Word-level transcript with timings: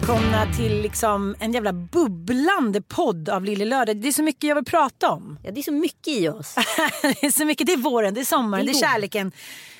Välkomna 0.00 0.54
till 0.56 0.82
liksom 0.82 1.36
en 1.38 1.52
jävla 1.52 1.72
bubblande 1.72 2.82
podd 2.82 3.28
av 3.28 3.44
Lille 3.44 3.64
Lördag. 3.64 3.96
Det 3.96 4.08
är 4.08 4.12
så 4.12 4.22
mycket 4.22 4.44
jag 4.44 4.54
vill 4.54 4.64
prata 4.64 5.10
om. 5.10 5.38
Ja, 5.44 5.50
det 5.50 5.60
är 5.60 5.62
så 5.62 5.72
mycket 5.72 6.08
i 6.08 6.28
oss. 6.28 6.54
det 7.02 7.22
är 7.26 7.30
så 7.30 7.44
mycket. 7.44 7.66
Det 7.66 7.72
är 7.72 7.76
våren, 7.76 8.14
det 8.14 8.20
är 8.20 8.24
sommaren, 8.24 8.66
det 8.66 8.70
är, 8.70 8.74
Det 8.74 8.78
är 8.78 8.88
kärleken, 8.88 9.32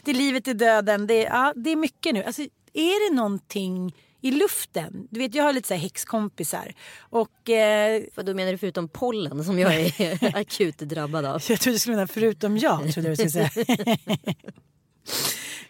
det 0.03 0.11
är 0.11 0.15
livet, 0.15 0.45
det 0.45 0.51
är 0.51 0.55
döden. 0.55 1.07
Det 1.07 1.27
är, 1.27 1.31
ja, 1.31 1.53
det 1.57 1.71
är 1.71 1.77
mycket 1.77 2.15
nu. 2.15 2.25
Alltså, 2.25 2.43
är 2.73 3.11
det 3.11 3.17
någonting 3.17 3.95
i 4.21 4.31
luften? 4.31 5.09
Du 5.11 5.21
vet, 5.21 5.35
jag 5.35 5.45
har 5.45 5.53
lite 5.53 5.69
så 5.69 5.75
här 5.75 5.81
häxkompisar. 5.81 6.75
Och 6.99 7.51
eh, 7.51 8.03
Vad 8.15 8.27
då 8.27 8.35
menar 8.35 8.53
du 8.53 8.59
förutom 8.59 8.89
pollen 8.89 9.45
som 9.45 9.59
jag 9.59 9.75
är 9.75 10.37
akut 10.37 10.79
drabbad 10.79 11.25
av? 11.25 11.43
jag 11.49 11.61
trodde 11.61 11.75
du 11.75 11.79
skulle 11.79 11.97
mena 11.97 12.09
förutom 12.09 12.59
jag. 12.59 12.93
Trodde 12.93 13.09
du 13.09 13.17
skulle 13.17 13.31
säga. 13.31 13.51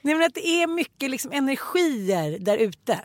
Nej, 0.01 0.15
men 0.15 0.23
att 0.23 0.35
det 0.35 0.47
är 0.47 0.67
mycket 0.67 1.11
liksom 1.11 1.33
energier 1.33 2.39
där 2.39 2.57
ute. 2.57 3.01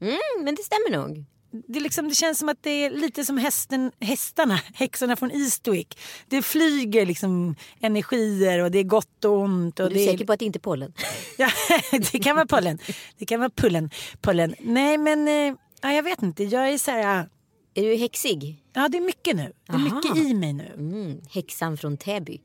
Mm, 0.00 0.18
men 0.44 0.54
det 0.54 0.62
stämmer 0.62 0.90
nog. 0.90 1.24
det, 1.68 1.80
liksom, 1.80 2.08
det 2.08 2.14
känns 2.14 2.38
som 2.38 2.48
att 2.48 2.62
det 2.62 2.70
är 2.70 2.90
lite 2.90 3.24
som 3.24 3.38
hästen, 3.38 3.92
hästarna, 4.00 4.60
häxorna 4.74 5.16
från 5.16 5.30
Eastwick. 5.30 5.98
Det 6.28 6.42
flyger 6.42 7.06
liksom 7.06 7.54
energier 7.80 8.58
och 8.62 8.70
det 8.70 8.78
är 8.78 8.82
gott 8.84 9.24
och 9.24 9.32
ont. 9.38 9.80
Och 9.80 9.88
Du 9.88 9.94
det 9.94 10.00
är 10.00 10.08
är, 10.08 10.12
säker 10.12 10.24
på 10.24 10.32
att 10.32 10.38
det 10.38 10.44
inte 10.44 10.58
är 10.58 10.60
pollen? 10.60 10.92
ja, 11.38 11.48
det 12.12 12.18
kan 12.18 12.36
vara 12.36 12.46
pollen. 12.46 12.78
Det 13.18 13.26
kan 13.26 13.40
vara 13.40 13.50
pullen. 13.50 13.90
pollen. 14.20 14.54
Nej 14.60 14.98
men 14.98 15.28
eh, 15.28 15.54
ja, 15.82 15.92
jag 15.92 16.02
vet 16.02 16.22
inte. 16.22 16.44
Jag 16.44 16.68
är 16.68 16.78
så 16.78 16.90
här, 16.90 17.28
Är 17.74 17.82
du 17.82 17.96
häxig? 17.96 18.62
ja 18.72 18.88
det 18.88 18.98
är 18.98 19.02
mycket 19.02 19.36
nu. 19.36 19.52
Det 19.66 19.72
är 19.72 19.76
Aha. 19.76 19.94
mycket 19.96 20.16
i 20.16 20.34
mig 20.34 20.52
nu. 20.52 20.72
Mm, 20.74 21.20
häxan 21.30 21.76
från 21.76 21.96
Täby. 21.96 22.40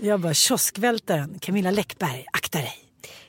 Jag 0.00 0.20
bara 0.20 0.34
kioskvältaren, 0.34 1.38
Camilla 1.38 1.70
Läckberg, 1.70 2.24
akta 2.32 2.58
dig. 2.58 2.76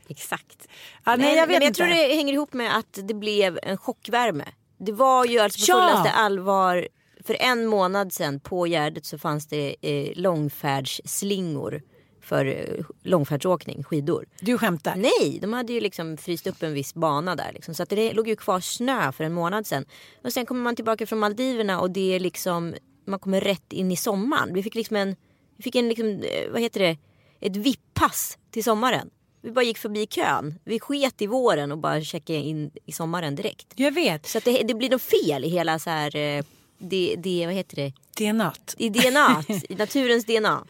Exakt. 0.10 0.68
Ja, 1.06 1.16
nej, 1.16 1.36
jag 1.36 1.48
vet 1.48 1.48
men 1.48 1.54
jag 1.54 1.64
inte. 1.64 1.78
tror 1.78 1.88
det 1.88 2.16
hänger 2.16 2.34
ihop 2.34 2.54
med 2.54 2.78
att 2.78 3.00
det 3.04 3.14
blev 3.14 3.60
en 3.64 3.78
chockvärme. 3.78 4.46
Det 4.80 4.92
var 4.92 5.26
ju 5.26 5.40
alltså 5.40 5.60
på 5.74 5.80
Ja. 5.80 5.88
fullaste 5.88 6.12
allvar. 6.12 6.88
För 7.26 7.38
en 7.40 7.66
månad 7.68 8.14
sedan 8.14 8.40
på 8.40 8.68
Gärdet 8.68 9.06
så 9.06 9.18
fanns 9.18 9.48
det 9.48 9.76
eh, 9.82 10.12
långfärdsslingor 10.16 11.82
för 12.22 12.46
eh, 12.46 12.86
långfärdsåkning, 13.04 13.84
skidor. 13.84 14.26
Du 14.40 14.58
skämtar? 14.58 14.96
Nej, 14.96 15.40
de 15.42 15.54
hade 15.54 15.74
ju 15.74 15.80
liksom 15.82 16.18
fryst 16.18 16.48
upp 16.48 16.64
en 16.64 16.74
viss 16.74 16.94
bana 16.94 17.36
där. 17.36 17.52
Liksom. 17.54 17.74
Så 17.76 17.84
att 17.84 17.90
det 17.90 18.14
låg 18.14 18.28
ju 18.28 18.36
kvar 18.36 18.60
snö 18.60 19.12
för 19.12 19.24
en 19.24 19.34
månad 19.34 19.68
sedan. 19.68 19.86
Och 20.24 20.34
sen 20.34 20.46
kommer 20.46 20.62
man 20.62 20.76
tillbaka 20.76 21.06
från 21.08 21.20
Maldiverna 21.20 21.80
och 21.80 21.92
det 21.92 22.16
är 22.16 22.20
liksom, 22.20 22.76
man 23.08 23.20
kommer 23.20 23.42
rätt 23.42 23.74
in 23.74 23.92
i 23.92 23.96
sommaren. 23.96 24.54
Vi 24.54 24.64
fick 24.64 24.76
liksom 24.76 24.96
en, 24.96 25.16
vi 25.58 25.64
fick 25.64 25.76
en 25.76 25.90
liksom, 25.90 26.08
eh, 26.08 26.52
vad 26.52 26.62
heter 26.62 26.80
det, 26.80 26.98
ett 27.42 27.56
VIP-pass 27.56 28.38
till 28.52 28.64
sommaren. 28.64 29.10
Vi 29.42 29.52
bara 29.52 29.66
gick 29.66 29.78
förbi 29.78 30.06
kön. 30.08 30.60
Vi 30.64 30.80
sket 30.80 31.22
i 31.22 31.28
våren 31.28 31.72
och 31.72 31.78
bara 31.78 32.02
checkade 32.02 32.40
in 32.40 32.72
i 32.86 32.92
sommaren 32.92 33.36
direkt. 33.36 33.74
Jag 33.76 33.92
vet. 33.92 34.28
Så 34.28 34.40
det, 34.40 34.64
det 34.64 34.74
blir 34.74 34.90
något 34.90 35.02
fel 35.02 35.46
i 35.46 35.50
hela 35.50 35.80
så 35.80 35.90
här, 35.90 36.16
eh, 36.16 36.44
det, 36.78 37.16
det, 37.18 37.46
vad 37.46 37.56
heter 37.56 37.76
det, 37.76 37.94
DNA. 38.18 38.54
i 38.78 38.90
DNA, 38.90 39.44
i 39.70 39.76
naturens 39.76 40.26
DNA. 40.26 40.66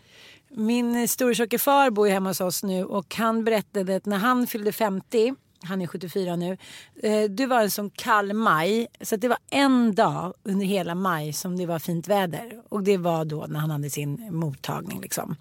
Min 0.49 1.07
storatjocke 1.07 1.59
far 1.59 1.89
bor 1.89 2.07
ju 2.07 2.13
hemma 2.13 2.29
hos 2.29 2.41
oss 2.41 2.63
nu 2.63 2.85
och 2.85 3.15
han 3.15 3.43
berättade 3.43 3.95
att 3.95 4.05
när 4.05 4.17
han 4.17 4.47
fyllde 4.47 4.71
50, 4.71 5.35
han 5.63 5.81
är 5.81 5.87
74 5.87 6.35
nu, 6.35 6.57
eh, 7.03 7.23
Du 7.29 7.45
var 7.45 7.61
en 7.61 7.71
sån 7.71 7.89
kall 7.89 8.33
maj 8.33 8.87
så 9.01 9.15
att 9.15 9.21
det 9.21 9.27
var 9.27 9.37
en 9.49 9.95
dag 9.95 10.33
under 10.43 10.65
hela 10.65 10.95
maj 10.95 11.33
som 11.33 11.57
det 11.57 11.65
var 11.65 11.79
fint 11.79 12.07
väder 12.07 12.61
och 12.69 12.83
det 12.83 12.97
var 12.97 13.25
då 13.25 13.45
när 13.49 13.59
han 13.59 13.69
hade 13.69 13.89
sin 13.89 14.27
mottagning 14.31 15.01
liksom. 15.01 15.35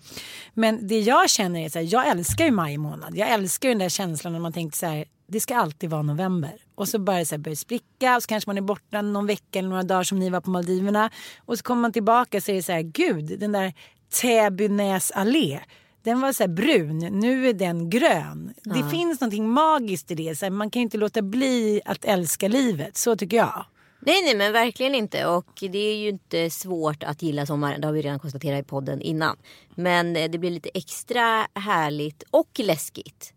Men 0.54 0.86
det 0.86 1.00
jag 1.00 1.30
känner 1.30 1.64
är 1.64 1.68
så 1.68 1.78
här, 1.78 1.88
jag 1.90 2.08
älskar 2.08 2.44
ju 2.44 2.50
maj 2.50 2.78
månad. 2.78 3.16
Jag 3.16 3.28
älskar 3.28 3.68
ju 3.68 3.74
den 3.74 3.78
där 3.78 3.88
känslan 3.88 4.32
när 4.32 4.40
man 4.40 4.52
tänkte 4.52 4.78
så 4.78 4.86
här, 4.86 5.04
det 5.26 5.40
ska 5.40 5.56
alltid 5.56 5.90
vara 5.90 6.02
november. 6.02 6.52
Och 6.74 6.88
så 6.88 6.98
bara 6.98 7.24
så 7.24 7.34
här 7.34 7.38
börjar 7.38 7.52
det 7.52 7.56
spricka 7.56 8.16
och 8.16 8.22
så 8.22 8.26
kanske 8.26 8.50
man 8.50 8.58
är 8.58 8.62
borta 8.62 9.02
någon 9.02 9.26
vecka 9.26 9.58
eller 9.58 9.68
några 9.68 9.82
dagar 9.82 10.02
som 10.02 10.18
ni 10.18 10.30
var 10.30 10.40
på 10.40 10.50
Maldiverna. 10.50 11.10
Och 11.38 11.58
så 11.58 11.64
kommer 11.64 11.82
man 11.82 11.92
tillbaka 11.92 12.40
så 12.40 12.50
är 12.50 12.56
det 12.56 12.62
så 12.62 12.72
här, 12.72 12.82
gud 12.82 13.40
den 13.40 13.52
där 13.52 13.72
Täbynäs 14.10 15.10
allé. 15.10 15.60
Den 16.02 16.20
var 16.20 16.32
så 16.32 16.42
här 16.42 16.48
brun, 16.48 16.98
nu 16.98 17.48
är 17.48 17.52
den 17.52 17.90
grön. 17.90 18.54
Det 18.64 18.90
finns 18.90 19.20
någonting 19.20 19.48
magiskt 19.48 20.10
i 20.10 20.14
det. 20.14 20.38
Så 20.38 20.44
här, 20.44 20.50
man 20.50 20.70
kan 20.70 20.82
inte 20.82 20.96
låta 20.96 21.22
bli 21.22 21.80
att 21.84 22.04
älska 22.04 22.48
livet. 22.48 22.96
Så 22.96 23.16
tycker 23.16 23.36
jag. 23.36 23.64
Nej, 24.00 24.22
nej, 24.24 24.36
men 24.36 24.52
verkligen 24.52 24.94
inte. 24.94 25.26
Och 25.26 25.46
det 25.60 25.78
är 25.78 25.96
ju 25.96 26.08
inte 26.08 26.50
svårt 26.50 27.02
att 27.02 27.22
gilla 27.22 27.46
sommaren. 27.46 27.80
Det 27.80 27.86
har 27.86 27.92
vi 27.92 28.02
redan 28.02 28.18
konstaterat 28.18 28.60
i 28.60 28.68
podden 28.68 29.00
innan. 29.00 29.36
Men 29.74 30.16
eh, 30.16 30.30
det 30.30 30.38
blir 30.38 30.50
lite 30.50 30.70
extra 30.74 31.46
härligt 31.54 32.22
och 32.30 32.50
läskigt 32.58 33.32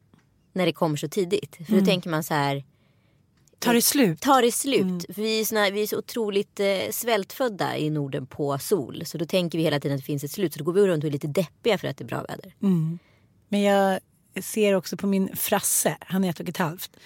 när 0.53 0.65
det 0.65 0.73
kommer 0.73 0.97
så 0.97 1.07
tidigt. 1.07 1.57
För 1.67 1.79
då 1.79 1.85
tänker 1.85 2.09
man 2.09 2.23
så 2.23 2.33
här, 2.33 2.63
Tar 3.61 3.73
det 3.73 3.81
slut? 3.81 4.21
tar 4.21 4.41
det 4.41 4.51
slut? 4.51 5.05
För 5.15 5.21
vi 5.21 5.39
är, 5.39 5.45
såna, 5.45 5.69
vi 5.69 5.83
är 5.83 5.87
så 5.87 5.97
otroligt 5.97 6.59
eh, 6.59 6.91
svältfödda 6.91 7.77
i 7.77 7.89
Norden 7.89 8.25
på 8.25 8.57
sol. 8.59 9.05
Så 9.05 9.17
då 9.17 9.25
tänker 9.25 9.57
vi 9.57 9.63
hela 9.63 9.79
tiden 9.79 9.95
att 9.95 10.01
det 10.01 10.05
finns 10.05 10.23
ett 10.23 10.31
slut. 10.31 10.53
Så 10.53 10.59
då 10.59 10.65
går 10.65 10.73
vi 10.73 10.87
runt 10.87 11.03
och 11.03 11.07
är 11.07 11.11
lite 11.11 11.27
deppiga 11.27 11.77
för 11.77 11.87
att 11.87 11.97
det 11.97 12.03
är 12.03 12.07
bra 12.07 12.21
väder. 12.21 12.53
Men 13.49 13.61
jag 13.61 13.99
ser 14.41 14.73
också 14.73 14.97
på 14.97 15.07
min 15.07 15.35
frasse, 15.35 15.97
han 15.99 16.23
är 16.23 16.29
ett 16.29 16.39
och 16.39 16.49
ett 16.49 16.57
halvt. 16.57 16.97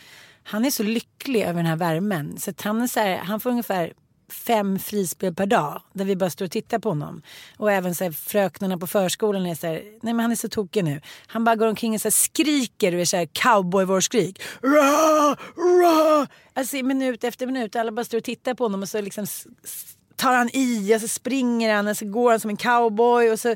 Han 0.44 0.66
är 0.66 0.72
så 0.72 0.84
lycklig 0.84 1.42
över 1.42 1.54
den 1.54 1.66
här 1.66 1.76
värmen. 1.76 2.38
Så 2.40 2.54
han, 2.58 2.82
är 2.82 2.88
så 2.88 3.00
här, 3.00 3.18
han 3.18 3.40
får 3.40 3.50
ungefär 3.50 3.94
fem 4.30 4.80
frispel 4.80 5.36
per 5.36 5.46
dag 5.46 5.82
där 5.94 6.06
vi 6.06 6.16
bara 6.16 6.30
står 6.30 6.46
och 6.46 6.52
tittar 6.52 6.80
på 6.80 6.90
honom. 6.90 7.22
Och 7.58 7.72
även 7.72 7.96
så 7.96 8.04
här, 8.04 8.12
fröknarna 8.12 8.78
på 8.78 8.88
förskolan 8.88 9.46
är 9.46 9.56
så 9.56 9.68
här, 9.68 9.74
nej 10.02 10.14
men 10.14 10.20
han 10.20 10.32
är 10.32 10.36
så 10.36 10.50
tokig 10.50 10.84
nu. 10.84 11.02
Han 11.28 11.44
bara 11.44 11.56
går 11.56 11.68
omkring 11.68 11.94
och 11.94 12.02
så 12.02 12.06
här, 12.06 12.12
skriker 12.12 12.96
och 12.96 13.02
är 13.02 13.06
så 13.06 13.18
här 13.18 13.26
cowboyvårskrik. 13.26 14.42
Ra, 14.62 15.38
ra! 15.58 16.28
Alltså 16.54 16.78
minut 16.78 17.24
efter 17.24 17.46
minut 17.46 17.76
alla 17.76 17.92
bara 17.92 18.06
står 18.06 18.18
och 18.18 18.24
tittar 18.24 18.54
på 18.54 18.64
honom 18.64 18.82
och 18.82 18.90
så 18.90 19.02
liksom 19.02 19.26
tar 20.16 20.34
han 20.34 20.50
i 20.54 20.96
och 20.96 21.02
så 21.02 21.08
springer 21.08 21.76
han 21.76 21.88
och 21.88 21.98
så 21.98 22.06
går 22.06 22.32
han 22.32 22.40
som 22.40 22.50
en 22.50 22.58
cowboy. 22.58 23.30
Och 23.30 23.40
så, 23.40 23.56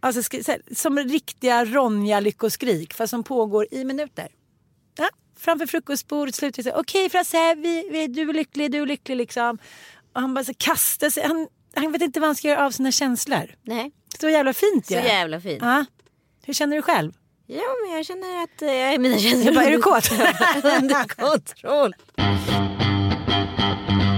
alltså, 0.00 0.22
så 0.22 0.52
här, 0.52 0.74
som 0.74 0.98
riktiga 0.98 1.64
Ronja-lyckoskrik 1.64 2.94
fast 2.94 3.10
som 3.10 3.24
pågår 3.24 3.66
i 3.70 3.84
minuter. 3.84 4.28
Ja, 4.98 5.08
framför 5.36 5.66
frukostbordet 5.66 6.34
slutar 6.34 6.62
det 6.62 6.70
okej 6.70 6.80
okej 6.80 7.10
Frasse, 7.10 7.54
vi, 7.54 7.88
vi, 7.90 8.06
du 8.06 8.22
är 8.22 8.34
lycklig, 8.34 8.72
du 8.72 8.82
är 8.82 8.86
lycklig 8.86 9.16
liksom. 9.16 9.58
Och 10.18 10.22
han 10.22 10.34
bara 10.34 10.44
så 10.44 10.54
kastar 10.54 11.10
sig. 11.10 11.22
Han, 11.26 11.48
han 11.74 11.92
vet 11.92 12.02
inte 12.02 12.20
vad 12.20 12.28
han 12.28 12.36
ska 12.36 12.48
göra 12.48 12.66
av 12.66 12.70
sina 12.70 12.92
känslor. 12.92 13.54
Nej, 13.62 13.92
Så 14.20 14.28
jävla 14.28 14.52
fint 14.52 14.86
så 14.86 14.92
jävla 14.94 15.40
fint. 15.40 15.62
Ja. 15.62 15.84
Hur 16.44 16.54
känner 16.54 16.76
du 16.76 16.82
själv? 16.82 17.12
Ja, 17.46 17.62
men 17.86 17.96
jag 17.96 18.06
känner 18.06 18.42
att 18.42 18.62
eh, 18.62 19.00
mina 19.00 19.18
känslor 19.18 19.54
bara, 19.54 19.64
är 19.64 19.70
du 19.70 19.82
kåt? 19.82 20.10
under 20.82 21.08
kontroll. 21.08 21.94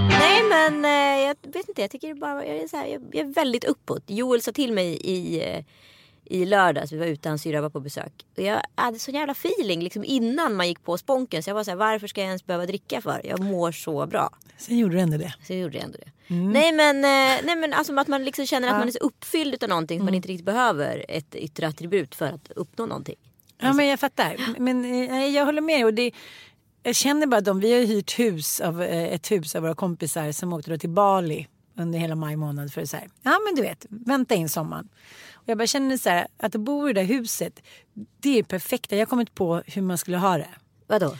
Nej 0.08 0.42
men 0.48 0.84
eh, 0.84 1.26
jag 1.26 1.36
vet 1.52 1.68
inte, 1.68 1.80
jag 1.80 1.90
tycker 1.90 2.14
bara, 2.14 2.46
jag 2.46 2.56
är, 2.56 2.68
så 2.68 2.76
här, 2.76 2.86
jag, 2.86 3.02
jag 3.12 3.28
är 3.28 3.32
väldigt 3.32 3.64
uppåt. 3.64 4.02
Joel 4.06 4.42
sa 4.42 4.52
till 4.52 4.72
mig 4.72 4.96
i, 4.96 5.42
eh, 5.42 5.64
i 6.30 6.44
lördags, 6.44 6.92
vi 6.92 6.96
var 6.98 7.06
ute, 7.06 7.28
hans 7.28 7.42
syrra 7.42 7.60
var 7.60 7.70
på 7.70 7.80
besök. 7.80 8.12
Och 8.36 8.42
jag 8.42 8.62
hade 8.74 8.98
så 8.98 9.10
jävla 9.10 9.32
feeling 9.32 9.82
liksom 9.82 10.04
innan 10.04 10.54
man 10.54 10.68
gick 10.68 10.84
på 10.84 10.98
sponken. 10.98 11.42
Så 11.42 11.50
jag 11.50 11.54
var 11.54 11.64
så 11.64 11.70
här, 11.70 11.78
varför 11.78 12.06
ska 12.06 12.20
jag 12.20 12.26
ens 12.26 12.46
behöva 12.46 12.66
dricka 12.66 13.00
för? 13.00 13.20
Jag 13.24 13.40
mår 13.40 13.72
så 13.72 14.06
bra. 14.06 14.30
Sen 14.56 14.78
gjorde 14.78 14.94
du 14.94 15.00
ändå 15.00 15.16
det. 15.16 15.34
Så 15.46 15.52
jag 15.52 15.60
gjorde 15.60 15.78
ändå 15.78 15.98
det. 15.98 16.34
Nej 16.34 16.72
men, 16.72 16.96
eh, 16.96 17.44
nej, 17.44 17.56
men 17.56 17.72
alltså 17.72 17.96
att 17.96 18.08
man 18.08 18.24
liksom 18.24 18.46
känner 18.46 18.68
att 18.68 18.78
man 18.78 18.88
är 18.88 18.92
så 18.92 18.98
uppfylld 18.98 19.62
av 19.62 19.68
någonting 19.68 19.98
så 19.98 20.04
man 20.04 20.14
inte 20.14 20.28
riktigt 20.28 20.46
behöver 20.46 21.04
ett 21.08 21.34
yttre 21.34 21.68
attribut 21.68 22.14
för 22.14 22.26
att 22.26 22.50
uppnå 22.56 22.86
någonting. 22.86 23.16
Ja 23.58 23.72
men 23.72 23.86
jag 23.86 24.00
fattar. 24.00 24.36
Men 24.58 24.84
eh, 24.84 25.26
jag 25.26 25.44
håller 25.44 25.62
med. 25.62 25.84
Och 25.84 25.94
det, 25.94 26.12
jag 26.82 26.96
känner 26.96 27.26
bara 27.26 27.36
att 27.36 27.44
de, 27.44 27.60
vi 27.60 27.72
har 27.72 27.86
hyrt 27.86 28.18
hus 28.18 28.60
av, 28.60 28.82
eh, 28.82 29.14
ett 29.14 29.30
hus 29.30 29.56
av 29.56 29.62
våra 29.62 29.74
kompisar 29.74 30.32
som 30.32 30.52
åkte 30.52 30.70
då 30.70 30.78
till 30.78 30.90
Bali 30.90 31.46
under 31.76 31.98
hela 31.98 32.14
maj 32.14 32.36
månad 32.36 32.72
för 32.72 32.82
att 32.82 32.90
säga, 32.90 33.04
ja 33.22 33.38
men 33.46 33.54
du 33.54 33.62
vet, 33.62 33.86
vänta 33.88 34.34
in 34.34 34.48
sommaren. 34.48 34.88
Jag 35.50 35.58
bara 35.58 35.66
känner 35.66 35.96
så 35.96 36.08
här, 36.08 36.26
att 36.36 36.52
bo 36.52 36.88
i 36.88 36.92
det 36.92 37.00
där 37.00 37.06
huset, 37.06 37.62
det 38.20 38.38
är 38.38 38.42
perfekta. 38.42 38.96
Jag 38.96 39.00
har 39.00 39.06
kommit 39.06 39.34
på 39.34 39.62
hur 39.66 39.82
man 39.82 39.98
skulle 39.98 40.16
ha 40.18 40.38
det. 40.38 40.48
Vadå? 40.86 41.16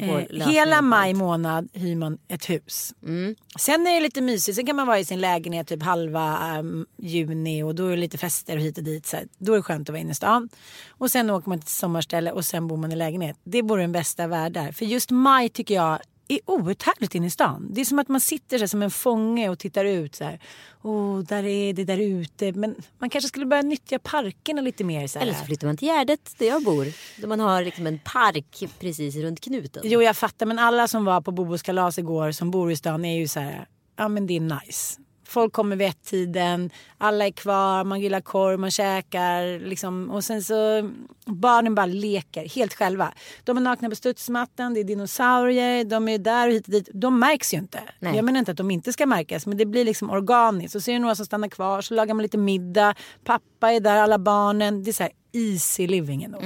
Eh, 0.00 0.48
hela 0.48 0.82
maj 0.82 1.14
månad 1.14 1.68
hyr 1.72 1.96
man 1.96 2.18
ett 2.28 2.50
hus. 2.50 2.94
Mm. 3.02 3.36
Sen 3.58 3.86
är 3.86 3.94
det 3.94 4.00
lite 4.00 4.20
mysigt. 4.20 4.56
Sen 4.56 4.66
kan 4.66 4.76
man 4.76 4.86
vara 4.86 4.98
i 4.98 5.04
sin 5.04 5.20
lägenhet 5.20 5.68
typ 5.68 5.82
halva 5.82 6.38
ehm, 6.38 6.86
juni 6.98 7.62
och 7.62 7.74
då 7.74 7.86
är 7.86 7.90
det 7.90 7.96
lite 7.96 8.18
fester 8.18 8.56
och 8.56 8.62
hit 8.62 8.78
och 8.78 8.84
dit. 8.84 9.06
Så 9.06 9.16
här. 9.16 9.26
Då 9.38 9.52
är 9.52 9.56
det 9.56 9.62
skönt 9.62 9.88
att 9.88 9.92
vara 9.92 10.00
inne 10.00 10.10
i 10.10 10.14
stan. 10.14 10.48
Och 10.88 11.10
sen 11.10 11.30
åker 11.30 11.48
man 11.48 11.60
till 11.60 11.70
sommarställe 11.70 12.32
och 12.32 12.44
sen 12.44 12.68
bor 12.68 12.76
man 12.76 12.92
i 12.92 12.96
lägenhet. 12.96 13.36
Det 13.44 13.62
vore 13.62 13.82
den 13.82 13.92
bästa 13.92 14.26
världar. 14.26 14.72
För 14.72 14.84
just 14.84 15.10
maj 15.10 15.48
tycker 15.48 15.74
jag 15.74 15.98
är 16.34 16.50
oerhört 16.50 16.82
härligt 16.82 17.14
inne 17.14 17.26
i 17.26 17.30
stan. 17.30 17.68
Det 17.70 17.80
är 17.80 17.84
som 17.84 17.98
att 17.98 18.08
man 18.08 18.20
sitter 18.20 18.58
så 18.58 18.68
som 18.68 18.82
en 18.82 18.90
fånge 18.90 19.48
och 19.48 19.58
tittar 19.58 19.84
ut 19.84 20.14
så 20.14 20.24
här. 20.24 20.40
Åh, 20.82 21.18
där 21.18 21.44
är 21.44 21.72
det 21.72 21.84
där 21.84 21.98
ute. 21.98 22.52
Men 22.52 22.74
man 22.98 23.10
kanske 23.10 23.28
skulle 23.28 23.46
börja 23.46 23.62
nyttja 23.62 23.98
parkerna 23.98 24.60
lite 24.60 24.84
mer. 24.84 25.06
Så 25.06 25.18
här. 25.18 25.26
Eller 25.26 25.38
så 25.38 25.44
flyttar 25.44 25.66
man 25.66 25.76
till 25.76 25.88
Gärdet 25.88 26.34
där 26.38 26.46
jag 26.46 26.64
bor. 26.64 26.86
Där 27.20 27.28
man 27.28 27.40
har 27.40 27.62
liksom 27.62 27.86
en 27.86 27.98
park 27.98 28.64
precis 28.80 29.16
runt 29.16 29.40
knuten. 29.40 29.82
Jo 29.84 30.02
jag 30.02 30.16
fattar 30.16 30.46
men 30.46 30.58
alla 30.58 30.88
som 30.88 31.04
var 31.04 31.20
på 31.20 31.30
Bobos 31.32 31.62
kalas 31.62 31.98
igår 31.98 32.32
som 32.32 32.50
bor 32.50 32.72
i 32.72 32.76
stan 32.76 33.04
är 33.04 33.18
ju 33.18 33.28
så 33.28 33.40
här, 33.40 33.66
ja 33.96 34.08
men 34.08 34.26
det 34.26 34.36
är 34.36 34.40
nice. 34.40 35.00
Folk 35.32 35.52
kommer 35.52 35.76
vid 35.76 35.88
ett-tiden, 35.88 36.70
alla 36.98 37.26
är 37.26 37.30
kvar, 37.30 37.84
man 37.84 38.00
grillar 38.00 38.20
korv, 38.20 38.58
man 38.58 38.70
käkar 38.70 39.68
liksom, 39.68 40.10
och 40.10 40.24
sen 40.24 40.42
så 40.42 40.90
barnen 41.26 41.74
bara 41.74 41.86
leker 41.86 42.48
helt 42.48 42.74
själva. 42.74 43.12
De 43.44 43.56
är 43.56 43.60
nakna 43.60 43.88
på 43.90 43.96
studsmattan, 43.96 44.74
det 44.74 44.80
är 44.80 44.84
dinosaurier, 44.84 45.84
de 45.84 46.08
är 46.08 46.18
där 46.18 46.48
och 46.48 46.54
hit 46.54 46.66
och 46.66 46.72
dit. 46.72 46.88
De 46.94 47.18
märks 47.18 47.54
ju 47.54 47.58
inte. 47.58 47.80
Nej. 47.98 48.16
Jag 48.16 48.24
menar 48.24 48.38
inte 48.38 48.50
att 48.50 48.56
de 48.56 48.70
inte 48.70 48.92
ska 48.92 49.06
märkas 49.06 49.46
men 49.46 49.56
det 49.56 49.66
blir 49.66 49.84
liksom 49.84 50.10
organiskt. 50.10 50.74
Och 50.74 50.82
så 50.82 50.90
är 50.90 50.92
det 50.92 50.98
några 50.98 51.14
som 51.14 51.26
stannar 51.26 51.48
kvar, 51.48 51.80
så 51.80 51.94
lagar 51.94 52.14
man 52.14 52.22
lite 52.22 52.38
middag, 52.38 52.94
pappa 53.24 53.72
är 53.72 53.80
där, 53.80 53.96
alla 53.96 54.18
barnen. 54.18 54.82
Det 54.82 54.90
är 54.90 54.92
så 54.92 55.02
här 55.02 55.12
easy 55.32 55.86
living 55.86 56.22
ändå. 56.22 56.38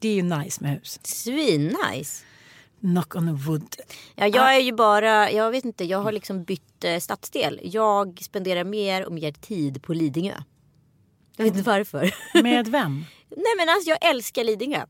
Det 0.00 0.08
är 0.08 0.14
ju 0.14 0.22
nice 0.22 0.62
med 0.62 0.70
hus. 0.72 1.00
Svinnice. 1.02 2.25
Knock 2.86 3.16
on 3.16 3.36
wood. 3.36 3.76
Ja, 4.14 4.26
jag 4.26 4.56
är 4.56 4.60
ju 4.60 4.72
bara, 4.72 5.30
jag 5.30 5.50
vet 5.50 5.64
inte, 5.64 5.84
jag 5.84 5.98
har 5.98 6.12
liksom 6.12 6.44
bytt 6.44 6.84
eh, 6.84 6.98
stadsdel. 6.98 7.60
Jag 7.62 8.18
spenderar 8.22 8.64
mer 8.64 9.06
och 9.06 9.12
mer 9.12 9.32
tid 9.32 9.82
på 9.82 9.92
Lidingö. 9.94 10.34
Jag 11.36 11.44
vet 11.44 11.56
inte 11.56 11.70
varför. 11.70 12.14
Med 12.42 12.68
vem? 12.68 13.04
Nej 13.28 13.54
men 13.58 13.68
alltså 13.68 13.90
jag 13.90 14.10
älskar 14.10 14.44
Lidingö. 14.44 14.80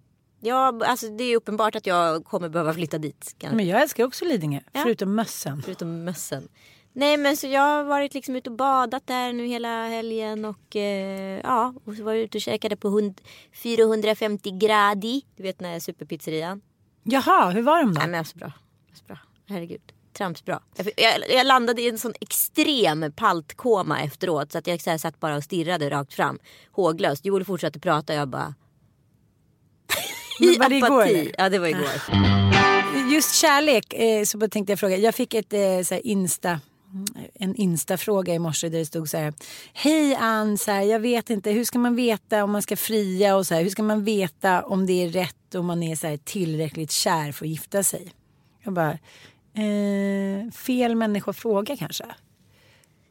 Jag, 0.40 0.84
alltså, 0.84 1.08
det 1.08 1.24
är 1.24 1.36
uppenbart 1.36 1.74
att 1.76 1.86
jag 1.86 2.24
kommer 2.24 2.48
behöva 2.48 2.74
flytta 2.74 2.98
dit. 2.98 3.34
Kan, 3.38 3.56
Men 3.56 3.66
jag 3.66 3.82
älskar 3.82 4.04
också 4.04 4.24
Lidingö, 4.24 4.60
Ja. 4.72 4.80
förutom 4.82 5.14
mössen. 5.14 5.62
Förutom 5.64 6.04
mössen. 6.04 6.48
Nej 6.92 7.16
men 7.16 7.36
så 7.36 7.46
jag 7.46 7.60
har 7.60 7.84
varit 7.84 8.14
liksom 8.14 8.36
ute 8.36 8.50
och 8.50 8.56
badat 8.56 9.06
där 9.06 9.32
nu 9.32 9.46
hela 9.46 9.88
helgen 9.88 10.44
och 10.44 10.76
eh, 10.76 11.40
ja. 11.44 11.74
Och 11.84 11.94
så 11.94 12.02
var 12.04 12.12
jag 12.12 12.22
ute 12.22 12.38
och 12.38 12.42
käkade 12.42 12.76
på 12.76 12.88
hund, 12.88 13.20
450 13.52 14.50
gradi. 14.50 15.22
Du 15.36 15.42
vet 15.42 15.58
den 15.58 15.70
här 15.70 15.80
superpizzerian. 15.80 16.60
Jaha, 17.08 17.50
hur 17.50 17.62
var 17.62 17.78
de 17.78 17.94
då? 17.94 17.98
Nej 17.98 18.08
men 18.08 18.18
alltså 18.18 18.38
bra. 18.38 18.52
Alltså, 18.90 19.04
bra. 19.04 19.18
Herregud. 19.48 19.92
Tramsbra. 20.12 20.60
Jag, 20.96 21.22
jag, 21.28 21.46
landade 21.46 21.82
i 21.82 21.88
en 21.88 21.98
sån 21.98 22.12
extrem 22.20 23.12
paltkoma 23.16 24.02
efteråt 24.02 24.52
så 24.52 24.58
att 24.58 24.66
jag 24.66 24.80
så 24.80 24.90
här, 24.90 24.98
satt 24.98 25.20
bara 25.20 25.36
och 25.36 25.44
stirrade 25.44 25.90
rakt 25.90 26.14
fram. 26.14 26.38
Håglöst. 26.72 27.24
Joel 27.24 27.44
fortsatte 27.44 27.80
prata 27.80 28.12
och 28.12 28.18
jag 28.18 28.28
bara... 28.28 28.54
I 30.40 30.58
var 30.58 30.68
det 30.68 30.76
igår, 30.76 31.02
apati. 31.02 31.20
eller? 31.20 31.34
Ja 31.38 31.48
det 31.48 31.58
var 31.58 31.68
igår. 31.68 31.90
Just 33.12 33.34
kärlek, 33.34 33.94
eh, 33.94 34.24
så 34.24 34.48
tänkte 34.48 34.72
jag 34.72 34.78
fråga. 34.78 34.96
Jag 34.96 35.14
fick 35.14 35.34
ett 35.34 35.52
eh, 35.52 35.82
så 35.84 35.94
här 35.94 36.06
Insta 36.06 36.60
en 37.34 37.54
Insta-fråga 37.56 38.34
i 38.34 38.38
morse 38.38 38.68
där 38.68 38.78
det 38.78 38.86
stod 38.86 39.08
så 39.08 39.16
här. 39.16 39.34
Hej 39.72 40.14
Ann, 40.14 40.58
så 40.58 40.70
här, 40.70 40.82
jag 40.82 41.00
vet 41.00 41.30
inte, 41.30 41.50
hur 41.50 41.64
ska 41.64 41.78
man 41.78 41.96
veta 41.96 42.44
om 42.44 42.50
man 42.50 42.62
ska 42.62 42.76
fria 42.76 43.36
och 43.36 43.46
så 43.46 43.54
här, 43.54 43.62
hur 43.62 43.70
ska 43.70 43.82
man 43.82 44.04
veta 44.04 44.62
om 44.62 44.86
det 44.86 45.04
är 45.04 45.08
rätt 45.08 45.54
och 45.54 45.64
man 45.64 45.82
är 45.82 45.96
så 45.96 46.06
här, 46.06 46.16
tillräckligt 46.16 46.90
kär 46.90 47.32
för 47.32 47.44
att 47.44 47.50
gifta 47.50 47.82
sig? 47.82 48.12
Jag 48.64 48.72
bara, 48.72 48.90
eh, 49.54 50.50
fel 50.52 50.94
människa 50.96 51.30
att 51.30 51.36
fråga 51.36 51.76
kanske. 51.76 52.04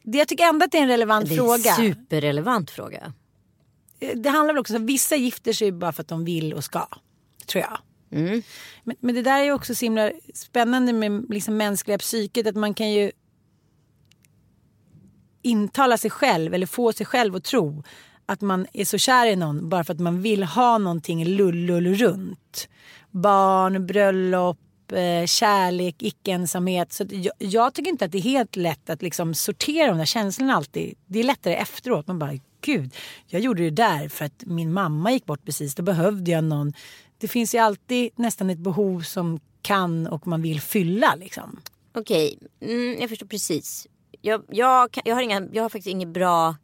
Det, 0.02 0.18
jag 0.18 0.28
tycker 0.28 0.44
ändå 0.44 0.64
att 0.64 0.72
det 0.72 0.78
är 0.78 0.82
en 0.82 0.88
relevant 0.88 1.28
Det 1.28 1.34
är 1.34 1.36
fråga. 1.36 1.70
en 1.70 1.76
superrelevant 1.76 2.70
fråga. 2.70 3.12
det 4.14 4.28
handlar 4.28 4.54
väl 4.54 4.60
också 4.60 4.76
om 4.76 4.82
att 4.82 4.88
vissa 4.88 5.16
gifter 5.16 5.52
sig 5.52 5.72
bara 5.72 5.92
för 5.92 6.02
att 6.02 6.08
de 6.08 6.24
vill 6.24 6.54
och 6.54 6.64
ska. 6.64 6.88
Tror 7.46 7.64
jag. 7.64 7.78
Mm. 8.10 8.42
Men, 8.84 8.96
men 9.00 9.14
det 9.14 9.22
där 9.22 9.40
är 9.40 9.52
också 9.52 9.74
så 9.74 9.84
himla 9.84 10.10
spännande 10.34 10.92
med 10.92 11.26
liksom 11.30 11.56
mänskliga 11.56 11.98
psyket. 11.98 12.46
Att 12.46 12.56
man 12.56 12.74
kan 12.74 12.90
ju 12.90 13.12
intala 15.46 15.98
sig 15.98 16.10
själv 16.10 16.54
eller 16.54 16.66
få 16.66 16.92
sig 16.92 17.06
själv 17.06 17.36
att 17.36 17.44
tro 17.44 17.82
att 18.26 18.40
man 18.40 18.66
är 18.72 18.84
så 18.84 18.98
kär 18.98 19.26
i 19.26 19.36
någon 19.36 19.68
bara 19.68 19.84
för 19.84 19.94
att 19.94 20.00
man 20.00 20.22
vill 20.22 20.44
ha 20.44 20.78
någonting 20.78 21.24
lull 21.24 21.94
runt. 21.94 22.68
Barn, 23.10 23.86
bröllop, 23.86 24.58
eh, 24.92 25.26
kärlek, 25.26 25.94
icke-ensamhet. 25.98 26.92
Så 26.92 27.04
jag, 27.10 27.32
jag 27.38 27.74
tycker 27.74 27.90
inte 27.90 28.04
att 28.04 28.12
det 28.12 28.18
är 28.18 28.22
helt 28.22 28.56
lätt 28.56 28.90
att 28.90 29.02
liksom 29.02 29.34
sortera 29.34 29.88
de 29.88 29.98
där 29.98 30.04
känslorna 30.04 30.54
alltid. 30.54 30.94
Det 31.06 31.18
är 31.18 31.24
lättare 31.24 31.54
efteråt. 31.54 32.06
Man 32.06 32.18
bara, 32.18 32.38
gud, 32.60 32.94
jag 33.26 33.40
gjorde 33.40 33.62
det 33.62 33.70
där 33.70 34.08
för 34.08 34.24
att 34.24 34.42
min 34.46 34.72
mamma 34.72 35.12
gick 35.12 35.26
bort 35.26 35.44
precis. 35.44 35.74
Då 35.74 35.82
behövde 35.82 36.30
jag 36.30 36.44
någon. 36.44 36.72
Det 37.18 37.28
finns 37.28 37.54
ju 37.54 37.58
alltid 37.58 38.10
nästan 38.16 38.50
ett 38.50 38.58
behov 38.58 39.00
som 39.00 39.40
kan 39.62 40.06
och 40.06 40.26
man 40.26 40.42
vill 40.42 40.60
fylla 40.60 41.14
liksom. 41.14 41.60
Okej, 41.94 42.38
mm, 42.60 43.00
jag 43.00 43.08
förstår 43.08 43.26
precis. 43.26 43.86
Jag, 44.26 44.42
jag, 44.48 44.92
kan- 44.92 45.02
jag, 45.06 45.14
har 45.14 45.22
inga, 45.22 45.48
jag 45.52 45.62
har 45.62 45.68
faktiskt 45.68 45.86
inget 45.86 46.08
bra 46.08 46.56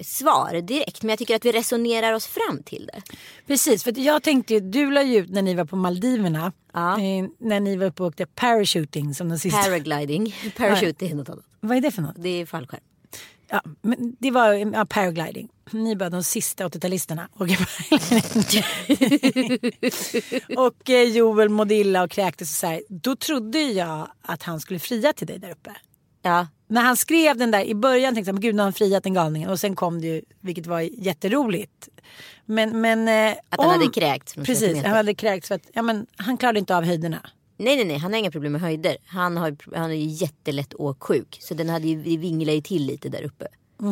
svar 0.00 0.60
direkt. 0.60 1.02
Men 1.02 1.10
jag 1.10 1.18
tycker 1.18 1.36
att 1.36 1.44
vi 1.44 1.52
resonerar 1.52 2.12
oss 2.12 2.26
fram 2.26 2.62
till 2.62 2.90
det. 2.92 3.02
Precis, 3.46 3.84
för 3.84 3.98
jag 3.98 4.22
tänkte 4.22 4.54
ju, 4.54 4.60
du 4.60 4.90
la 4.90 5.02
ju 5.02 5.18
ut 5.18 5.30
när 5.30 5.42
ni 5.42 5.54
var 5.54 5.64
på 5.64 5.76
Maldiverna. 5.76 6.52
Ja. 6.72 7.00
Eh, 7.00 7.26
när 7.38 7.60
ni 7.60 7.76
var 7.76 7.86
uppe 7.86 8.02
och 8.02 8.08
åkte 8.08 8.26
parachuting 8.26 9.14
som 9.14 9.28
den 9.28 9.38
sista. 9.38 9.62
Paragliding. 9.62 10.34
Parachute 10.56 11.06
är 11.06 11.14
något 11.14 11.28
annat. 11.28 11.44
Vad 11.60 11.76
är 11.76 11.80
det 11.80 11.90
för 11.90 12.02
något? 12.02 12.14
Det 12.16 12.28
är 12.28 12.46
fallskärm. 12.46 12.80
Ja, 13.48 13.62
men 13.82 14.16
det 14.20 14.30
var 14.30 14.52
ja, 14.52 14.86
paragliding. 14.88 15.48
Ni 15.70 15.94
var 15.94 16.10
de 16.10 16.24
sista 16.24 16.68
80-talisterna. 16.68 17.26
åka 17.38 17.56
paragliding. 17.56 19.72
och 20.58 20.90
eh, 20.90 21.02
Joel 21.02 21.48
mådde 21.48 21.74
illa 21.74 22.02
och 22.02 22.10
kräktes 22.10 22.50
och 22.50 22.56
så 22.56 22.66
här. 22.66 22.82
Då 22.88 23.16
trodde 23.16 23.62
jag 23.62 24.08
att 24.22 24.42
han 24.42 24.60
skulle 24.60 24.78
fria 24.78 25.12
till 25.12 25.26
dig 25.26 25.38
där 25.38 25.50
uppe. 25.50 25.76
Ja, 26.22 26.46
När 26.68 26.82
han 26.82 26.96
skrev 26.96 27.36
den 27.36 27.50
där 27.50 27.64
i 27.64 27.74
början 27.74 28.14
tänkte 28.14 28.30
jag 28.32 28.40
gud 28.42 28.54
nu 28.54 28.60
har 28.60 28.64
han 28.66 28.72
friat 28.72 29.04
den 29.04 29.14
galningen. 29.14 29.50
Och 29.50 29.60
sen 29.60 29.76
kom 29.76 30.00
det 30.00 30.06
ju, 30.06 30.22
vilket 30.40 30.66
var 30.66 30.80
jätteroligt. 30.80 31.88
Men, 32.44 32.80
men 32.80 33.08
eh, 33.08 33.36
Att 33.48 33.60
han 33.60 33.70
hade 33.70 33.90
kräkts 33.92 34.34
Precis, 34.34 34.82
han 34.82 34.90
hade 34.96 35.14
kräkts 35.14 35.48
för 35.48 35.54
att 35.54 35.62
ja, 35.72 35.82
men, 35.82 36.06
han 36.16 36.36
klarade 36.36 36.58
inte 36.58 36.76
av 36.76 36.84
höjderna. 36.84 37.30
Nej 37.56 37.76
nej 37.76 37.84
nej, 37.84 37.98
han 37.98 38.12
har 38.12 38.18
inga 38.18 38.30
problem 38.30 38.52
med 38.52 38.60
höjder. 38.60 38.96
Han, 39.06 39.36
har, 39.36 39.56
han 39.76 39.90
är 39.90 39.94
ju 39.94 40.06
jättelätt 40.06 40.74
åksjuk. 40.74 41.38
Så 41.40 41.54
den 41.54 41.68
hade 41.68 41.88
ju, 41.88 41.96
vi 42.02 42.16
vinglade 42.16 42.54
ju 42.56 42.60
till 42.62 42.86
lite 42.86 43.08
där 43.08 43.22
uppe. 43.22 43.46
Ja, 43.78 43.84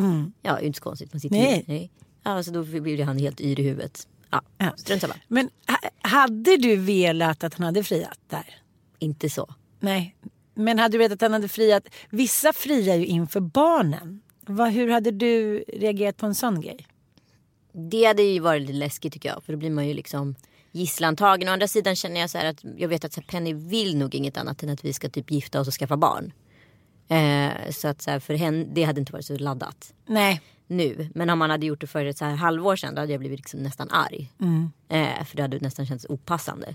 det 0.43 0.49
är 0.49 0.61
inte 0.63 0.77
så 0.77 0.83
konstigt. 0.83 1.13
Man 1.13 1.21
sitter 1.21 1.37
ju- 1.37 1.43
Nej. 1.43 1.65
nej. 1.67 1.91
Ja, 2.23 2.43
så 2.43 2.51
då 2.51 2.63
blev 2.63 3.07
han 3.07 3.19
helt 3.19 3.41
yr 3.41 3.61
i 3.61 3.63
huvudet. 3.63 4.09
Ja, 4.31 4.43
Ja. 4.59 4.73
strunt 4.77 5.01
samma. 5.01 5.15
Men 5.29 5.51
ha, 5.69 5.77
hade 6.11 6.57
du 6.57 6.77
velat 6.77 7.45
att 7.45 7.55
han 7.55 7.65
hade 7.67 7.85
friat 7.85 8.19
där? 8.31 8.55
Inte 8.99 9.31
så. 9.31 9.55
Nej. 9.81 10.17
Men 10.59 10.79
hade 10.79 10.95
du 10.95 10.99
vetat 10.99 11.13
att 11.13 11.23
han 11.23 11.33
hade 11.33 11.49
friat? 11.49 11.89
Vissa 12.11 12.53
friar 12.53 12.97
ju 12.97 13.07
inför 13.07 13.41
barnen. 13.41 14.21
Vad, 14.41 14.71
hur 14.73 14.91
hade 14.91 15.11
du 15.11 15.65
reagerat 15.69 16.17
på 16.17 16.27
en 16.27 16.35
sån 16.35 16.61
grej? 16.61 16.87
Det 17.73 18.05
hade 18.05 18.23
ju 18.23 18.41
varit 18.41 18.61
lite 18.63 18.73
läskigt 18.73 19.13
tycker 19.13 19.29
jag. 19.29 19.45
För 19.45 19.53
då 19.53 19.59
blir 19.59 19.71
man 19.71 19.89
ju 19.89 19.95
liksom 19.95 20.35
gisslantagen. 20.73 21.49
Å 21.49 21.53
andra 21.53 21.69
sidan 21.69 21.97
känner 21.97 22.21
jag 22.21 22.31
så 22.31 22.39
här 22.39 22.45
att 22.45 22.65
jag 22.77 22.89
vet 22.89 23.05
att 23.05 23.13
så 23.13 23.23
Penny 23.23 23.53
vill 23.53 23.97
nog 23.97 24.15
inget 24.15 24.37
annat 24.37 24.63
än 24.63 24.69
att 24.69 24.85
vi 24.85 24.93
ska 24.93 25.09
typ 25.09 25.31
gifta 25.31 25.61
oss 25.61 25.69
och 25.69 25.75
skaffa 25.75 25.97
barn. 25.97 26.33
Eh, 27.09 27.71
så 27.71 27.89
att 27.89 28.03
så 28.03 28.11
här, 28.11 28.21
för 28.21 28.35
henne, 28.35 28.67
det 28.73 28.85
hade 28.85 29.01
inte 29.01 29.13
varit 29.13 29.27
så 29.27 29.39
laddat 29.39 29.95
Nej. 30.07 30.41
nu. 30.67 31.09
Men 31.15 31.31
om 31.31 31.39
man 31.39 31.51
hade 31.51 31.67
gjort 31.67 31.81
det 31.81 31.87
för 31.87 32.05
ett 32.05 32.19
så 32.19 32.25
här 32.25 32.35
halvår 32.35 32.77
sedan 32.77 32.95
då 32.95 33.01
hade 33.01 33.13
jag 33.13 33.21
blivit 33.21 33.39
liksom 33.39 33.61
nästan 33.61 33.91
arg. 33.91 34.33
Eh, 34.89 35.25
för 35.25 35.37
det 35.37 35.43
hade 35.43 35.59
nästan 35.59 35.87
känts 35.87 36.07
opassande. 36.09 36.75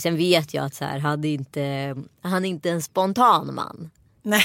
Sen 0.00 0.16
vet 0.16 0.54
jag 0.54 0.64
att 0.64 0.74
så 0.74 0.84
här, 0.84 0.98
hade 0.98 1.28
inte, 1.28 1.96
han 2.22 2.44
är 2.44 2.48
inte 2.48 2.70
en 2.70 2.82
spontan 2.82 3.54
man. 3.54 3.90
Nej. 4.26 4.44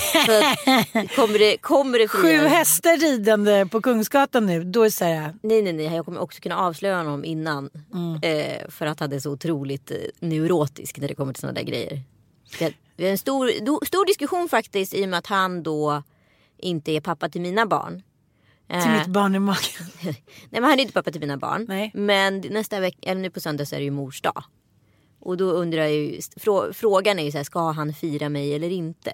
Att, 0.93 1.15
kommer 1.15 1.39
det, 1.39 1.57
kommer 1.57 1.99
det 1.99 2.07
Sju 2.07 2.37
hästar 2.37 2.97
ridande 2.97 3.65
på 3.65 3.81
Kungsgatan 3.81 4.45
nu. 4.45 4.63
Då 4.63 4.83
är 4.83 4.89
så 4.89 5.05
här, 5.05 5.35
Nej 5.41 5.61
nej 5.61 5.73
nej, 5.73 5.85
jag 5.85 6.05
kommer 6.05 6.19
också 6.21 6.41
kunna 6.41 6.57
avslöja 6.57 6.97
honom 6.97 7.25
innan. 7.25 7.69
Eh, 8.21 8.69
för 8.69 8.85
att 8.85 8.99
han 8.99 9.13
är 9.13 9.19
så 9.19 9.31
otroligt 9.31 9.91
eh, 9.91 9.97
neurotisk 10.19 10.97
när 10.99 11.07
det 11.07 11.15
kommer 11.15 11.33
till 11.33 11.41
sådana 11.41 11.59
där 11.59 11.65
grejer. 11.65 12.01
Det, 12.59 12.73
det 12.95 13.07
är 13.07 13.11
en 13.11 13.17
stor, 13.17 13.65
do, 13.65 13.79
stor 13.85 14.05
diskussion 14.05 14.49
faktiskt 14.49 14.93
i 14.93 15.05
och 15.05 15.09
med 15.09 15.19
att 15.19 15.27
han 15.27 15.63
då 15.63 16.03
inte 16.57 16.91
är 16.91 17.01
pappa 17.01 17.29
till 17.29 17.41
mina 17.41 17.65
barn. 17.65 18.03
Eh, 18.69 18.83
till 18.83 18.91
mitt 18.91 19.07
barn 19.07 19.35
i 19.35 19.39
magen. 19.39 19.85
Nej 20.03 20.23
men 20.49 20.63
han 20.63 20.73
är 20.73 20.81
inte 20.81 20.93
pappa 20.93 21.11
till 21.11 21.21
mina 21.21 21.37
barn. 21.37 21.65
Nej. 21.69 21.91
Men 21.93 22.43
nästa 22.49 22.79
vecka, 22.79 23.11
eller 23.11 23.21
nu 23.21 23.29
på 23.29 23.39
söndag 23.39 23.65
så 23.65 23.75
är 23.75 23.79
det 23.79 23.85
ju 23.85 23.91
mors 23.91 24.21
dag. 24.21 24.43
Och 25.19 25.37
då 25.37 25.45
undrar 25.51 25.81
jag 25.81 25.91
ju, 25.91 26.21
frå, 26.37 26.73
frågan 26.73 27.19
är 27.19 27.23
ju 27.23 27.31
så 27.31 27.37
här, 27.37 27.43
ska 27.43 27.71
han 27.71 27.93
fira 27.93 28.29
mig 28.29 28.53
eller 28.53 28.69
inte? 28.69 29.13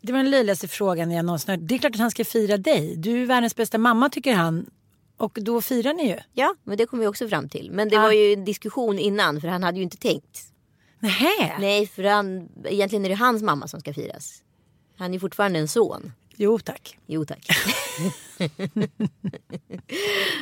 Det 0.00 0.12
var 0.12 0.18
den 0.18 0.30
löjligaste 0.30 0.68
frågan 0.68 1.10
jag 1.10 1.24
någonsin 1.24 1.50
hört. 1.50 1.60
Det 1.62 1.74
är 1.74 1.78
klart 1.78 1.94
att 1.94 2.00
han 2.00 2.10
ska 2.10 2.24
fira 2.24 2.56
dig. 2.56 2.96
Du 2.96 3.22
är 3.22 3.26
världens 3.26 3.56
bästa 3.56 3.78
mamma 3.78 4.08
tycker 4.08 4.34
han. 4.34 4.70
Och 5.16 5.38
då 5.42 5.60
firar 5.60 5.94
ni 5.94 6.08
ju. 6.08 6.16
Ja, 6.32 6.54
men 6.64 6.76
det 6.78 6.86
kom 6.86 6.98
vi 6.98 7.06
också 7.06 7.28
fram 7.28 7.48
till. 7.48 7.70
Men 7.72 7.88
det 7.88 7.96
Ah. 7.96 8.02
var 8.02 8.12
ju 8.12 8.32
en 8.32 8.44
diskussion 8.44 8.98
innan 8.98 9.40
för 9.40 9.48
han 9.48 9.62
hade 9.62 9.76
ju 9.78 9.82
inte 9.84 9.96
tänkt. 9.96 10.40
Nähä? 11.00 11.56
Nej, 11.60 11.86
för 11.86 12.04
han, 12.04 12.48
egentligen 12.64 13.04
är 13.04 13.08
det 13.08 13.14
hans 13.14 13.42
mamma 13.42 13.68
som 13.68 13.80
ska 13.80 13.94
firas. 13.94 14.42
Han 14.96 15.14
är 15.14 15.18
fortfarande 15.18 15.58
en 15.58 15.68
son. 15.68 16.12
Jo 16.40 16.58
tack. 16.58 16.98
Jo 17.06 17.24
tack. 17.24 17.46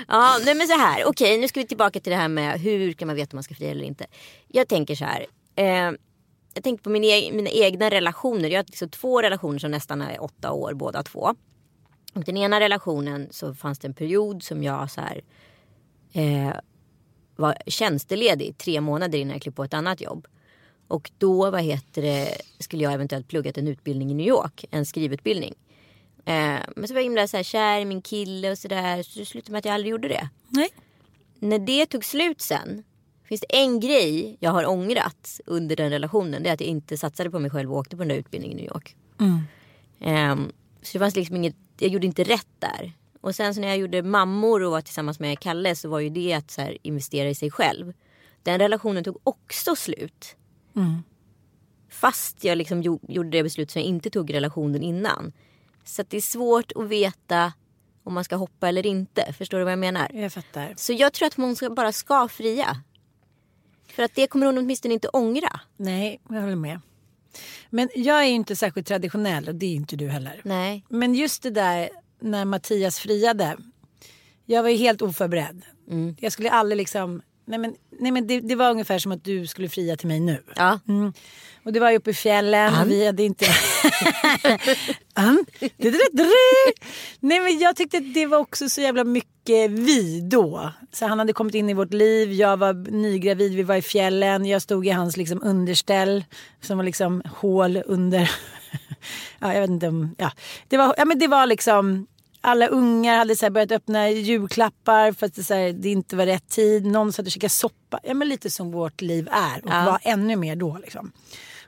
ja, 0.08 0.38
nej 0.44 0.54
men 0.54 0.66
så 0.66 0.78
här. 0.78 1.04
Okej, 1.08 1.38
nu 1.38 1.48
ska 1.48 1.60
vi 1.60 1.66
tillbaka 1.66 2.00
till 2.00 2.10
det 2.10 2.16
här 2.16 2.28
med 2.28 2.60
hur 2.60 2.92
kan 2.92 3.06
man 3.06 3.16
veta 3.16 3.34
om 3.34 3.36
man 3.36 3.42
ska 3.42 3.54
fria 3.54 3.70
eller 3.70 3.84
inte. 3.84 4.06
Jag 4.48 4.68
tänker 4.68 4.94
så 4.94 5.04
här. 5.04 5.26
Eh, 5.56 5.92
jag 6.54 6.64
tänker 6.64 6.84
på 6.84 6.90
min 6.90 7.04
e- 7.04 7.32
mina 7.32 7.50
egna 7.50 7.90
relationer. 7.90 8.48
Jag 8.48 8.58
har 8.58 8.64
liksom 8.64 8.88
två 8.88 9.22
relationer 9.22 9.58
som 9.58 9.70
nästan 9.70 10.02
är 10.02 10.22
åtta 10.22 10.52
år 10.52 10.74
båda 10.74 11.02
två. 11.02 11.34
Och 12.14 12.24
den 12.24 12.36
ena 12.36 12.60
relationen 12.60 13.28
så 13.30 13.54
fanns 13.54 13.78
det 13.78 13.88
en 13.88 13.94
period 13.94 14.42
som 14.42 14.62
jag 14.62 14.90
så 14.90 15.00
här 15.00 15.22
eh, 16.12 16.54
var 17.36 17.56
tjänsteledig 17.66 18.58
tre 18.58 18.80
månader 18.80 19.18
innan 19.18 19.32
jag 19.32 19.42
klev 19.42 19.52
på 19.52 19.64
ett 19.64 19.74
annat 19.74 20.00
jobb. 20.00 20.26
Och 20.88 21.10
då 21.18 21.50
vad 21.50 21.60
heter 21.62 22.02
det, 22.02 22.28
skulle 22.58 22.82
jag 22.84 22.92
eventuellt 22.92 23.28
pluggat 23.28 23.58
en 23.58 23.68
utbildning 23.68 24.10
i 24.10 24.14
New 24.14 24.26
York, 24.26 24.64
en 24.70 24.86
skrivutbildning. 24.86 25.54
Eh, 26.28 26.60
men 26.76 26.88
så 26.88 26.94
var 26.94 26.98
jag 27.00 27.04
himla 27.04 27.28
så 27.28 27.36
här, 27.36 27.44
kär 27.44 27.80
i 27.80 27.84
min 27.84 28.02
kille 28.02 28.50
och 28.50 28.58
sådär. 28.58 29.02
Så 29.02 29.18
det 29.18 29.24
slutade 29.26 29.52
med 29.52 29.58
att 29.58 29.64
jag 29.64 29.74
aldrig 29.74 29.90
gjorde 29.90 30.08
det. 30.08 30.28
Nej. 30.48 30.68
När 31.38 31.58
det 31.58 31.86
tog 31.86 32.04
slut 32.04 32.40
sen. 32.40 32.84
Finns 33.24 33.40
det 33.40 33.56
en 33.62 33.80
grej 33.80 34.36
jag 34.40 34.50
har 34.50 34.66
ångrat 34.68 35.40
under 35.46 35.76
den 35.76 35.90
relationen. 35.90 36.42
Det 36.42 36.48
är 36.48 36.54
att 36.54 36.60
jag 36.60 36.68
inte 36.68 36.98
satsade 36.98 37.30
på 37.30 37.38
mig 37.38 37.50
själv 37.50 37.72
och 37.72 37.78
åkte 37.78 37.96
på 37.96 38.00
den 38.02 38.08
där 38.08 38.16
utbildningen 38.16 38.58
i 38.58 38.62
New 38.62 38.70
York. 38.72 38.96
Ehm, 40.00 40.52
så 40.82 40.92
det 40.92 40.98
fanns 40.98 41.16
liksom 41.16 41.36
inget, 41.36 41.56
jag 41.78 41.90
gjorde 41.90 42.06
inte 42.06 42.24
rätt 42.24 42.48
där. 42.58 42.92
Och 43.20 43.34
sen 43.34 43.54
så 43.54 43.60
när 43.60 43.68
jag 43.68 43.76
gjorde 43.76 44.02
mammor 44.02 44.62
och 44.62 44.70
var 44.70 44.80
tillsammans 44.80 45.20
med 45.20 45.38
Kalle 45.38 45.76
så 45.76 45.88
var 45.88 46.00
ju 46.00 46.10
det 46.10 46.32
att 46.32 46.50
så 46.50 46.60
här, 46.60 46.78
investera 46.82 47.28
i 47.28 47.34
sig 47.34 47.50
själv. 47.50 47.92
Den 48.42 48.58
relationen 48.58 49.04
tog 49.04 49.16
också 49.24 49.76
slut. 49.76 50.36
Fast 51.88 52.44
jag 52.44 52.58
liksom 52.58 52.82
gjo- 52.82 53.00
gjorde 53.08 53.30
det 53.30 53.42
beslut 53.42 53.70
som 53.70 53.80
jag 53.82 53.88
inte 53.88 54.10
tog 54.10 54.30
i 54.30 54.32
relationen 54.32 54.82
innan. 54.82 55.32
Så 55.88 56.02
att 56.02 56.10
det 56.10 56.16
är 56.16 56.20
svårt 56.20 56.72
att 56.74 56.88
veta 56.88 57.52
om 58.04 58.14
man 58.14 58.24
ska 58.24 58.36
hoppa 58.36 58.68
eller 58.68 58.86
inte. 58.86 59.32
Förstår 59.32 59.58
du 59.58 59.64
vad 59.64 59.72
jag 59.72 59.78
menar? 59.78 60.10
Jag 60.14 60.32
fattar. 60.32 60.74
Så 60.76 60.92
jag 60.92 61.12
tror 61.12 61.26
att 61.26 61.34
hon 61.34 61.56
ska, 61.56 61.70
bara 61.70 61.92
ska 61.92 62.28
fria. 62.28 62.82
För 63.88 64.02
att 64.02 64.14
det 64.14 64.26
kommer 64.26 64.46
hon 64.46 64.58
åtminstone 64.58 64.94
inte 64.94 65.08
ångra. 65.08 65.60
Nej, 65.76 66.20
jag 66.28 66.40
håller 66.40 66.56
med. 66.56 66.80
Men 67.70 67.88
jag 67.94 68.20
är 68.20 68.24
ju 68.24 68.34
inte 68.34 68.56
särskilt 68.56 68.86
traditionell 68.86 69.48
och 69.48 69.54
det 69.54 69.66
är 69.66 69.74
inte 69.74 69.96
du 69.96 70.08
heller. 70.08 70.40
Nej. 70.44 70.84
Men 70.88 71.14
just 71.14 71.42
det 71.42 71.50
där 71.50 71.88
när 72.20 72.44
Mattias 72.44 72.98
friade. 72.98 73.56
Jag 74.44 74.62
var 74.62 74.70
ju 74.70 74.76
helt 74.76 75.02
oförberedd. 75.02 75.62
Jag 76.18 76.32
skulle 76.32 76.50
aldrig 76.50 76.76
liksom... 76.76 77.22
Nej 77.44 77.58
men, 77.58 77.76
nej 77.98 78.12
men 78.12 78.26
det, 78.26 78.40
det 78.40 78.54
var 78.54 78.70
ungefär 78.70 78.98
som 78.98 79.12
att 79.12 79.24
du 79.24 79.46
skulle 79.46 79.68
fria 79.68 79.96
till 79.96 80.08
mig 80.08 80.20
nu. 80.20 80.42
Ja. 80.56 80.80
Mm. 80.88 81.12
Och 81.66 81.72
det 81.72 81.80
var 81.80 81.90
ju 81.90 81.96
uppe 81.96 82.10
i 82.10 82.14
fjällen 82.14 82.74
och 82.80 82.90
vi 82.90 83.06
hade 83.06 83.22
inte... 83.22 83.46
Nej 87.20 87.40
men 87.40 87.58
jag 87.58 87.76
tyckte 87.76 87.96
att 87.96 88.14
det 88.14 88.26
var 88.26 88.38
också 88.38 88.68
så 88.68 88.80
jävla 88.80 89.04
mycket 89.04 89.70
vi 89.70 90.20
då. 90.20 90.72
Så 90.92 91.06
han 91.06 91.18
hade 91.18 91.32
kommit 91.32 91.54
in 91.54 91.70
i 91.70 91.74
vårt 91.74 91.92
liv, 91.92 92.32
jag 92.32 92.56
var 92.56 92.90
nygravid, 92.90 93.54
vi 93.54 93.62
var 93.62 93.76
i 93.76 93.82
fjällen, 93.82 94.46
jag 94.46 94.62
stod 94.62 94.86
i 94.86 94.90
hans 94.90 95.16
liksom 95.16 95.42
underställ 95.42 96.24
som 96.60 96.76
var 96.76 96.84
liksom 96.84 97.22
hål 97.40 97.82
under... 97.86 98.30
ja 99.38 99.54
jag 99.54 99.60
vet 99.60 99.70
inte 99.70 99.88
om... 99.88 100.14
Ja. 100.18 100.30
Det, 100.68 100.76
var, 100.76 100.94
ja, 100.98 101.04
men 101.04 101.18
det 101.18 101.28
var 101.28 101.46
liksom... 101.46 102.06
Alla 102.46 102.66
ungar 102.66 103.18
hade 103.18 103.36
så 103.36 103.50
börjat 103.50 103.72
öppna 103.72 104.10
julklappar 104.10 105.12
för 105.12 105.26
att 105.26 105.34
det, 105.34 105.44
så 105.44 105.54
här, 105.54 105.72
det 105.72 105.88
inte 105.88 106.16
var 106.16 106.26
rätt 106.26 106.48
tid. 106.48 106.86
Någon 106.86 107.12
satt 107.12 107.26
och 107.26 107.32
käkade 107.32 107.50
soppa. 107.50 108.00
Ja, 108.02 108.14
men 108.14 108.28
lite 108.28 108.50
som 108.50 108.70
vårt 108.70 109.00
liv 109.00 109.28
är 109.32 109.64
och 109.64 109.70
var 109.70 109.98
ännu 110.02 110.36
mer 110.36 110.56
då. 110.56 110.78
Liksom. 110.82 111.12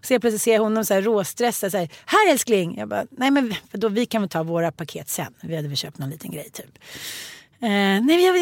Så 0.01 0.13
jag 0.13 0.21
plötsligt 0.21 0.43
ser 0.43 0.53
jag 0.53 0.61
honom 0.61 0.85
så 0.85 0.95
här 0.95 1.03
råstressad. 1.03 1.71
Så 1.71 1.79
här, 1.79 1.89
här 2.07 2.31
älskling! 2.31 2.79
Jag 2.79 2.89
bara, 2.89 3.07
nej 3.11 3.31
men 3.31 3.55
då, 3.73 3.89
vi 3.89 4.07
kan 4.07 4.23
väl 4.23 4.29
ta 4.29 4.43
våra 4.43 4.73
paket 4.73 5.09
sen. 5.09 5.35
Vi 5.43 5.57
hade 5.57 5.69
väl 5.69 5.77
köpt 5.77 5.99
någon 5.99 6.11
liten 6.11 6.31
grej 6.31 6.51
typ. 6.53 6.79
Eh, 7.61 7.69
nej 7.69 8.25
jag, 8.25 8.39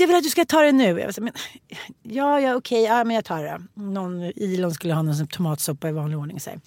jag, 0.00 0.06
vill 0.06 0.16
att 0.16 0.22
du 0.22 0.30
ska 0.30 0.44
ta 0.44 0.60
det 0.60 0.72
nu. 0.72 0.84
Jag 0.84 0.96
här, 0.96 1.20
men, 1.20 1.32
ja, 2.02 2.40
ja 2.40 2.54
okej, 2.54 2.82
ja, 2.82 3.04
men 3.04 3.16
jag 3.16 3.24
tar 3.24 3.42
det. 3.42 3.62
Någon, 3.74 4.22
Ilon 4.22 4.74
skulle 4.74 4.94
ha 4.94 5.02
någon 5.02 5.26
tomatsoppa 5.26 5.88
i 5.88 5.92
vanlig 5.92 6.18
ordning. 6.18 6.40
Så 6.40 6.50
här. 6.50 6.60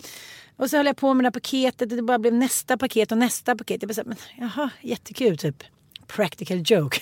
Och 0.63 0.69
så 0.69 0.77
höll 0.77 0.85
jag 0.85 0.97
på 0.97 1.13
med 1.13 1.23
det 1.23 1.27
här 1.27 1.31
paketet 1.31 1.91
och 1.91 1.97
det 1.97 2.03
bara 2.03 2.19
blev 2.19 2.33
nästa 2.33 2.77
paket 2.77 3.11
och 3.11 3.17
nästa 3.17 3.55
paket. 3.55 3.81
Jag 3.81 3.89
bara 3.89 3.93
så 3.93 4.01
här, 4.01 4.07
men, 4.07 4.17
jaha, 4.37 4.69
jättekul 4.81 5.37
typ. 5.37 5.63
Practical 6.07 6.61
joke. 6.65 6.99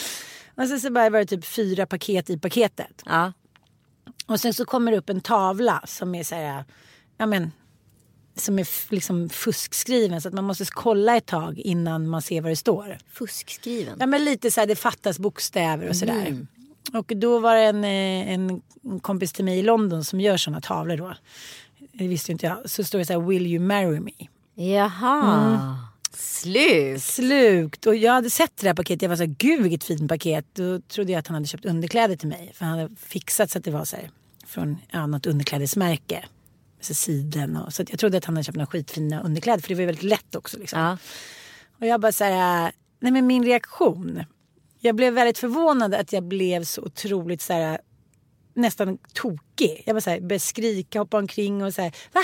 Och 0.54 0.68
sen 0.68 0.80
så 0.80 0.90
bara 0.90 1.10
var 1.10 1.18
det 1.18 1.26
typ 1.26 1.44
fyra 1.44 1.86
paket 1.86 2.30
i 2.30 2.38
paketet. 2.38 3.02
Ja. 3.04 3.32
Och 4.26 4.40
sen 4.40 4.54
så 4.54 4.64
kommer 4.64 4.92
det 4.92 4.98
upp 4.98 5.10
en 5.10 5.20
tavla 5.20 5.82
som 5.86 6.14
är 6.14 6.24
så 6.24 6.34
här, 6.34 6.64
ja 7.16 7.26
men, 7.26 7.52
som 8.36 8.58
är 8.58 8.92
liksom 8.92 9.28
fuskskriven 9.28 10.20
så 10.20 10.28
att 10.28 10.34
man 10.34 10.44
måste 10.44 10.64
kolla 10.64 11.16
ett 11.16 11.26
tag 11.26 11.58
innan 11.58 12.08
man 12.08 12.22
ser 12.22 12.40
vad 12.40 12.52
det 12.52 12.56
står. 12.56 12.98
Fuskskriven. 13.12 13.96
Ja 14.00 14.06
men 14.06 14.24
lite 14.24 14.50
så 14.50 14.60
här, 14.60 14.66
det 14.66 14.76
fattas 14.76 15.18
bokstäver 15.18 15.88
och 15.88 15.96
sådär. 15.96 16.46
Och 16.92 17.12
då 17.16 17.38
var 17.38 17.54
det 17.54 17.62
en, 17.62 17.84
eh, 17.84 18.32
en 18.32 18.62
kompis 19.00 19.32
till 19.32 19.44
mig 19.44 19.58
i 19.58 19.62
London 19.62 20.04
som 20.04 20.20
gör 20.20 20.36
sådana 20.36 20.60
tavlor 20.60 20.96
då. 20.96 21.14
Det 21.98 22.08
visste 22.08 22.32
inte 22.32 22.46
jag. 22.46 22.70
Så 22.70 22.84
står 22.84 22.98
det 22.98 23.04
så 23.04 23.12
här, 23.12 23.20
will 23.20 23.46
you 23.46 23.64
marry 23.64 24.00
me? 24.00 24.12
Jaha. 24.54 25.78
Slut. 26.12 27.02
Slukt. 27.02 27.86
Och 27.86 27.96
jag 27.96 28.12
hade 28.12 28.30
sett 28.30 28.56
det 28.56 28.66
där 28.66 28.74
paketet. 28.74 29.02
Jag 29.02 29.08
var 29.08 29.16
så 29.16 29.22
här, 29.22 29.34
gud 29.38 29.62
vilket 29.62 29.84
fint 29.84 30.08
paket. 30.08 30.46
Då 30.52 30.80
trodde 30.80 31.12
jag 31.12 31.18
att 31.18 31.26
han 31.26 31.34
hade 31.34 31.46
köpt 31.46 31.64
underkläder 31.64 32.16
till 32.16 32.28
mig. 32.28 32.52
För 32.54 32.64
han 32.64 32.78
hade 32.78 32.96
fixat 32.96 33.50
så 33.50 33.58
att 33.58 33.64
det 33.64 33.70
var 33.70 33.84
så 33.84 33.96
här, 33.96 34.10
från 34.46 34.78
ja, 34.90 35.06
något 35.06 35.26
underklädesmärke. 35.26 36.24
Så 36.80 36.94
siden 36.94 37.56
och, 37.56 37.72
så 37.72 37.84
jag 37.88 37.98
trodde 37.98 38.18
att 38.18 38.24
han 38.24 38.36
hade 38.36 38.44
köpt 38.44 38.56
några 38.56 38.66
skitfina 38.66 39.22
underkläder. 39.22 39.62
För 39.62 39.68
det 39.68 39.74
var 39.74 39.80
ju 39.80 39.86
väldigt 39.86 40.04
lätt 40.04 40.34
också. 40.34 40.58
Liksom. 40.58 40.80
Ja. 40.80 40.98
Och 41.80 41.86
jag 41.86 42.00
bara 42.00 42.12
så 42.12 42.24
här, 42.24 42.72
nej 43.00 43.12
men 43.12 43.26
min 43.26 43.44
reaktion. 43.44 44.24
Jag 44.80 44.96
blev 44.96 45.14
väldigt 45.14 45.38
förvånad 45.38 45.94
att 45.94 46.12
jag 46.12 46.22
blev 46.22 46.64
så 46.64 46.82
otroligt 46.82 47.42
så 47.42 47.52
här 47.52 47.80
nästan 48.56 48.98
tokig. 49.12 49.82
Jag 49.86 50.02
så 50.02 50.10
här, 50.10 50.20
började 50.20 50.38
skrika, 50.40 50.98
hoppa 50.98 51.18
omkring 51.18 51.62
och 51.64 51.74
så 51.74 51.82
här, 51.82 51.94
va? 52.12 52.20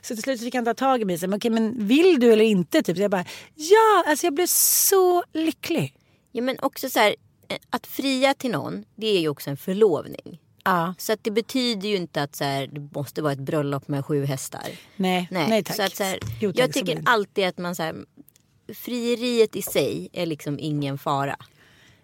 Så 0.00 0.14
till 0.14 0.22
slut 0.22 0.40
fick 0.40 0.54
han 0.54 0.64
ta 0.64 0.74
tag 0.74 1.00
i 1.02 1.04
mig. 1.04 1.16
Här, 1.20 1.28
men, 1.28 1.36
okej, 1.36 1.50
men 1.50 1.86
vill 1.86 2.20
du 2.20 2.32
eller 2.32 2.44
inte? 2.44 2.82
Typ. 2.82 2.96
Så 2.96 3.02
jag 3.02 3.10
bara, 3.10 3.24
ja, 3.54 4.04
alltså 4.06 4.26
jag 4.26 4.34
blev 4.34 4.46
så 4.46 5.24
lycklig. 5.32 5.94
ja 6.32 6.42
men 6.42 6.58
också 6.62 6.90
så 6.90 6.98
här. 6.98 7.14
eh, 7.48 7.56
Att 7.70 7.86
fria 7.86 8.34
till 8.34 8.50
någon. 8.50 8.84
Det 8.96 9.06
är 9.06 9.20
ju 9.20 9.28
också 9.28 9.50
en 9.50 9.56
förlovning. 9.56 10.40
Ja, 10.64 10.94
Så 10.98 11.12
att 11.12 11.24
det 11.24 11.30
betyder 11.30 11.88
ju 11.88 11.96
inte 11.96 12.22
att 12.22 12.36
så 12.36 12.44
här, 12.44 12.66
det 12.66 12.80
måste 12.98 13.22
vara 13.22 13.32
ett 13.32 13.38
bröllop 13.38 13.88
med 13.88 14.04
sju 14.06 14.24
hästar. 14.24 14.66
nej, 14.96 15.28
nej, 15.30 15.48
Nej, 15.48 15.64
tack. 15.64 15.76
Så 15.76 15.82
att, 15.82 15.96
så 15.96 16.02
här, 16.04 16.18
Jo, 16.40 16.52
tack, 16.52 16.60
jag 16.60 16.72
tycker 16.72 17.02
alltid 17.06 17.44
att 17.46 17.58
man 17.58 17.74
så 17.76 17.82
här, 17.82 17.94
frieriet 18.74 19.56
i 19.56 19.62
sig 19.62 20.08
är 20.12 20.26
liksom 20.26 20.58
ingen 20.58 20.98
fara. 20.98 21.36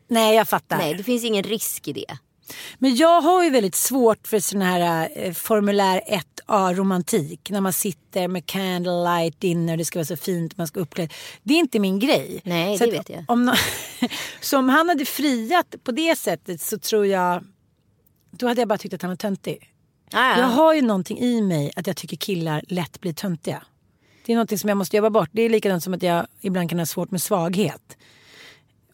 Nej, 0.09 0.37
jag 0.37 0.49
fattar. 0.49 0.78
Nej, 0.78 0.95
det 0.95 1.02
finns 1.02 1.25
ingen 1.25 1.42
risk 1.42 1.88
i 1.88 1.92
det. 1.92 2.19
Men 2.78 2.97
jag 2.97 3.21
har 3.21 3.45
ju 3.45 3.50
väldigt 3.50 3.75
svårt 3.75 4.26
för 4.26 4.40
sån 4.40 4.62
här 4.62 5.09
eh, 5.14 5.33
formulär 5.33 6.02
1A 6.47 6.75
romantik. 6.75 7.50
När 7.50 7.61
man 7.61 7.73
sitter 7.73 8.28
med 8.28 8.47
candlelight 8.47 9.40
dinner, 9.40 9.76
det 9.76 9.85
ska 9.85 9.99
vara 9.99 10.07
så 10.07 10.16
fint, 10.16 10.57
man 10.57 10.66
ska 10.66 10.80
uppleva. 10.80 11.12
Det 11.42 11.54
är 11.54 11.59
inte 11.59 11.78
min 11.78 11.99
grej. 11.99 12.40
Nej, 12.45 12.78
så 12.78 12.85
det 12.85 12.90
vet 12.90 13.09
jag. 13.09 13.25
Om, 13.28 13.45
nå- 13.45 13.54
så 14.40 14.59
om 14.59 14.69
han 14.69 14.88
hade 14.88 15.04
friat 15.04 15.75
på 15.85 15.92
det 15.92 16.16
sättet 16.19 16.61
så 16.61 16.78
tror 16.78 17.07
jag, 17.07 17.45
då 18.30 18.49
hade 18.49 18.61
jag 18.61 18.69
bara 18.69 18.78
tyckt 18.78 18.95
att 18.95 19.02
han 19.02 19.11
var 19.11 19.16
töntig. 19.16 19.66
Ah, 20.12 20.38
Jag 20.38 20.47
har 20.47 20.75
ju 20.75 20.83
någonting 20.83 21.19
i 21.19 21.40
mig 21.42 21.73
att 21.76 21.87
jag 21.87 21.97
tycker 21.97 22.16
killar 22.16 22.62
lätt 22.69 23.00
blir 23.00 23.12
töntiga. 23.12 23.62
Det 24.26 24.33
är 24.33 24.37
någonting 24.37 24.59
som 24.59 24.69
jag 24.69 24.76
måste 24.78 24.97
jobba 24.97 25.11
bort. 25.11 25.28
Det 25.33 25.42
är 25.42 25.49
likadant 25.49 25.85
som 25.85 25.95
att 25.95 26.02
jag 26.02 26.26
ibland 26.40 26.71
kan 26.71 26.78
ha 26.78 26.87
svårt 26.87 27.11
med 27.11 27.23
svaghet 27.23 27.97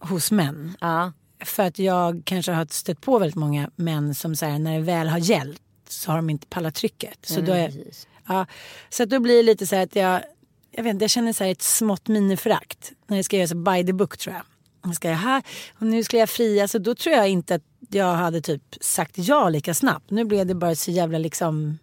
hos 0.01 0.31
män. 0.31 0.77
ja. 0.81 1.13
För 1.41 1.63
att 1.63 1.79
jag 1.79 2.23
kanske 2.25 2.53
har 2.53 2.67
stött 2.71 3.01
på 3.01 3.19
väldigt 3.19 3.37
många 3.37 3.71
män 3.77 4.15
som 4.15 4.37
så 4.37 4.47
här, 4.47 4.59
när 4.59 4.79
det 4.79 4.85
väl 4.85 5.09
har 5.09 5.19
gällt 5.19 5.63
så 5.89 6.11
har 6.11 6.17
de 6.17 6.31
inte 6.31 6.47
pallat 6.47 6.75
trycket. 6.75 7.19
Så, 7.23 7.41
då, 7.41 7.53
är, 7.53 7.73
ja, 8.27 8.47
så 8.91 9.03
att 9.03 9.11
då 9.11 9.21
blir 9.21 9.37
det 9.37 9.43
lite 9.43 9.67
så 9.67 9.77
här 9.77 9.83
att 9.83 9.97
jag, 9.97 10.23
jag, 10.71 10.83
vet, 10.83 10.91
inte, 10.91 11.03
jag 11.03 11.11
känner 11.11 11.33
så 11.33 11.45
här 11.45 11.51
ett 11.51 11.63
smått 11.63 12.09
miniförakt. 12.09 12.93
När 13.07 13.17
det 13.17 13.25
ska 13.25 13.37
göras 13.37 13.55
by 13.55 13.87
the 13.87 13.93
book 13.93 14.19
tror 14.19 14.35
jag. 14.35 14.45
Jag 14.85 14.95
ska 14.95 15.09
jag 15.09 15.17
här, 15.17 15.43
och 15.79 15.87
nu 15.87 16.05
ska 16.05 16.19
jag 16.19 16.29
fria. 16.29 16.69
Så 16.69 16.79
då 16.79 16.95
tror 16.95 17.15
jag 17.15 17.29
inte 17.29 17.55
att 17.55 17.63
jag 17.89 18.15
hade 18.15 18.41
typ 18.41 18.63
sagt 18.81 19.19
ja 19.19 19.49
lika 19.49 19.75
snabbt. 19.75 20.11
Nu 20.11 20.25
blev 20.25 20.47
det 20.47 20.55
bara 20.55 20.75
så 20.75 20.91
jävla 20.91 21.19
liksom 21.19 21.79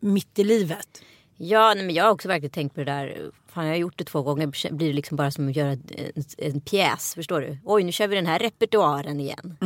mitt 0.00 0.38
i 0.38 0.44
livet. 0.44 1.02
Ja, 1.42 1.74
nej, 1.74 1.84
men 1.84 1.94
jag 1.94 2.04
har 2.04 2.10
också 2.10 2.28
verkligen 2.28 2.50
tänkt 2.50 2.74
på 2.74 2.80
det 2.80 2.92
där. 2.92 3.30
Fan, 3.46 3.66
jag 3.66 3.72
har 3.72 3.78
gjort 3.78 3.98
det 3.98 4.04
två 4.04 4.22
gånger. 4.22 4.72
Blir 4.72 4.88
det 4.88 4.92
liksom 4.92 5.16
bara 5.16 5.30
som 5.30 5.48
att 5.48 5.56
göra 5.56 5.70
en, 5.70 6.24
en 6.38 6.60
pjäs. 6.60 7.14
Förstår 7.14 7.40
du? 7.40 7.58
Oj, 7.64 7.84
nu 7.84 7.92
kör 7.92 8.08
vi 8.08 8.16
den 8.16 8.26
här 8.26 8.38
repertoaren 8.38 9.20
igen. 9.20 9.56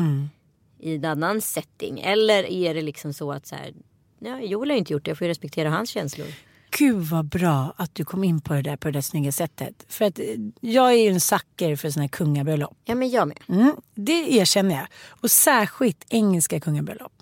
I 0.78 0.94
en 0.94 1.04
annan 1.04 1.40
setting. 1.40 2.00
Eller 2.00 2.44
är 2.44 2.74
det 2.74 2.82
liksom 2.82 3.12
så 3.12 3.32
att 3.32 3.46
så 3.46 3.54
här. 3.54 3.74
Ja, 4.18 4.40
Joel 4.40 4.70
har 4.70 4.74
ju 4.74 4.78
inte 4.78 4.92
gjort 4.92 5.04
det. 5.04 5.10
Jag 5.10 5.18
får 5.18 5.24
ju 5.24 5.30
respektera 5.30 5.70
hans 5.70 5.90
känslor. 5.90 6.26
Gud 6.78 7.02
vad 7.02 7.24
bra 7.24 7.74
att 7.76 7.94
du 7.94 8.04
kom 8.04 8.24
in 8.24 8.40
på 8.40 8.54
det 8.54 8.62
där 8.62 8.76
på 8.76 8.88
det 8.88 8.92
där 8.92 9.00
snygga 9.00 9.32
sättet. 9.32 9.84
För 9.88 10.04
att 10.04 10.18
eh, 10.18 10.24
jag 10.60 10.92
är 10.92 10.96
ju 10.96 11.08
en 11.08 11.20
sucker 11.20 11.76
för 11.76 11.90
såna 11.90 12.02
här 12.02 12.08
kungabröllop. 12.08 12.76
Ja, 12.84 12.94
men 12.94 13.10
jag 13.10 13.28
med. 13.28 13.38
Mm, 13.48 13.76
det 13.94 14.32
erkänner 14.34 14.74
jag. 14.74 14.86
Och 15.08 15.30
särskilt 15.30 16.04
engelska 16.08 16.60
kungabröllop. 16.60 17.12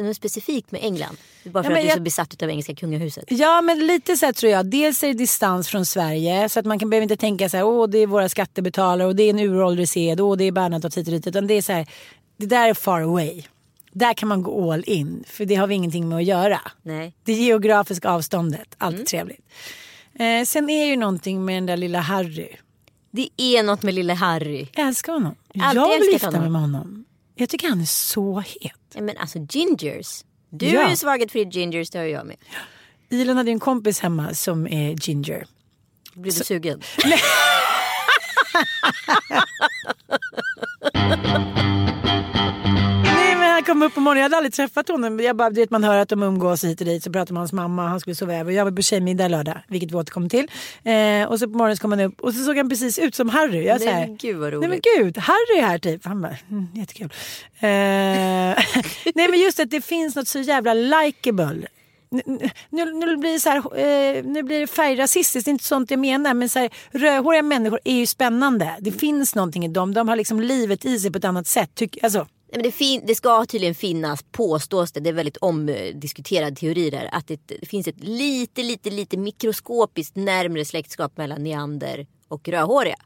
Något 0.00 0.16
specifikt 0.16 0.72
med 0.72 0.84
England. 0.84 1.16
Bara 1.44 1.64
för 1.64 1.70
Ja, 1.70 1.76
att 1.78 1.82
du 1.82 1.88
är 1.90 1.94
så 1.94 2.00
besatt 2.00 2.42
av 2.42 2.50
engelska 2.50 2.74
kungahuset. 2.74 3.24
Ja 3.28 3.60
men 3.60 3.86
lite 3.86 4.16
så 4.16 4.32
tror 4.32 4.52
jag. 4.52 4.66
Dels 4.66 5.02
är 5.02 5.08
det 5.08 5.14
distans 5.14 5.68
från 5.68 5.86
Sverige 5.86 6.48
så 6.48 6.60
att 6.60 6.66
man 6.66 6.78
kan 6.78 6.90
behöver 6.90 7.02
inte 7.02 7.16
tänka 7.16 7.48
så 7.48 7.56
här 7.56 7.64
åh 7.64 7.88
det 7.88 7.98
är 7.98 8.06
våra 8.06 8.28
skattebetalare 8.28 9.08
och 9.08 9.16
det 9.16 9.22
är 9.22 9.30
en 9.30 9.38
uråldrig 9.38 9.88
sed 9.88 10.20
och 10.20 10.38
det 10.38 10.44
är 10.44 10.52
Bernadotte 10.52 11.00
hit 11.00 11.08
och 11.08 11.12
dit. 11.14 11.26
Utan 11.26 11.46
det 11.46 11.54
är 11.54 11.62
så 11.62 11.72
här 11.72 11.86
det 12.36 12.46
där 12.46 12.68
är 12.68 12.74
far 12.74 13.00
away. 13.00 13.42
Där 13.92 14.14
kan 14.14 14.28
man 14.28 14.42
gå 14.42 14.72
all 14.72 14.84
in 14.86 15.24
för 15.26 15.44
det 15.44 15.54
har 15.54 15.66
vi 15.66 15.74
ingenting 15.74 16.08
med 16.08 16.18
att 16.18 16.24
göra. 16.24 16.60
Nej. 16.82 17.14
Det 17.24 17.32
geografiska 17.32 18.10
avståndet, 18.10 18.74
allt 18.78 19.06
trevligt. 19.06 19.40
Eh, 20.14 20.44
sen 20.44 20.70
är 20.70 20.86
ju 20.86 20.96
någonting 20.96 21.44
med 21.44 21.56
den 21.56 21.66
där 21.66 21.76
lilla 21.76 22.00
Harry. 22.00 22.48
Det 23.10 23.28
är 23.36 23.62
något 23.62 23.82
med 23.82 23.94
lille 23.94 24.12
Harry. 24.14 24.66
Jag 24.74 24.86
älskar 24.88 25.12
honom. 25.12 25.34
Alltid 25.60 25.82
jag 25.82 26.00
vill 26.00 26.12
gifta 26.12 26.30
mig 26.30 26.50
med 26.50 26.60
honom. 26.60 27.04
Jag 27.38 27.48
tycker 27.48 27.68
han 27.68 27.80
är 27.80 27.84
så 27.84 28.40
het. 28.40 28.72
Ja, 28.94 29.02
men 29.02 29.16
alltså 29.16 29.38
gingers. 29.50 30.24
Du 30.50 30.66
Ja. 30.66 30.82
är 30.86 30.90
ju 30.90 30.96
svaghet 30.96 31.32
för 31.32 31.38
gingers, 31.38 31.90
det 31.90 31.98
har 31.98 32.04
jag 32.04 32.26
med. 32.26 32.36
Ilan 33.10 33.36
hade 33.36 33.50
en 33.50 33.60
kompis 33.60 34.00
hemma 34.00 34.34
som 34.34 34.66
är 34.66 34.94
ginger. 35.08 35.46
Blir 36.14 36.32
du 36.32 36.44
sugen? 36.44 36.82
Kom 43.66 43.82
upp 43.82 43.94
på 43.94 44.00
morgonen, 44.00 44.18
jag 44.18 44.24
hade 44.24 44.36
aldrig 44.36 44.52
träffat 44.52 44.88
honom. 44.88 45.20
Jag 45.20 45.36
bara, 45.36 45.50
du 45.50 45.60
vet 45.60 45.70
man 45.70 45.84
hör 45.84 45.96
att 45.96 46.08
de 46.08 46.22
umgås 46.22 46.64
hit 46.64 46.80
och 46.80 46.86
dit. 46.86 47.04
Så 47.04 47.12
pratar 47.12 47.34
man 47.34 47.34
med 47.34 47.40
hans 47.40 47.52
mamma, 47.52 47.88
han 47.88 48.00
skulle 48.00 48.16
sova 48.16 48.34
över. 48.34 48.52
Jag 48.52 48.64
var 48.64 48.72
på 48.72 48.82
tjejmiddag 48.82 49.28
lördag, 49.28 49.60
vilket 49.68 49.90
vi 49.90 49.94
återkommer 49.94 50.28
till. 50.28 50.50
Eh, 50.84 51.28
och 51.28 51.38
så 51.38 51.46
på 51.46 51.52
morgonen 51.58 51.76
så 51.76 51.80
kom 51.80 51.90
han 51.92 52.00
upp 52.00 52.20
och 52.20 52.34
så 52.34 52.44
såg 52.44 52.56
han 52.56 52.68
precis 52.68 52.98
ut 52.98 53.14
som 53.14 53.28
Harry. 53.28 53.66
Jag 53.66 53.80
Nej, 53.80 53.88
här, 53.88 54.16
gud 54.20 54.36
vad 54.36 54.50
Nej 54.50 54.60
men 54.60 54.70
roligt. 54.70 54.84
gud, 54.96 55.18
Harry 55.18 55.58
är 55.58 55.66
här 55.66 55.78
typ. 55.78 56.04
Han 56.04 56.22
bara, 56.22 56.36
mm, 56.50 56.68
jättekul. 56.74 57.12
Eh, 57.58 57.68
nej 59.14 59.28
men 59.30 59.40
just 59.40 59.60
att 59.60 59.70
det 59.70 59.80
finns 59.80 60.16
något 60.16 60.28
så 60.28 60.38
jävla 60.38 60.74
likeable. 60.74 61.68
Nu, 62.10 62.22
nu, 62.70 62.92
nu 62.92 63.16
blir 63.16 63.32
det 63.32 63.40
så 63.40 63.50
här, 63.50 63.58
eh, 63.58 64.24
nu 64.24 64.42
blir 64.42 64.60
det 64.60 64.66
färgrasistiskt, 64.66 65.44
det 65.44 65.48
är 65.48 65.52
inte 65.52 65.64
sånt 65.64 65.90
jag 65.90 66.00
menar. 66.00 66.34
Men 66.34 66.48
så 66.48 66.58
här, 66.58 66.70
rödhåriga 66.90 67.42
människor 67.42 67.80
är 67.84 67.94
ju 67.94 68.06
spännande. 68.06 68.76
Det 68.80 68.92
finns 68.92 69.34
någonting 69.34 69.64
i 69.64 69.68
dem. 69.68 69.94
De 69.94 70.08
har 70.08 70.16
liksom 70.16 70.40
livet 70.40 70.84
i 70.84 70.98
sig 70.98 71.12
på 71.12 71.18
ett 71.18 71.24
annat 71.24 71.46
sätt. 71.46 71.70
Tyck, 71.74 71.98
alltså, 72.02 72.26
men 72.56 72.62
det, 72.62 72.72
fin- 72.72 73.02
det 73.06 73.14
ska 73.14 73.46
tydligen 73.46 73.74
finnas, 73.74 74.24
påstås 74.32 74.92
det, 74.92 75.00
det 75.00 75.10
är 75.10 75.14
väldigt 75.14 75.36
omdiskuterad 75.36 76.56
teori 76.56 76.90
där, 76.90 77.08
att 77.12 77.26
det, 77.26 77.40
det 77.46 77.66
finns 77.66 77.88
ett 77.88 78.04
lite, 78.04 78.62
lite, 78.62 78.90
lite 78.90 79.16
mikroskopiskt 79.16 80.16
närmre 80.16 80.64
släktskap 80.64 81.16
mellan 81.16 81.42
neander 81.42 82.06
och 82.28 82.48
rödhåriga. 82.48 82.96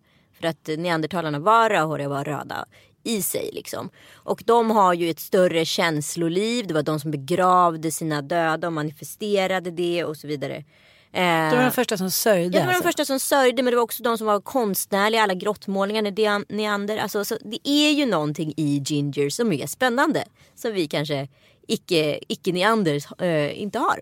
För 0.41 0.47
att 0.49 0.71
neandertalarna 0.79 1.39
var 1.39 1.71
rödhåriga 1.71 2.09
och 2.09 2.15
var 2.15 2.25
röda 2.25 2.65
i 3.05 3.23
sig 3.23 3.51
liksom. 3.53 3.91
Och 4.13 4.43
de 4.47 4.71
har 4.71 4.95
ju 4.95 5.11
ett 5.11 5.21
större 5.21 5.65
känsloliv, 5.65 6.67
det 6.67 6.75
var 6.75 6.83
de 6.83 7.01
som 7.01 7.11
begravde 7.11 7.91
sina 7.91 8.23
döda 8.23 8.67
och 8.67 8.73
manifesterade 8.73 9.71
det 9.71 10.05
och 10.05 10.17
så 10.17 10.27
vidare. 10.27 10.65
Eh, 11.13 11.23
de 11.23 11.57
var 11.57 11.63
de 11.63 11.71
första 11.71 11.97
som 11.97 12.11
sörjde. 12.11 12.45
Ja, 12.45 12.51
det 12.51 12.59
var 12.59 12.65
de 12.67 12.69
alltså. 12.69 12.83
första 12.83 13.05
som 13.05 13.21
sörjde 13.21 13.63
men 13.63 13.71
det 13.71 13.77
var 13.77 13.85
också 13.85 14.03
de 14.03 14.19
som 14.19 14.27
var 14.27 14.41
konstnärliga. 14.41 15.23
Alla 15.23 15.35
grottmålningar 15.35 16.53
neander. 16.53 16.99
Alltså, 16.99 17.25
så 17.25 17.37
det 17.45 17.69
är 17.69 17.91
ju 17.91 18.07
någonting 18.07 18.55
i 18.57 18.83
ginger 18.87 19.31
som 19.31 19.53
är 19.53 19.67
spännande. 19.67 20.25
Som 20.55 20.73
vi 20.73 20.87
kanske 20.89 21.29
icke, 21.69 22.21
icke-neanders 22.29 23.21
eh, 23.23 23.63
inte 23.63 23.79
har. 23.79 24.01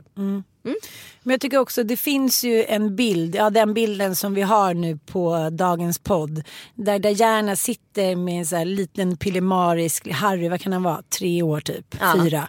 Men 1.23 1.33
jag 1.35 1.41
tycker 1.41 1.59
också 1.59 1.83
det 1.83 1.97
finns 1.97 2.45
ju 2.45 2.65
en 2.65 2.97
bild, 2.97 3.35
ja 3.35 3.51
den 3.51 3.75
bilden 3.75 4.17
som 4.17 4.35
vi 4.35 4.43
har 4.43 4.75
nu 4.75 4.99
på 5.07 5.51
dagens 5.53 5.99
podd. 5.99 6.43
Där 6.75 6.99
Diana 6.99 7.57
sitter 7.57 8.17
med 8.17 8.39
en 8.39 8.47
så 8.47 8.57
här 8.57 8.65
liten 8.65 9.17
pillemarisk, 9.17 10.09
Harry 10.09 10.49
vad 10.49 10.61
kan 10.61 10.73
han 10.73 10.83
vara, 10.83 11.03
tre 11.19 11.43
år 11.43 11.61
typ, 11.61 11.97
Ja. 12.01 12.15
fyra. 12.23 12.49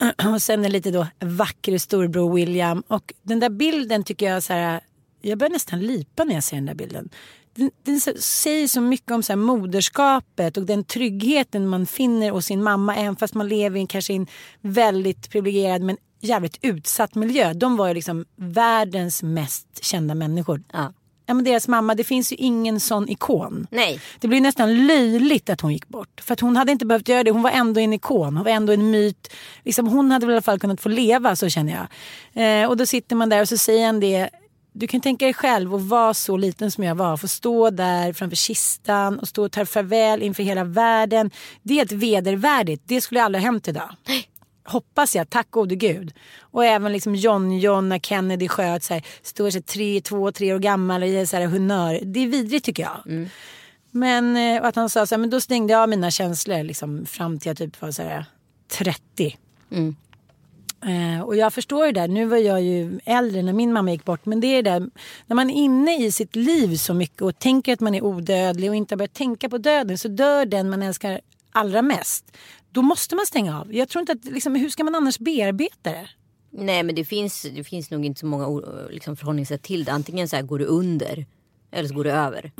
Och 0.34 0.42
sen 0.42 0.64
en 0.64 0.72
lite 0.72 0.90
då 0.90 1.06
vacker 1.20 1.78
storbror 1.78 2.34
William. 2.34 2.82
Och 2.88 3.14
den 3.22 3.40
där 3.40 3.50
bilden 3.50 4.04
tycker 4.04 4.26
jag 4.26 4.42
så 4.42 4.52
här, 4.52 4.80
jag 5.20 5.38
börjar 5.38 5.52
nästan 5.52 5.80
lipa 5.80 6.24
när 6.24 6.34
jag 6.34 6.44
ser 6.44 6.56
den 6.56 6.66
där 6.66 6.74
bilden. 6.74 7.08
Den, 7.54 7.70
den 7.82 8.00
säger 8.20 8.68
så 8.68 8.80
mycket 8.80 9.10
om 9.10 9.22
så 9.22 9.32
här 9.32 9.36
moderskapet 9.36 10.56
och 10.56 10.66
den 10.66 10.84
tryggheten 10.84 11.68
man 11.68 11.86
finner 11.86 12.30
hos 12.30 12.46
sin 12.46 12.62
mamma 12.62 12.96
även 12.96 13.16
fast 13.16 13.34
man 13.34 13.48
lever 13.48 13.76
i 13.76 13.80
en, 13.80 13.86
kanske 13.86 14.12
en 14.12 14.26
väldigt 14.60 15.30
privilegierad 15.30 15.82
men 15.82 15.96
jävligt 16.20 16.58
utsatt 16.62 17.14
miljö. 17.14 17.52
De 17.52 17.76
var 17.76 17.88
ju 17.88 17.94
liksom 17.94 18.24
världens 18.36 19.22
mest 19.22 19.84
kända 19.84 20.14
människor. 20.14 20.62
Ja. 20.72 20.92
Ja, 21.30 21.34
men 21.34 21.44
deras 21.44 21.68
mamma, 21.68 21.94
det 21.94 22.04
finns 22.04 22.32
ju 22.32 22.36
ingen 22.36 22.80
sån 22.80 23.08
ikon. 23.08 23.66
Nej, 23.70 24.00
Det 24.20 24.28
blir 24.28 24.40
nästan 24.40 24.86
löjligt 24.86 25.50
att 25.50 25.60
hon 25.60 25.72
gick 25.72 25.88
bort. 25.88 26.20
För 26.20 26.32
att 26.32 26.40
hon 26.40 26.56
hade 26.56 26.72
inte 26.72 26.86
behövt 26.86 27.08
göra 27.08 27.24
det. 27.24 27.30
Hon 27.30 27.42
var 27.42 27.50
ändå 27.50 27.80
en 27.80 27.92
ikon. 27.92 28.36
Hon 28.36 28.44
var 28.44 28.50
ändå 28.50 28.72
en 28.72 28.90
myt. 28.90 29.32
Liksom, 29.64 29.88
hon 29.88 30.10
hade 30.10 30.26
väl 30.26 30.32
i 30.32 30.36
alla 30.36 30.42
fall 30.42 30.58
kunnat 30.58 30.80
få 30.80 30.88
leva, 30.88 31.36
så 31.36 31.48
känner 31.48 31.72
jag. 31.72 32.62
Eh, 32.62 32.68
och 32.68 32.76
då 32.76 32.86
sitter 32.86 33.16
man 33.16 33.28
där 33.28 33.40
och 33.40 33.48
så 33.48 33.56
säger 33.58 33.86
han 33.86 34.00
det. 34.00 34.30
Du 34.72 34.86
kan 34.86 35.00
tänka 35.00 35.24
dig 35.24 35.34
själv 35.34 35.74
att 35.74 35.82
vara 35.82 36.14
så 36.14 36.36
liten 36.36 36.70
som 36.70 36.84
jag 36.84 36.94
var. 36.94 37.16
Få 37.16 37.28
stå 37.28 37.70
där 37.70 38.12
framför 38.12 38.36
kistan 38.36 39.18
och 39.18 39.28
stå 39.28 39.44
och 39.44 39.52
ta 39.52 39.66
farväl 39.66 40.22
inför 40.22 40.42
hela 40.42 40.64
världen. 40.64 41.30
Det 41.62 41.74
är 41.74 41.76
helt 41.76 41.92
vedervärdigt. 41.92 42.82
Det 42.86 43.00
skulle 43.00 43.22
aldrig 43.22 43.42
ha 43.42 43.46
hänt 43.50 43.68
idag. 43.68 43.90
Hoppas 44.64 45.16
jag, 45.16 45.30
tack 45.30 45.50
gode 45.50 45.74
gud. 45.74 46.12
Och 46.40 46.64
även 46.64 46.92
liksom 46.92 47.14
John 47.14 47.58
John 47.58 47.88
när 47.88 47.98
Kennedy 47.98 48.48
sköt 48.48 48.82
så 48.82 48.94
här, 48.94 49.02
står 49.22 49.50
så 49.50 49.62
tre, 49.62 50.00
två, 50.00 50.32
tre 50.32 50.54
år 50.54 50.58
gammal 50.58 51.02
och 51.02 51.08
ger 51.08 51.26
så 51.26 51.36
här 51.36 51.46
humör. 51.46 52.00
Det 52.02 52.20
är 52.20 52.26
vidrigt 52.26 52.64
tycker 52.64 52.82
jag. 52.82 53.00
Men 53.90 54.36
eh, 54.36 54.64
att 54.64 54.76
han 54.76 54.88
sa 54.90 55.06
så 55.06 55.14
här, 55.14 55.20
men 55.20 55.30
då 55.30 55.40
stängde 55.40 55.72
jag 55.72 55.82
av 55.82 55.88
mina 55.88 56.10
känslor 56.10 56.62
liksom, 56.62 57.06
fram 57.06 57.38
till 57.38 57.48
jag 57.48 57.56
typ 57.56 57.82
var 57.82 57.90
så 57.90 58.02
här, 58.02 58.24
30. 58.68 59.36
Eh, 60.84 61.22
och 61.22 61.36
jag 61.36 61.52
förstår 61.52 61.86
ju 61.86 61.92
det. 61.92 62.06
Nu 62.06 62.26
var 62.26 62.36
jag 62.36 62.62
ju 62.62 63.00
äldre 63.04 63.42
när 63.42 63.52
min 63.52 63.72
mamma 63.72 63.90
gick 63.92 64.04
bort. 64.04 64.26
Men 64.26 64.40
det 64.40 64.46
är 64.46 64.62
det 64.62 64.70
där, 64.70 64.90
när 65.26 65.36
man 65.36 65.50
är 65.50 65.54
inne 65.54 66.04
i 66.06 66.12
sitt 66.12 66.36
liv 66.36 66.76
så 66.76 66.94
mycket 66.94 67.22
och 67.22 67.38
tänker 67.38 67.72
att 67.72 67.80
man 67.80 67.94
är 67.94 68.04
odödlig 68.04 68.70
och 68.70 68.76
inte 68.76 68.94
har 68.94 68.98
börjat 68.98 69.14
tänka 69.14 69.48
på 69.48 69.58
döden 69.58 69.98
så 69.98 70.08
dör 70.08 70.46
den 70.46 70.70
man 70.70 70.82
älskar 70.82 71.20
allra 71.52 71.82
mest. 71.82 72.36
Då 72.72 72.82
måste 72.82 73.16
man 73.16 73.26
stänga 73.26 73.60
av. 73.60 73.74
Jag 73.74 73.88
tror 73.88 74.00
inte 74.00 74.12
att, 74.12 74.24
liksom, 74.24 74.54
hur 74.54 74.68
ska 74.68 74.84
man 74.84 74.94
annars 74.94 75.18
bearbeta 75.18 75.90
det? 75.90 76.08
nej 76.52 76.82
men 76.82 76.94
det 76.94 77.04
finns, 77.04 77.42
det 77.42 77.64
finns 77.64 77.90
nog 77.90 78.04
inte 78.04 78.20
så 78.20 78.26
många 78.26 78.60
liksom, 78.90 79.16
förhållningssätt 79.16 79.62
till 79.62 79.84
det. 79.84 79.92
Antingen 79.92 80.28
så 80.28 80.36
här 80.36 80.42
går 80.42 80.58
det 80.58 80.64
under 80.64 81.26
eller 81.70 81.88
så 81.88 81.94
går 81.94 82.04
det 82.04 82.12
över. 82.12 82.52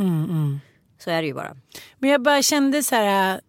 Så 0.98 1.10
är 1.10 1.22
det 1.22 1.28
ju 1.28 1.34
bara. 1.34 1.56
Men 1.98 2.10
jag 2.10 2.22
bara 2.22 2.42
kände 2.42 2.82
så 2.82 2.94
här. 2.94 3.40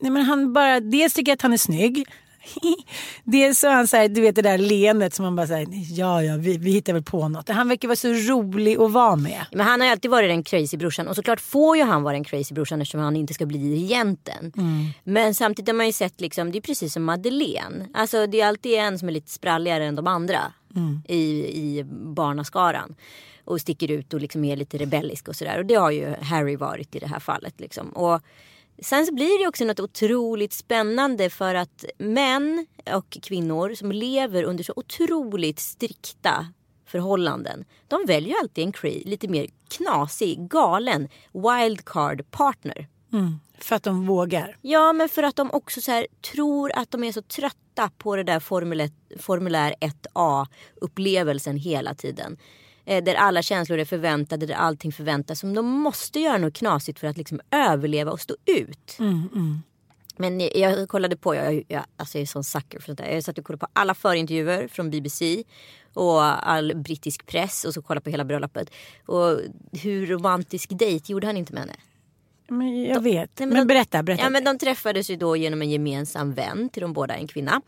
Nej 0.00 0.10
men 0.10 0.22
han 0.22 0.52
bara, 0.52 0.80
dels 0.80 1.14
tycker 1.14 1.30
jag 1.30 1.36
att 1.36 1.42
han 1.42 1.52
är 1.52 1.56
snygg. 1.56 2.06
Dels 3.24 3.58
så 3.58 3.68
han 3.68 3.86
här, 3.92 4.08
du 4.08 4.20
vet 4.20 4.34
det 4.34 4.42
där 4.42 4.58
leendet 4.58 5.14
som 5.14 5.24
man 5.24 5.36
bara 5.36 5.46
säger 5.46 5.68
ja 5.98 6.22
ja 6.22 6.36
vi, 6.36 6.58
vi 6.58 6.70
hittar 6.70 6.92
väl 6.92 7.02
på 7.02 7.28
något. 7.28 7.48
Han 7.48 7.68
verkar 7.68 7.88
vara 7.88 7.96
så 7.96 8.08
rolig 8.08 8.80
att 8.80 8.92
vara 8.92 9.16
med. 9.16 9.46
Men 9.52 9.66
han 9.66 9.80
har 9.80 9.88
alltid 9.88 10.10
varit 10.10 10.30
den 10.30 10.42
crazy 10.42 10.76
brorsan 10.76 11.08
och 11.08 11.16
såklart 11.16 11.40
får 11.40 11.76
ju 11.76 11.82
han 11.82 12.02
vara 12.02 12.12
den 12.14 12.24
crazy 12.24 12.54
brorsan 12.54 12.82
eftersom 12.82 13.00
han 13.00 13.16
inte 13.16 13.34
ska 13.34 13.46
bli 13.46 13.74
regenten. 13.74 14.52
Men 15.04 15.34
samtidigt 15.34 15.68
har 15.68 15.74
man 15.74 15.86
ju 15.86 15.92
sett 15.92 16.20
liksom, 16.20 16.52
det 16.52 16.58
är 16.58 16.62
precis 16.62 16.92
som 16.92 17.04
Madeleine. 17.04 17.88
Alltså 17.94 18.26
det 18.26 18.40
är 18.40 18.48
alltid 18.48 18.74
en 18.74 18.98
som 18.98 19.08
är 19.08 19.12
lite 19.12 19.30
spralligare 19.30 19.84
än 19.84 19.94
de 19.94 20.06
andra 20.06 20.52
i, 21.08 21.20
i 21.44 21.84
barnaskaran. 21.90 22.94
Och 23.44 23.60
sticker 23.60 23.90
ut 23.90 24.14
och 24.14 24.20
liksom 24.20 24.44
är 24.44 24.56
lite 24.56 24.78
rebellisk 24.78 25.28
och 25.28 25.36
sådär. 25.36 25.58
Och 25.58 25.66
det 25.66 25.74
har 25.74 25.90
ju 25.90 26.14
Harry 26.22 26.56
varit 26.56 26.94
i 26.96 26.98
det 26.98 27.06
här 27.06 27.20
fallet. 27.20 27.60
Liksom. 27.60 27.88
Och 27.88 28.22
Sen 28.82 29.06
så 29.06 29.14
blir 29.14 29.42
det 29.42 29.48
också 29.48 29.64
något 29.64 29.80
otroligt 29.80 30.52
spännande 30.52 31.30
för 31.30 31.54
att 31.54 31.84
män 31.98 32.66
och 32.94 33.18
kvinnor 33.22 33.74
som 33.74 33.92
lever 33.92 34.42
under 34.42 34.64
så 34.64 34.72
otroligt 34.76 35.58
strikta 35.58 36.46
förhållanden. 36.86 37.64
De 37.88 38.04
väljer 38.06 38.34
alltid 38.40 38.64
en 38.64 38.72
cray, 38.72 39.02
lite 39.04 39.28
mer 39.28 39.46
knasig, 39.68 40.48
galen 40.48 41.08
wildcard 41.32 42.30
partner. 42.30 42.86
För 43.58 43.76
att 43.76 43.82
de 43.82 44.06
vågar. 44.06 44.56
Ja, 44.60 44.92
men 44.92 45.08
för 45.08 45.22
att 45.22 45.36
de 45.36 45.50
också 45.50 45.80
så 45.80 45.90
här, 45.90 46.06
tror 46.32 46.72
att 46.74 46.90
de 46.90 47.04
är 47.04 47.12
så 47.12 47.22
trötta 47.22 47.90
på 47.98 48.16
det 48.16 48.22
där 48.22 48.40
formulär 49.18 49.74
1A 49.80 50.46
upplevelsen 50.74 51.56
hela 51.56 51.94
tiden. 51.94 52.36
Eh, 52.88 53.04
där 53.04 53.14
alla 53.14 53.42
känslor 53.42 53.78
är 53.78 53.84
förväntade, 53.84 54.46
där 54.46 54.54
allting 54.54 54.92
förväntas. 54.92 55.38
Som 55.38 55.54
de 55.54 55.66
måste 55.66 56.20
göra 56.20 56.38
något 56.38 56.54
knasigt 56.54 56.98
för 56.98 57.06
att 57.06 57.16
liksom 57.16 57.40
överleva 57.50 58.10
och 58.12 58.20
stå 58.20 58.36
ut. 58.46 58.96
Men 60.16 60.40
jag, 60.40 60.56
jag 60.56 60.88
kollade 60.88 61.16
på, 61.16 61.34
jag, 61.34 61.64
jag, 61.68 61.84
alltså 61.96 62.18
jag 62.18 62.22
är 62.22 62.26
sån 62.26 62.44
sucker 62.44 62.78
för 62.78 62.86
sånt 62.86 62.98
där. 62.98 63.06
Jag 63.14 63.24
satt 63.24 63.38
och 63.38 63.44
kollade 63.44 63.60
på 63.60 63.66
alla 63.72 63.94
förintervjuer 63.94 64.68
från 64.68 64.90
BBC 64.90 65.44
och 65.94 66.48
all 66.48 66.76
brittisk 66.76 67.26
press 67.26 67.64
och 67.64 67.74
så 67.74 67.82
kollade 67.82 68.04
på 68.04 68.10
hela 68.10 68.24
bröllopet. 68.24 68.70
Och 69.06 69.40
hur 69.72 70.06
romantisk 70.06 70.68
dejt 70.78 71.12
gjorde 71.12 71.26
han 71.26 71.36
inte 71.36 71.52
med 71.52 71.62
henne? 71.62 71.76
Men 72.48 72.84
jag 72.84 73.00
vet. 73.00 73.30
Nej, 73.38 73.46
men 73.46 73.48
men 73.48 73.58
de- 73.58 73.74
berätta, 73.74 74.02
berätta. 74.02 74.22
Ja 74.22 74.30
men 74.30 74.44
de 74.44 74.58
träffades 74.58 75.10
ju 75.10 75.16
då 75.16 75.36
genom 75.36 75.62
en 75.62 75.70
gemensam 75.70 76.34
vän 76.34 76.68
till 76.68 76.82
de 76.82 76.92
båda, 76.92 77.16
en 77.16 77.26
kvinna. 77.26 77.62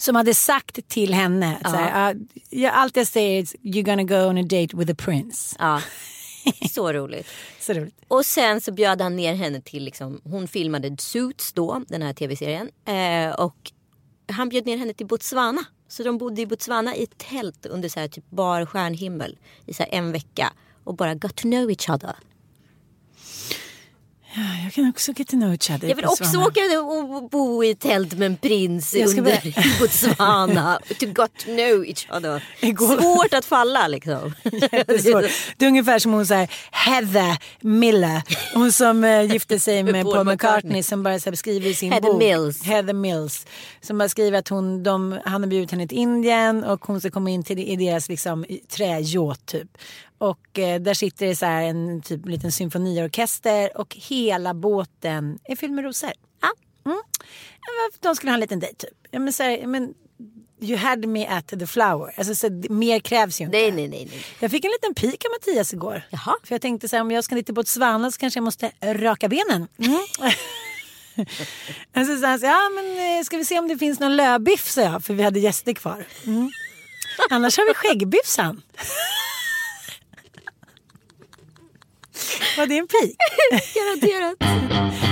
Som 0.00 0.14
hade 0.16 0.34
sagt 0.34 0.88
till 0.88 1.14
henne. 1.14 1.58
Så 1.64 1.70
här, 1.70 2.10
"Ah, 2.10 2.14
jag, 2.50 2.74
allt 2.74 2.96
jag 2.96 3.06
säger 3.06 3.40
är 3.40 3.44
you're 3.44 3.82
gonna 3.82 4.04
go 4.04 4.14
on 4.28 4.38
a 4.38 4.42
date 4.42 4.76
with 4.76 4.92
a 4.92 4.94
prince. 4.98 5.56
Ja. 5.58 5.82
Så 6.70 6.92
roligt. 6.92 7.26
Så 7.60 7.72
roligt. 7.72 7.94
Och 8.08 8.26
sen 8.26 8.60
så 8.60 8.72
bjöd 8.72 9.00
han 9.00 9.16
ner 9.16 9.34
henne 9.34 9.60
till, 9.60 9.84
liksom, 9.84 10.20
hon 10.24 10.48
filmade 10.48 10.96
Suits 10.98 11.52
då, 11.52 11.84
den 11.88 12.02
här 12.02 12.12
tv-serien. 12.12 12.70
Eh, 12.84 13.34
och 13.34 13.72
han 14.32 14.48
bjöd 14.48 14.66
ner 14.66 14.76
henne 14.76 14.92
till 14.94 15.06
Botswana. 15.06 15.64
Så 15.88 16.02
de 16.02 16.18
bodde 16.18 16.40
i 16.42 16.46
Botswana 16.46 16.96
i 16.96 17.02
ett 17.02 17.18
tält 17.18 17.66
under 17.66 17.88
så 17.88 18.00
här 18.00 18.08
typ 18.08 18.30
bar 18.30 18.66
stjärnhimmel 18.66 19.38
i 19.66 19.74
så 19.74 19.84
en 19.90 20.12
vecka. 20.12 20.52
Och 20.84 20.94
bara 20.96 21.14
got 21.14 21.36
to 21.36 21.42
know 21.42 21.70
each 21.70 21.90
other. 21.90 22.14
Jag 24.64 24.72
kan 24.72 24.88
också 24.88 25.12
get 25.16 25.28
to 25.28 25.36
know 25.36 25.50
each 25.52 25.70
other. 25.70 25.88
Jag 25.88 25.96
vill 25.96 26.04
också 26.04 26.38
åka 26.38 26.60
och 26.80 27.30
bo 27.30 27.64
i 27.64 27.74
tält 27.74 28.12
med 28.14 28.26
en 28.26 28.36
prins 28.36 28.94
under 28.94 29.78
Botswana. 29.80 30.80
to 31.00 31.06
got 31.06 31.36
to 31.38 31.44
know 31.44 31.84
each 31.86 32.06
other. 32.10 32.44
Igår- 32.60 33.00
Svårt 33.00 33.34
att 33.34 33.44
falla 33.44 33.88
liksom. 33.88 34.34
Jättesvårt. 34.72 35.24
Det 35.56 35.64
är 35.64 35.68
ungefär 35.68 35.98
som 35.98 36.12
hon 36.12 36.26
säger 36.26 36.50
Heather 36.70 37.38
Miller. 37.60 38.22
Hon 38.54 38.72
som 38.72 39.04
eh, 39.04 39.22
gifte 39.32 39.60
sig 39.60 39.82
med 39.92 40.04
Paul 40.04 40.26
McCartney. 40.26 40.82
Som 40.82 41.02
bara 41.02 41.18
så 41.18 41.24
här, 41.24 41.30
beskriver 41.30 41.68
i 41.68 41.74
sin 41.74 41.92
Heather 41.92 42.08
bok. 42.08 42.18
Mills. 42.18 42.62
Heather 42.62 42.92
Mills. 42.94 43.46
Som 43.80 43.98
bara 43.98 44.08
skriver 44.08 44.38
att 44.38 44.48
hon, 44.48 44.82
de, 44.82 45.18
han 45.24 45.42
har 45.42 45.48
bjudit 45.48 45.70
henne 45.70 45.88
till 45.88 45.98
Indien 45.98 46.64
och 46.64 46.84
hon 46.86 47.00
ska 47.00 47.10
komma 47.10 47.30
in 47.30 47.42
till 47.44 47.58
i 47.58 47.76
deras 47.76 48.08
liksom, 48.08 48.44
träyacht 48.68 49.46
typ. 49.46 49.68
Och 50.20 50.58
eh, 50.58 50.80
där 50.80 50.94
sitter 50.94 51.26
det 51.26 51.36
så 51.36 51.46
här 51.46 51.62
en 51.62 52.02
typ 52.02 52.26
liten 52.26 52.52
symfoniorkester 52.52 53.76
och 53.76 53.96
hela 53.96 54.54
båten 54.54 55.38
är 55.44 55.56
fylld 55.56 55.72
med 55.72 55.84
rosor. 55.84 56.12
Ja. 56.40 56.48
Mm. 56.84 57.02
De 58.00 58.16
skulle 58.16 58.30
ha 58.30 58.34
en 58.34 58.40
liten 58.40 58.60
dejt 58.60 58.76
typ. 58.76 58.98
Ja, 59.10 59.18
men, 59.18 59.32
så 59.32 59.42
här, 59.42 59.66
men, 59.66 59.94
you 60.60 60.76
had 60.76 61.04
me 61.04 61.26
at 61.26 61.46
the 61.48 61.66
flower. 61.66 62.14
Alltså, 62.16 62.34
så, 62.34 62.62
mer 62.70 63.00
krävs 63.00 63.40
ju 63.40 63.44
inte. 63.44 63.56
Nej, 63.58 63.72
nej, 63.72 63.88
nej. 63.88 64.08
nej. 64.10 64.24
Jag 64.40 64.50
fick 64.50 64.64
en 64.64 64.70
liten 64.70 64.94
pik 64.94 65.24
av 65.24 65.30
Mattias 65.30 65.72
igår. 65.72 66.02
Jaha. 66.10 66.36
För 66.44 66.54
jag 66.54 66.62
tänkte 66.62 66.88
så 66.88 66.96
här, 66.96 67.00
om 67.00 67.10
jag 67.10 67.24
ska 67.24 67.34
ner 67.34 67.42
till 67.42 67.54
Botswana 67.54 68.10
så 68.10 68.18
kanske 68.18 68.38
jag 68.38 68.44
måste 68.44 68.72
raka 68.82 69.28
benen. 69.28 69.68
Mm. 69.78 70.00
alltså, 71.92 72.14
så 72.14 72.38
sa, 72.38 72.46
ja 72.46 72.68
men 72.74 73.18
eh, 73.18 73.24
ska 73.24 73.36
vi 73.36 73.44
se 73.44 73.58
om 73.58 73.68
det 73.68 73.78
finns 73.78 74.00
någon 74.00 74.16
lövbiff 74.16 74.70
sa 74.70 74.80
jag, 74.80 75.04
för 75.04 75.14
vi 75.14 75.22
hade 75.22 75.40
gäster 75.40 75.72
kvar. 75.72 76.06
Mm. 76.26 76.50
Annars 77.30 77.56
har 77.58 77.66
vi 77.66 77.74
skäggbiff. 77.74 78.26
Var 82.56 82.66
det 82.66 82.74
en 82.74 82.86
pik? 82.86 83.16
Garanterat. 83.74 85.09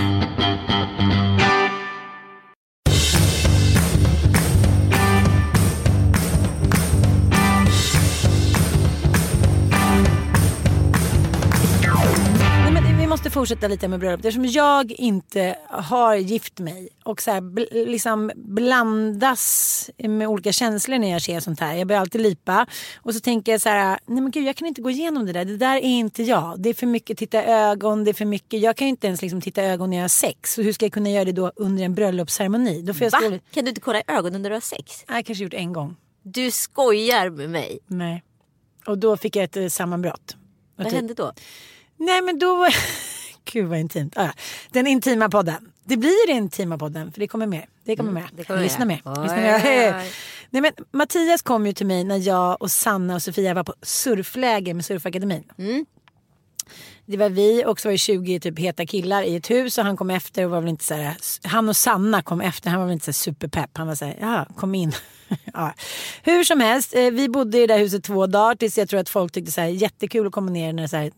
Måste 13.28 13.38
fortsätta 13.40 13.68
lite 13.68 13.88
med 13.88 14.00
bröllopet. 14.00 14.26
Eftersom 14.26 14.46
jag 14.46 14.92
inte 14.92 15.58
har 15.68 16.14
gift 16.14 16.58
mig 16.58 16.88
och 17.04 17.22
så 17.22 17.30
här, 17.30 17.86
liksom 17.86 18.30
blandas 18.34 19.90
med 19.98 20.28
olika 20.28 20.52
känslor 20.52 20.98
när 20.98 21.10
jag 21.10 21.22
ser 21.22 21.40
sånt 21.40 21.60
här. 21.60 21.74
Jag 21.74 21.86
börjar 21.88 22.00
alltid 22.00 22.20
lipa. 22.20 22.66
Och 22.96 23.14
så 23.14 23.20
tänker 23.20 23.52
jag 23.52 23.60
så 23.60 23.68
här, 23.68 23.98
nej 24.06 24.20
men 24.20 24.30
gud 24.30 24.44
jag 24.44 24.56
kan 24.56 24.68
inte 24.68 24.82
gå 24.82 24.90
igenom 24.90 25.26
det 25.26 25.32
där. 25.32 25.44
Det 25.44 25.56
där 25.56 25.76
är 25.76 25.80
inte 25.80 26.22
jag. 26.22 26.60
Det 26.60 26.68
är 26.68 26.74
för 26.74 26.86
mycket 26.86 27.18
titta 27.18 27.44
ögon, 27.44 28.04
det 28.04 28.10
är 28.10 28.14
för 28.14 28.24
mycket. 28.24 28.60
Jag 28.60 28.76
kan 28.76 28.86
ju 28.86 28.90
inte 28.90 29.06
ens 29.06 29.22
liksom 29.22 29.40
titta 29.40 29.62
ögon 29.62 29.90
när 29.90 29.96
jag 29.96 30.04
har 30.04 30.08
sex. 30.08 30.54
Så 30.54 30.62
hur 30.62 30.72
ska 30.72 30.84
jag 30.84 30.92
kunna 30.92 31.10
göra 31.10 31.24
det 31.24 31.32
då 31.32 31.52
under 31.56 31.84
en 31.84 31.94
bröllopsceremoni? 31.94 32.82
Då 32.82 32.94
får 32.94 33.04
jag 33.04 33.10
Va? 33.10 33.38
Kan 33.50 33.64
du 33.64 33.68
inte 33.68 33.80
kolla 33.80 33.98
i 33.98 34.02
ögonen 34.06 34.42
när 34.42 34.50
du 34.50 34.56
har 34.56 34.60
sex? 34.60 35.04
Nej, 35.08 35.24
kanske 35.24 35.44
gjort 35.44 35.54
en 35.54 35.72
gång. 35.72 35.96
Du 36.22 36.50
skojar 36.50 37.30
med 37.30 37.50
mig. 37.50 37.78
Nej. 37.86 38.22
Och 38.86 38.98
då 38.98 39.16
fick 39.16 39.36
jag 39.36 39.44
ett 39.44 39.56
eh, 39.56 39.68
sammanbrott. 39.68 40.36
Vad 40.76 40.86
typ- 40.86 40.96
hände 40.96 41.14
då? 41.14 41.32
Nej 41.96 42.22
men 42.22 42.38
då... 42.38 42.68
Gud 43.52 43.68
vad 43.68 43.78
intimt. 43.78 44.18
Ah. 44.18 44.30
Den 44.70 44.86
intima 44.86 45.28
podden. 45.28 45.72
Det 45.84 45.96
blir 45.96 46.30
intima 46.30 46.78
podden 46.78 47.12
för 47.12 47.20
det 47.20 47.28
kommer 47.28 47.46
mer. 47.46 47.66
Det 47.84 47.96
kommer 47.96 48.12
med. 48.12 48.22
Mm, 48.22 48.36
det 48.36 48.44
kommer 48.44 48.62
Lyssna. 48.62 48.84
Oj, 48.84 49.22
Lyssna 49.22 49.36
oj. 49.36 50.10
Nej, 50.50 50.62
men 50.62 50.72
Mattias 50.90 51.42
kom 51.42 51.66
ju 51.66 51.72
till 51.72 51.86
mig 51.86 52.04
när 52.04 52.16
jag 52.28 52.62
och 52.62 52.70
Sanna 52.70 53.14
och 53.14 53.22
Sofia 53.22 53.54
var 53.54 53.64
på 53.64 53.74
surfläger 53.82 54.74
med 54.74 54.84
Surfakademin. 54.84 55.44
Mm. 55.58 55.86
Det 57.06 57.16
var 57.16 57.28
vi 57.28 57.64
och 57.66 57.80
så 57.80 57.88
var 57.88 57.92
det 57.92 57.98
20 57.98 58.40
typ 58.40 58.58
heta 58.58 58.86
killar 58.86 59.22
i 59.22 59.36
ett 59.36 59.50
hus 59.50 59.78
och 59.78 59.84
han 59.84 59.96
kom 59.96 60.10
efter 60.10 60.44
och 60.44 60.50
var 60.50 60.60
väl 60.60 60.68
inte 60.68 60.84
så 60.84 60.94
här, 60.94 61.16
han 61.42 61.68
och 61.68 61.76
Sanna 61.76 62.22
kom 62.22 62.40
efter, 62.40 62.70
han 62.70 62.78
var 62.78 62.86
väl 62.86 62.92
inte 62.92 63.12
så 63.12 63.12
superpepp. 63.12 63.70
Han 63.72 63.86
var 63.86 63.94
så 63.94 64.04
här, 64.04 64.16
ja 64.20 64.46
kom 64.56 64.74
in. 64.74 64.92
ja. 65.54 65.74
Hur 66.22 66.44
som 66.44 66.60
helst, 66.60 66.94
eh, 66.94 67.10
vi 67.10 67.28
bodde 67.28 67.58
i 67.58 67.60
det 67.66 67.74
där 67.74 67.78
huset 67.78 68.04
två 68.04 68.26
dagar 68.26 68.54
tills 68.54 68.78
jag 68.78 68.88
tror 68.88 69.00
att 69.00 69.08
folk 69.08 69.32
tyckte 69.32 69.52
så 69.52 69.60
här 69.60 69.68
jättekul 69.68 70.26
att 70.26 70.32
komma 70.32 70.50
ner 70.50 70.72
när 70.72 70.86
så 70.86 70.96
här, 70.96 71.12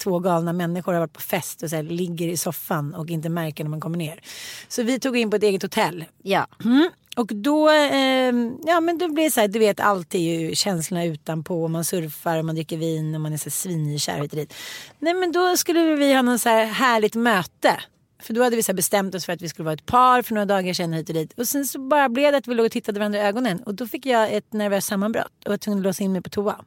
två 0.00 0.18
galna 0.18 0.52
människor 0.52 0.92
har 0.92 1.00
varit 1.00 1.12
på 1.12 1.20
fest 1.20 1.62
och 1.62 1.70
så 1.70 1.76
här, 1.76 1.82
ligger 1.82 2.28
i 2.28 2.36
soffan 2.36 2.94
och 2.94 3.10
inte 3.10 3.28
märker 3.28 3.64
när 3.64 3.70
man 3.70 3.80
kommer 3.80 3.98
ner. 3.98 4.20
Så 4.68 4.82
vi 4.82 5.00
tog 5.00 5.16
in 5.16 5.30
på 5.30 5.36
ett 5.36 5.42
eget 5.42 5.62
hotell. 5.62 6.04
Ja. 6.22 6.46
Mm. 6.64 6.90
Och 7.16 7.26
då, 7.26 7.70
eh, 7.70 8.34
ja 8.66 8.80
men 8.80 8.98
då 8.98 9.08
blir 9.08 9.24
det 9.24 9.30
så 9.30 9.40
här, 9.40 9.48
du 9.48 9.58
vet 9.58 9.80
allt 9.80 10.14
är 10.14 10.18
ju 10.18 10.54
känslorna 10.54 11.04
utanpå. 11.04 11.68
Man 11.68 11.84
surfar 11.84 12.38
och 12.38 12.44
man 12.44 12.54
dricker 12.54 12.76
vin 12.76 13.14
och 13.14 13.20
man 13.20 13.32
är 13.32 13.36
så 13.36 13.50
svinkär 13.50 14.22
hit 14.22 14.32
och 14.32 14.38
dit. 14.38 14.54
Nej 14.98 15.14
men 15.14 15.32
då 15.32 15.56
skulle 15.56 15.96
vi 15.96 16.14
ha 16.14 16.22
någon 16.22 16.38
så 16.38 16.48
här 16.48 16.64
härligt 16.64 17.14
möte. 17.14 17.80
För 18.22 18.34
då 18.34 18.42
hade 18.42 18.56
vi 18.56 18.62
så 18.62 18.74
bestämt 18.74 19.14
oss 19.14 19.26
för 19.26 19.32
att 19.32 19.42
vi 19.42 19.48
skulle 19.48 19.64
vara 19.64 19.74
ett 19.74 19.86
par 19.86 20.22
för 20.22 20.34
några 20.34 20.46
dagar 20.46 20.74
sedan 20.74 20.92
hit 20.92 21.08
och 21.08 21.14
dit. 21.14 21.38
Och 21.38 21.48
sen 21.48 21.66
så 21.66 21.78
bara 21.78 22.08
blev 22.08 22.32
det 22.32 22.38
att 22.38 22.48
vi 22.48 22.54
låg 22.54 22.66
och 22.66 22.72
tittade 22.72 22.98
varandra 22.98 23.18
i 23.18 23.22
ögonen. 23.22 23.62
Och 23.62 23.74
då 23.74 23.86
fick 23.86 24.06
jag 24.06 24.32
ett 24.32 24.52
nervöst 24.52 24.88
sammanbrott 24.88 25.44
och 25.44 25.50
var 25.50 25.58
tvungen 25.58 25.78
att 25.78 25.84
låsa 25.84 26.04
in 26.04 26.12
mig 26.12 26.22
på 26.22 26.30
toa. 26.30 26.64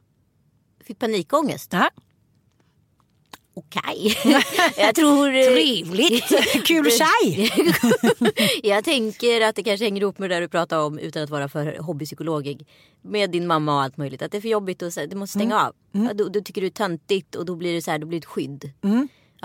Fick 0.84 0.98
panikångest? 0.98 1.72
Ja. 1.72 1.90
Okej. 3.56 4.16
jag 4.76 4.94
tror... 4.94 5.52
Trevligt! 5.54 6.64
Kul 6.66 6.90
tjej! 6.90 7.50
jag 8.62 8.84
tänker 8.84 9.40
att 9.40 9.56
det 9.56 9.62
kanske 9.62 9.84
hänger 9.84 10.02
ihop 10.02 10.18
med 10.18 10.30
det 10.30 10.36
där 10.36 10.40
du 10.40 10.48
pratade 10.48 10.82
om 10.82 10.98
utan 10.98 11.22
att 11.22 11.30
vara 11.30 11.48
för 11.48 11.78
hobbypsykologig. 11.78 12.66
Med 13.02 13.30
din 13.30 13.46
mamma 13.46 13.74
och 13.74 13.82
allt 13.82 13.96
möjligt. 13.96 14.22
Att 14.22 14.32
det 14.32 14.38
är 14.38 14.40
för 14.40 14.48
jobbigt 14.48 14.82
och 14.82 14.92
så 14.92 15.06
du 15.06 15.16
måste 15.16 15.38
stänga 15.38 15.60
av. 15.66 15.72
Ja, 15.92 16.14
då, 16.14 16.28
då 16.28 16.40
tycker 16.40 16.60
du 16.60 16.66
är 16.66 16.70
töntigt 16.70 17.34
och 17.34 17.44
då 17.44 17.56
blir 17.56 17.74
det 17.74 17.82
så 17.82 17.90
här, 17.90 17.98
då 17.98 18.06
blir 18.06 18.20
det 18.20 18.24
ett 18.24 18.30
skydd. 18.30 18.72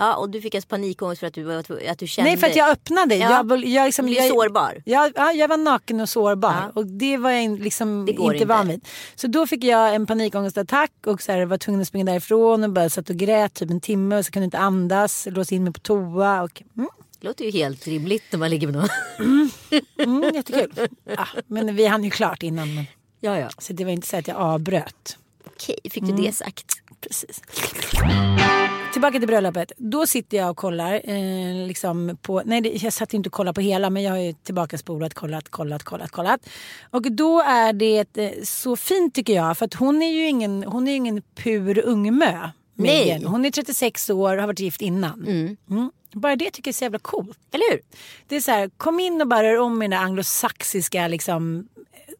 Ja, 0.00 0.14
och 0.16 0.30
du 0.30 0.40
fick 0.40 0.54
alltså 0.54 0.68
panikångest 0.68 1.20
för 1.20 1.26
att 1.26 1.34
du, 1.34 1.56
att 1.88 1.98
du 1.98 2.06
kände... 2.06 2.30
Nej 2.30 2.38
för 2.38 2.46
att 2.46 2.56
jag 2.56 2.70
öppnade. 2.70 3.16
Ja. 3.16 3.44
Jag, 3.48 3.64
jag, 3.64 3.84
liksom, 3.86 4.06
Du 4.06 4.12
jag, 4.12 4.28
sårbar. 4.28 4.82
Jag, 4.84 5.12
ja, 5.14 5.32
jag 5.32 5.48
var 5.48 5.56
naken 5.56 6.00
och 6.00 6.08
sårbar 6.08 6.52
Ja. 6.52 6.70
och 6.74 6.86
det 6.86 7.16
var 7.16 7.30
jag 7.30 7.60
liksom 7.60 8.06
Det 8.06 8.12
inte 8.12 8.22
inte. 8.34 8.44
van 8.46 8.68
vid. 8.68 8.88
Så 9.14 9.26
då 9.26 9.46
fick 9.46 9.64
jag 9.64 9.94
en 9.94 10.06
panikångestattack 10.06 10.92
och 11.06 11.22
så 11.22 11.32
här, 11.32 11.44
var 11.44 11.58
tvungen 11.58 11.80
att 11.80 11.88
springa 11.88 12.04
därifrån 12.04 12.64
och 12.64 12.70
bara 12.70 12.90
satt 12.90 13.10
och 13.10 13.16
grät 13.16 13.54
typ 13.54 13.70
en 13.70 13.80
timme 13.80 14.16
och 14.18 14.24
så 14.26 14.32
kunde 14.32 14.44
inte 14.44 14.58
andas, 14.58 15.26
låste 15.30 15.54
in 15.54 15.64
mig 15.64 15.72
på 15.72 15.80
toa 15.80 16.42
och 16.42 16.62
mm, 16.76 16.88
Det 17.20 17.26
låter 17.26 17.44
ju 17.44 17.50
helt 17.50 17.86
rimligt 17.86 18.24
när 18.30 18.38
man 18.38 18.50
ligger 18.50 18.66
med 18.68 18.76
någon. 18.76 18.88
Mm, 19.98 20.34
jättekul. 20.34 20.88
Ja, 21.04 21.26
men 21.46 21.76
vi 21.76 21.86
hann 21.86 22.04
ju 22.04 22.10
klart 22.10 22.42
innan. 22.42 22.74
Men, 22.74 22.84
ja, 23.20 23.38
ja. 23.38 23.48
så 23.58 23.72
det 23.72 23.84
var 23.84 23.92
inte 23.92 24.06
så 24.06 24.16
att 24.16 24.28
jag 24.28 24.36
avbröt. 24.36 25.16
Okej, 25.46 25.78
fick 25.90 26.04
du 26.04 26.12
det 26.12 26.32
sagt? 26.32 26.79
Precis. 27.00 27.42
Tillbaka 28.92 29.18
till 29.18 29.28
bröllopet. 29.28 29.72
Då 29.76 30.06
sitter 30.06 30.36
jag 30.36 30.50
och 30.50 30.56
kollar. 30.56 31.00
Eh, 31.04 31.66
liksom 31.66 32.18
på, 32.22 32.42
nej, 32.44 32.60
det, 32.60 32.68
jag 32.68 32.92
satt 32.92 33.14
inte 33.14 33.28
och 33.28 33.32
kollade 33.32 33.54
på 33.54 33.60
hela 33.60 33.90
men 33.90 34.02
jag 34.02 34.10
har 34.10 34.18
ju 34.18 34.32
tillbaka 34.32 34.78
spolat, 34.78 35.14
kollat, 35.14 35.48
kollat, 35.48 35.82
kollat, 35.82 36.10
kollat. 36.10 36.48
Och 36.90 37.12
då 37.12 37.40
är 37.40 37.72
det 37.72 38.18
eh, 38.18 38.30
så 38.42 38.76
fint 38.76 39.14
tycker 39.14 39.34
jag. 39.34 39.58
För 39.58 39.64
att 39.64 39.74
hon 39.74 40.02
är 40.02 40.10
ju 40.10 40.26
ingen, 40.26 40.64
hon 40.64 40.88
är 40.88 40.96
ingen 40.96 41.22
pur 41.34 41.78
ungmö. 41.78 42.50
Nej. 42.74 43.24
Hon 43.24 43.44
är 43.44 43.50
36 43.50 44.10
år 44.10 44.34
och 44.34 44.40
har 44.40 44.46
varit 44.46 44.60
gift 44.60 44.82
innan. 44.82 45.26
Mm. 45.68 45.90
Bara 46.12 46.36
det 46.36 46.50
tycker 46.50 46.68
jag 46.68 46.72
är 46.72 46.78
så 46.78 46.84
jävla 46.84 46.98
coolt. 46.98 47.38
Eller 47.52 47.70
hur? 47.70 47.80
Det 48.28 48.36
är 48.36 48.40
så 48.40 48.50
här, 48.50 48.70
kom 48.76 49.00
in 49.00 49.20
och 49.20 49.28
bara 49.28 49.42
rör 49.42 49.58
om 49.58 49.82
i 49.82 49.88
den 49.88 50.00
anglosaxiska 50.00 51.08
liksom 51.08 51.68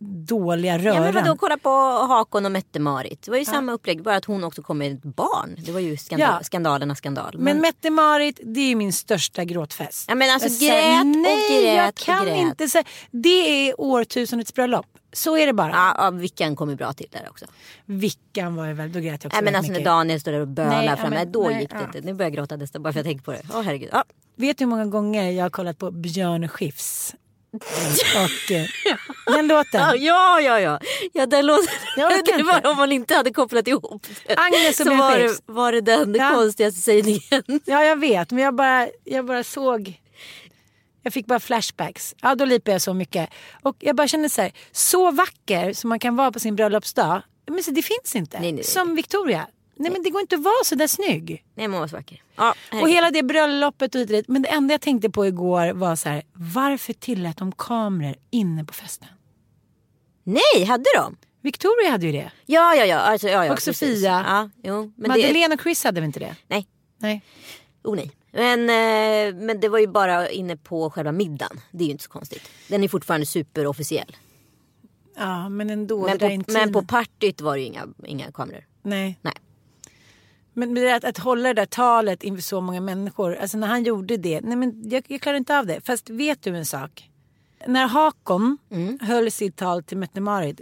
dåliga 0.04 0.78
röran. 0.78 0.94
Ja, 0.96 1.00
men 1.02 1.14
vadå, 1.14 1.36
kolla 1.36 1.56
på 1.58 1.70
Hakon 2.08 2.46
och 2.46 2.52
Mette-Marit. 2.52 3.22
Det 3.22 3.30
var 3.30 3.38
ju 3.38 3.44
samma 3.44 3.72
upplägg, 3.72 4.02
bara 4.02 4.16
att 4.16 4.24
hon 4.24 4.44
också 4.44 4.62
kom 4.62 4.78
med 4.78 4.92
ett 4.92 5.02
barn. 5.02 5.56
Det 5.58 5.72
var 5.72 5.80
ju 5.80 5.96
skandal, 5.96 6.28
Ja. 6.38 6.44
skandalernas 6.44 6.98
skandal. 6.98 7.34
Men 7.38 7.60
Mette-Marit, 7.60 8.40
det 8.42 8.60
är 8.60 8.76
min 8.76 8.92
största 8.92 9.44
gråtfest. 9.44 10.04
Ja, 10.08 10.14
men 10.14 10.30
alltså, 10.30 10.48
Jag 10.48 10.52
säger, 10.58 10.92
grät 10.92 11.00
och 11.00 11.06
nej, 11.06 11.62
grät 11.62 11.76
jag 11.76 11.88
och 11.88 11.94
kan 11.94 12.24
grät. 12.26 12.36
inte 12.38 12.68
säga. 12.68 12.84
Det 13.10 13.68
är 13.68 13.80
årtusendets 13.80 14.54
bröllop. 14.54 14.86
Så 15.12 15.36
är 15.36 15.46
det 15.46 15.52
bara. 15.52 15.70
ja, 15.70 15.94
ja, 15.98 16.10
Vickan 16.10 16.56
kom 16.56 16.70
ju 16.70 16.76
bra 16.76 16.92
till 16.92 17.06
där 17.10 17.26
också. 17.30 17.46
Vickan 17.84 18.54
var 18.56 18.66
ju 18.66 18.72
väl, 18.72 18.92
då 18.92 19.00
grät 19.00 19.24
jag 19.24 19.28
också 19.30 19.36
Nej, 19.36 19.44
men 19.44 19.54
alltså 19.54 19.72
när 19.72 19.78
mycket. 19.78 19.84
Daniel 19.90 20.20
står 20.20 20.32
där 20.32 20.40
och 20.40 20.48
bölar 20.48 20.70
Nej, 20.70 20.86
ja, 20.86 20.96
framme, 20.96 21.16
men- 21.16 21.32
då 21.32 21.48
nej, 21.48 21.60
gick 21.60 21.70
det 21.70 21.76
ja. 21.76 21.84
inte. 21.84 22.00
Nu 22.00 22.14
börjar 22.14 22.30
jag 22.30 22.36
gråta 22.36 22.56
nästan 22.56 22.82
bara 22.82 22.92
för 22.92 23.00
att 23.00 23.06
jag 23.06 23.10
tänker 23.12 23.24
på 23.24 23.32
det. 23.32 23.42
Åh 23.54 23.62
herregud. 23.62 23.88
Ja. 23.92 24.04
Vet 24.36 24.58
du 24.58 24.64
hur 24.64 24.70
många 24.70 24.84
gånger 24.86 25.30
jag 25.30 25.44
har 25.44 25.50
kollat 25.50 25.78
på 25.78 25.90
Björn 25.90 26.48
Skifs? 26.48 27.14
Och 27.52 28.52
eh, 28.52 28.66
den 29.26 29.46
låten. 29.46 29.80
Ja, 29.80 30.40
ja, 30.40 30.60
ja. 30.60 30.80
ja. 31.12 31.26
den 31.26 31.46
låten, 31.46 31.74
Jag 31.96 32.24
det 32.24 32.42
var 32.42 32.66
om 32.70 32.76
man 32.76 32.92
inte 32.92 33.14
hade 33.14 33.32
kopplat 33.32 33.68
ihop 33.68 34.06
det. 34.26 34.36
Agnes 34.36 34.80
och 34.80 34.86
så 34.86 34.94
var 34.94 35.18
det, 35.18 35.40
var 35.46 35.72
det 35.72 35.80
den 35.80 36.14
Ja. 36.14 36.30
konstigaste 36.34 36.80
sägningen. 36.80 37.60
Ja, 37.64 37.84
jag 37.84 38.00
vet. 38.00 38.30
Men 38.30 38.44
jag 38.44 38.54
bara, 38.54 38.88
jag 39.04 39.24
bara 39.26 39.44
såg... 39.44 40.00
Jag 41.02 41.12
fick 41.12 41.26
bara 41.26 41.40
flashbacks. 41.40 42.14
Ja, 42.22 42.34
då 42.34 42.44
lipade 42.44 42.72
jag 42.72 42.82
så 42.82 42.94
mycket. 42.94 43.30
Och 43.62 43.76
jag 43.78 43.96
bara 43.96 44.08
kände 44.08 44.28
så 44.28 44.42
här, 44.42 44.52
så 44.72 45.10
vacker 45.10 45.72
som 45.72 45.88
man 45.88 45.98
kan 45.98 46.16
vara 46.16 46.32
på 46.32 46.40
sin 46.40 46.56
bröllopsdag. 46.56 47.22
Men 47.46 47.62
så 47.62 47.70
det 47.70 47.82
finns 47.82 48.16
inte. 48.16 48.40
Nej, 48.40 48.52
nej. 48.52 48.64
Som 48.64 48.94
Victoria. 48.94 49.46
Nej, 49.80 49.92
men 49.92 50.02
det 50.02 50.10
går 50.10 50.20
inte 50.20 50.34
att 50.34 50.42
vara 50.42 50.64
så 50.64 50.74
där 50.74 50.86
snygg. 50.86 51.44
Nej, 51.54 51.68
man 51.68 51.80
var 51.80 51.88
så 51.88 51.96
vacker. 51.96 52.22
Ja, 52.36 52.54
Och 52.72 52.88
hela 52.88 53.10
det 53.10 53.22
bröllopet 53.22 53.94
och 53.94 54.00
hit. 54.00 54.28
Men 54.28 54.42
det 54.42 54.48
enda 54.48 54.74
jag 54.74 54.80
tänkte 54.80 55.10
på 55.10 55.26
igår 55.26 55.72
var 55.72 55.96
så 55.96 56.08
här, 56.08 56.22
varför 56.32 56.92
tillät 56.92 57.36
de 57.36 57.52
kameror 57.52 58.16
inne 58.30 58.64
på 58.64 58.72
festen? 58.72 59.08
Nej, 60.24 60.64
hade 60.66 60.84
de? 60.96 61.16
Victoria 61.40 61.90
hade 61.90 62.06
ju 62.06 62.12
det. 62.12 62.32
Ja, 62.46 62.74
ja, 62.74 62.84
ja. 62.84 62.96
Alltså, 62.98 63.28
ja, 63.28 63.44
ja 63.44 63.52
Och 63.52 63.56
precis. 63.56 63.78
Sofia. 63.78 64.24
Ja, 64.26 64.50
jo, 64.62 64.92
men 64.96 65.02
det, 65.02 65.08
Madeleine 65.08 65.54
och 65.54 65.60
Chris 65.60 65.84
hade 65.84 66.00
väl 66.00 66.06
inte 66.06 66.20
det? 66.20 66.36
nej, 66.46 66.66
Nej. 66.98 67.22
oh, 67.82 67.96
nej. 67.96 68.10
Men, 68.32 68.60
eh, 68.60 69.34
men 69.34 69.60
det 69.60 69.68
var 69.68 69.78
ju 69.78 69.86
bara 69.86 70.28
inne 70.28 70.56
på 70.56 70.90
själva 70.90 71.12
middagen. 71.12 71.60
Det 71.70 71.84
är 71.84 71.86
ju 71.86 71.92
inte 71.92 72.04
så 72.04 72.10
konstigt. 72.10 72.50
Den 72.68 72.84
är 72.84 72.88
fortfarande 72.88 73.26
superofficiell. 73.26 74.16
Ja, 75.16 75.48
men 75.48 75.70
ändå. 75.70 76.06
Men 76.06 76.18
det 76.18 76.44
på, 76.44 76.52
men 76.52 76.72
på 76.72 76.82
partyt 76.82 77.40
var 77.40 77.54
det 77.54 77.60
ju 77.60 77.66
inga, 77.66 77.88
inga 78.06 78.32
kameror. 78.32 78.64
Nej. 78.82 79.18
Nej. 79.22 79.34
Men 80.68 80.74
det 80.74 80.94
att, 80.94 81.04
att 81.04 81.18
hålla 81.18 81.48
det 81.48 81.54
där 81.54 81.66
talet 81.66 82.22
inför 82.22 82.42
så 82.42 82.60
många 82.60 82.80
människor. 82.80 83.36
Alltså 83.36 83.58
när 83.58 83.66
han 83.66 83.84
gjorde 83.84 84.16
det. 84.16 84.40
Nej 84.40 84.56
men 84.56 84.88
jag, 84.90 85.04
jag 85.08 85.20
klarar 85.20 85.36
inte 85.36 85.58
av 85.58 85.66
det. 85.66 85.80
Fast 85.86 86.10
vet 86.10 86.42
du 86.42 86.56
en 86.56 86.66
sak? 86.66 87.10
När 87.66 87.86
Hakon 87.86 88.58
Mm. 88.70 88.98
höll 89.02 89.30
sitt 89.30 89.56
tal 89.56 89.82
till 89.82 89.98
Mette-Marit. 89.98 90.60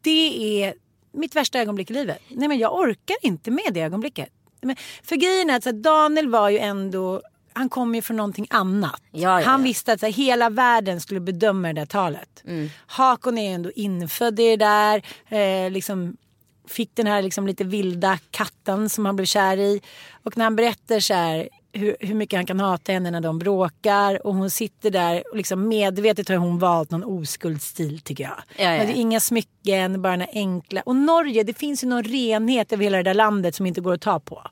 Det 0.00 0.62
är 0.62 0.74
mitt 1.12 1.36
värsta 1.36 1.58
ögonblick 1.60 1.90
i 1.90 1.94
livet. 1.94 2.18
Nej 2.28 2.48
men 2.48 2.58
jag 2.58 2.74
orkar 2.78 3.16
inte 3.22 3.50
med 3.50 3.70
det 3.72 3.80
ögonblicket. 3.80 4.28
Men, 4.60 4.76
för 5.02 5.16
grejen 5.16 5.50
är 5.50 5.56
att 5.56 5.82
Daniel 5.82 6.28
var 6.28 6.48
ju 6.48 6.58
ändå. 6.58 7.22
Han 7.52 7.68
kom 7.68 7.94
ju 7.94 8.02
från 8.02 8.16
någonting 8.16 8.46
annat. 8.50 9.02
Ja, 9.10 9.40
ja, 9.40 9.46
han 9.46 9.60
ja. 9.60 9.64
visste 9.64 9.92
att 9.92 10.00
så 10.00 10.06
här, 10.06 10.12
hela 10.12 10.50
världen 10.50 11.00
skulle 11.00 11.20
bedöma 11.20 11.68
det 11.68 11.74
där 11.74 11.86
talet. 11.86 12.44
Hakon 12.86 13.38
är 13.38 13.54
ändå 13.54 13.70
infödd 13.70 14.40
i 14.40 14.56
det 14.56 14.56
där. 14.56 15.02
Eh, 15.28 15.70
liksom, 15.70 16.16
fick 16.66 16.90
den 16.94 17.06
här 17.06 17.22
liksom 17.22 17.46
lite 17.46 17.64
vilda 17.64 18.18
katten 18.30 18.88
som 18.88 19.06
han 19.06 19.16
blev 19.16 19.26
kär 19.26 19.56
i. 19.56 19.80
Och 20.22 20.36
när 20.36 20.44
han 20.44 20.56
berättar 20.56 21.00
så 21.00 21.14
här 21.14 21.48
hur, 21.72 21.96
hur 22.00 22.14
mycket 22.14 22.38
han 22.38 22.46
kan 22.46 22.60
hata 22.60 22.92
henne 22.92 23.10
när 23.10 23.20
de 23.20 23.38
bråkar 23.38 24.26
och 24.26 24.34
hon 24.34 24.50
sitter 24.50 24.90
där 24.90 25.22
och 25.30 25.36
liksom 25.36 25.68
medvetet 25.68 26.28
har 26.28 26.36
hon 26.36 26.58
valt 26.58 26.90
någon 26.90 27.04
oskuldsstil 27.04 28.00
tycker 28.00 28.24
jag. 28.24 28.42
Ja, 28.56 28.74
ja. 28.74 28.84
Det 28.84 28.92
är 28.92 28.96
inga 28.96 29.20
smycken, 29.20 30.02
bara 30.02 30.16
den 30.16 30.28
enkla. 30.32 30.80
Och 30.80 30.96
Norge, 30.96 31.42
det 31.42 31.54
finns 31.54 31.84
ju 31.84 31.88
någon 31.88 32.04
renhet 32.04 32.72
över 32.72 32.84
hela 32.84 32.96
det 32.96 33.02
där 33.02 33.14
landet 33.14 33.54
som 33.54 33.66
inte 33.66 33.80
går 33.80 33.94
att 33.94 34.00
ta 34.00 34.20
på. 34.20 34.42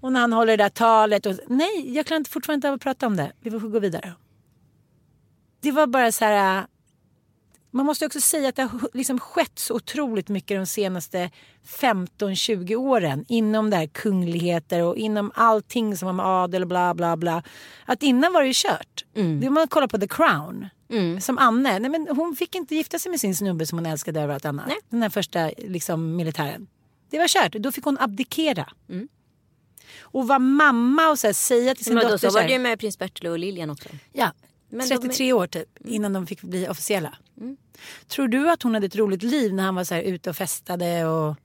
Och 0.00 0.12
när 0.12 0.20
han 0.20 0.32
håller 0.32 0.56
det 0.56 0.64
där 0.64 0.70
talet 0.70 1.26
och 1.26 1.34
nej, 1.46 1.94
jag 1.94 2.06
klarar 2.06 2.18
inte 2.18 2.30
fortfarande 2.30 2.56
inte 2.56 2.68
av 2.68 2.74
att 2.74 2.80
prata 2.80 3.06
om 3.06 3.16
det. 3.16 3.32
Vi 3.40 3.50
får 3.50 3.68
gå 3.68 3.78
vidare. 3.78 4.12
Det 5.60 5.72
var 5.72 5.86
bara 5.86 6.12
så 6.12 6.24
här. 6.24 6.66
Man 7.70 7.86
måste 7.86 8.06
också 8.06 8.20
säga 8.20 8.48
att 8.48 8.56
det 8.56 8.62
har 8.62 8.88
liksom 8.92 9.18
skett 9.18 9.58
så 9.58 9.74
otroligt 9.74 10.28
mycket 10.28 10.56
de 10.60 10.66
senaste 10.66 11.30
15-20 11.66 12.74
åren 12.76 13.24
inom 13.28 13.70
det 13.70 13.76
här 13.76 13.86
kungligheter 13.86 14.82
och 14.82 14.96
inom 14.96 15.32
allting 15.34 15.96
som 15.96 16.06
har 16.06 16.12
med 16.12 16.26
adel 16.26 16.62
och 16.62 16.68
bla 16.68 16.94
bla 16.94 17.16
bla. 17.16 17.42
Att 17.84 18.02
innan 18.02 18.32
var 18.32 18.40
det 18.40 18.46
ju 18.46 18.52
kört. 18.56 19.04
Är 19.14 19.50
man 19.50 19.68
kollar 19.68 19.88
på 19.88 19.98
The 19.98 20.08
Crown. 20.08 20.66
Som 21.20 21.38
Anne, 21.38 21.78
nej 21.78 21.90
men 21.90 22.08
hon 22.16 22.36
fick 22.36 22.54
inte 22.54 22.74
gifta 22.74 22.98
sig 22.98 23.10
med 23.10 23.20
sin 23.20 23.34
snubbe 23.36 23.66
som 23.66 23.78
hon 23.78 23.86
älskade 23.86 24.20
över 24.20 24.34
allt 24.34 24.44
annat. 24.44 24.66
Nej. 24.66 24.76
Den 24.88 25.02
här 25.02 25.10
första 25.10 25.50
liksom, 25.58 26.16
militären. 26.16 26.66
Det 27.10 27.18
var 27.18 27.28
kört, 27.28 27.52
då 27.52 27.72
fick 27.72 27.84
hon 27.84 27.98
abdikera. 28.00 28.68
Och 30.00 30.28
vara 30.28 30.38
mamma 30.38 31.10
och 31.10 31.18
så 31.18 31.26
här, 31.26 31.34
säga 31.34 31.74
till 31.74 31.84
sin 31.84 31.94
Men 31.94 32.02
dotter 32.04 32.28
så 32.28 32.34
var 32.34 32.40
här- 32.40 32.48
det 32.48 32.52
ju 32.52 32.58
med 32.58 32.78
prins 32.80 32.98
Bertil 32.98 33.26
och 33.26 33.38
Lilian 33.38 33.70
också. 33.70 33.88
Ja, 34.12 34.32
Men 34.70 34.88
de 34.88 34.94
är- 34.94 34.98
33 34.98 35.32
år 35.32 35.46
typ 35.46 35.68
innan 35.86 36.12
de 36.12 36.26
fick 36.26 36.42
bli 36.42 36.68
officiella. 36.68 37.14
Tror 38.08 38.28
du 38.28 38.50
att 38.50 38.62
hon 38.62 38.74
hade 38.74 38.86
ett 38.86 38.96
roligt 38.96 39.22
liv 39.22 39.54
när 39.54 39.62
han 39.62 39.74
var 39.74 39.84
så 39.84 39.94
här 39.94 40.02
ute 40.02 40.30
och 40.30 40.36
festade 40.36 41.04
och 41.06 41.36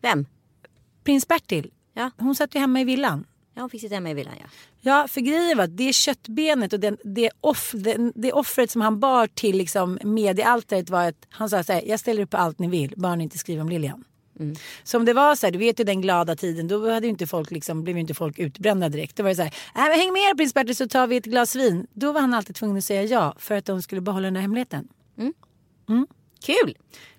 Vem? 0.00 0.26
prins 1.04 1.28
Bertil? 1.28 1.70
Ja, 1.94 2.10
Hon 2.18 2.34
satt 2.34 2.54
ju 2.54 2.58
hemma 2.60 2.80
i 2.80 2.84
villan. 2.84 3.24
ja 3.54 3.60
hon 3.60 3.70
fick 3.70 3.80
sitta 3.80 3.94
hemma 3.94 4.10
i 4.10 4.14
villan 4.14 4.34
ja. 4.40 4.46
Ja, 4.80 5.08
för 5.08 5.20
grejen 5.20 5.56
var 5.56 5.64
att 5.64 5.76
det 5.76 5.92
köttbenet 5.92 6.72
och 6.72 6.80
den, 6.80 6.96
det, 7.04 7.30
off, 7.40 7.72
det, 7.74 8.12
det 8.14 8.32
offret 8.32 8.70
som 8.70 8.80
han 8.80 9.00
bar 9.00 9.26
till 9.26 9.56
liksom 9.56 9.98
mediealtaret 10.04 10.90
var 10.90 11.08
att 11.08 11.26
han 11.30 11.50
sa 11.50 11.64
så 11.64 11.72
här, 11.72 11.82
jag 11.86 12.00
ställer 12.00 12.22
upp 12.22 12.30
på 12.30 12.36
allt 12.36 12.58
ni 12.58 12.66
vill, 12.68 12.94
bara 12.96 13.14
ni 13.14 13.24
inte 13.24 13.38
skriver 13.38 13.62
om 13.62 13.68
Lilian. 13.68 14.04
Så 14.82 14.98
om 14.98 15.04
det 15.04 15.12
var 15.12 15.34
så 15.34 15.46
här, 15.46 15.52
du 15.52 15.58
vet 15.58 15.80
ju 15.80 15.84
den 15.84 16.00
glada 16.00 16.36
tiden, 16.36 16.68
då 16.68 16.90
hade 16.90 17.06
inte 17.06 17.26
folk 17.26 17.50
liksom, 17.50 17.84
blev 17.84 17.96
ju 17.96 18.00
inte 18.00 18.14
folk 18.14 18.38
utbrända 18.38 18.88
direkt. 18.88 19.16
Då 19.16 19.22
var 19.22 19.30
det 19.30 19.36
så 19.36 19.42
här, 19.42 19.52
äh, 19.74 19.82
men 19.90 20.00
häng 20.00 20.12
med 20.12 20.36
prins 20.36 20.54
Bertil 20.54 20.76
så 20.76 20.88
tar 20.88 21.06
vi 21.06 21.16
ett 21.16 21.24
glas 21.24 21.56
vin. 21.56 21.86
Då 21.92 22.12
var 22.12 22.20
han 22.20 22.34
alltid 22.34 22.56
tvungen 22.56 22.76
att 22.76 22.84
säga 22.84 23.02
ja 23.02 23.34
för 23.38 23.54
att 23.54 23.64
de 23.64 23.82
skulle 23.82 24.00
behålla 24.00 24.24
den 24.24 24.36
här 24.36 24.42
hemligheten. 24.42 24.88
Kul! 26.44 26.76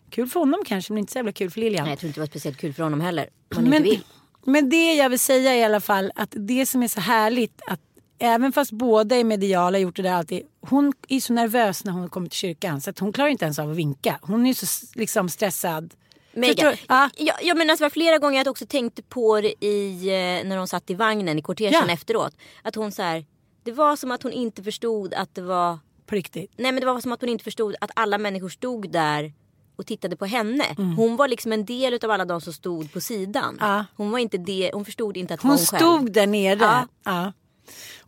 Kul 0.09 0.27
för 0.29 0.39
honom 0.39 0.59
kanske 0.65 0.93
men 0.93 0.99
inte 0.99 1.11
så 1.11 1.19
jävla 1.19 1.31
kul 1.31 1.51
för 1.51 1.59
Lilian. 1.59 1.83
Nej, 1.83 1.91
jag 1.91 1.99
tror 1.99 2.07
inte 2.07 2.19
det 2.19 2.21
var 2.21 2.27
speciellt 2.27 2.57
kul 2.57 2.73
för 2.73 2.83
honom 2.83 3.01
heller. 3.01 3.23
Om 3.23 3.55
han 3.55 3.63
men, 3.63 3.73
inte 3.73 3.89
vill. 3.89 4.03
men 4.45 4.69
det 4.69 4.93
jag 4.93 5.09
vill 5.09 5.19
säga 5.19 5.55
i 5.55 5.63
alla 5.63 5.81
fall 5.81 6.11
att 6.15 6.33
det 6.37 6.65
som 6.65 6.83
är 6.83 6.87
så 6.87 6.99
härligt 6.99 7.61
att 7.67 7.79
även 8.19 8.51
fast 8.51 8.71
båda 8.71 9.15
är 9.15 9.23
mediala 9.23 9.79
gjort 9.79 9.95
det 9.95 10.01
där 10.01 10.13
alltid. 10.13 10.41
Hon 10.61 10.93
är 11.07 11.19
så 11.19 11.33
nervös 11.33 11.85
när 11.85 11.91
hon 11.91 12.09
kommer 12.09 12.29
till 12.29 12.37
kyrkan 12.37 12.81
så 12.81 12.89
att 12.89 12.99
hon 12.99 13.13
klarar 13.13 13.29
inte 13.29 13.45
ens 13.45 13.59
av 13.59 13.71
att 13.71 13.77
vinka. 13.77 14.19
Hon 14.21 14.45
är 14.45 14.53
så 14.53 14.85
liksom 14.95 15.29
stressad. 15.29 15.93
Mega. 16.33 16.75
Ja. 16.87 17.09
Ja, 17.17 17.33
ja, 17.41 17.53
men 17.55 17.69
alltså, 17.69 17.83
det 17.83 17.85
var 17.85 17.89
flera 17.89 18.17
gånger 18.17 18.37
jag 18.37 18.47
också 18.47 18.65
tänkte 18.65 19.01
på 19.03 19.41
det 19.41 19.65
i, 19.65 20.07
eh, 20.07 20.47
när 20.49 20.57
de 20.57 20.67
satt 20.67 20.89
i 20.89 20.93
vagnen 20.93 21.39
i 21.39 21.41
kortegen 21.41 21.83
Ja. 21.87 21.93
efteråt. 21.93 22.35
Att 22.61 22.75
hon 22.75 22.91
så 22.91 23.01
här, 23.01 23.25
det 23.63 23.71
var 23.71 23.95
som 23.95 24.11
att 24.11 24.23
hon 24.23 24.31
inte 24.31 24.63
förstod 24.63 25.13
att 25.13 25.35
det 25.35 25.41
var 25.41 25.79
På 26.05 26.15
riktigt. 26.15 26.51
Nej 26.57 26.71
men 26.71 26.81
det 26.81 26.85
var 26.87 27.01
som 27.01 27.11
att 27.11 27.21
hon 27.21 27.29
inte 27.29 27.43
förstod 27.43 27.75
att 27.81 27.91
alla 27.95 28.17
människor 28.17 28.49
stod 28.49 28.91
där 28.91 29.33
och 29.75 29.85
tittade 29.85 30.15
på 30.15 30.25
henne. 30.25 30.63
Mm. 30.77 30.95
Hon 30.97 31.15
var 31.15 31.27
liksom 31.27 31.51
en 31.53 31.65
del 31.65 31.99
av 32.03 32.11
alla 32.11 32.25
de 32.25 32.41
som 32.41 32.53
stod 32.53 32.93
på 32.93 33.01
sidan. 33.01 33.57
Ja. 33.59 33.85
Hon 33.95 34.11
var 34.11 34.19
inte 34.19 34.37
det, 34.37 34.71
hon 34.73 34.85
förstod 34.85 35.17
inte 35.17 35.33
att 35.33 35.41
Hon 35.41 35.49
var 35.51 35.57
hon 35.57 35.65
själv. 35.65 35.79
stod 35.79 36.11
där 36.13 36.27
nere. 36.27 36.87
Ja. 37.03 37.33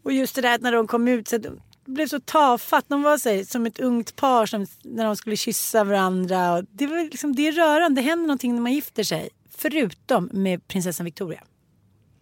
Och 0.04 0.12
just 0.14 0.36
det 0.36 0.42
där 0.42 0.56
att 0.56 0.62
när 0.62 0.72
de 0.72 0.88
kom 0.88 1.08
ut 1.08 1.28
så 1.28 1.38
de 1.38 1.60
blev 1.86 2.08
så 2.08 2.19
tafatt. 2.19 2.86
De 2.88 3.04
var 3.04 3.17
så 3.17 3.30
här, 3.30 3.43
som 3.43 3.65
ett 3.65 3.80
ungt 3.80 4.15
par 4.15 4.45
som, 4.45 4.65
när 4.84 5.06
de 5.06 5.15
skulle 5.15 5.36
kyssa 5.36 5.84
varandra. 5.84 6.54
Och 6.54 6.63
det, 6.71 6.88
var 6.88 7.04
liksom, 7.04 7.36
det 7.36 7.48
är 7.48 7.52
rörande. 7.52 8.02
Det 8.02 8.06
händer 8.06 8.28
någonting 8.28 8.54
när 8.56 8.62
man 8.62 8.74
gifter 8.74 9.04
sig. 9.04 9.30
Förutom 9.50 10.30
med 10.34 10.67
prinsessan 10.67 11.06
Victoria. 11.06 11.43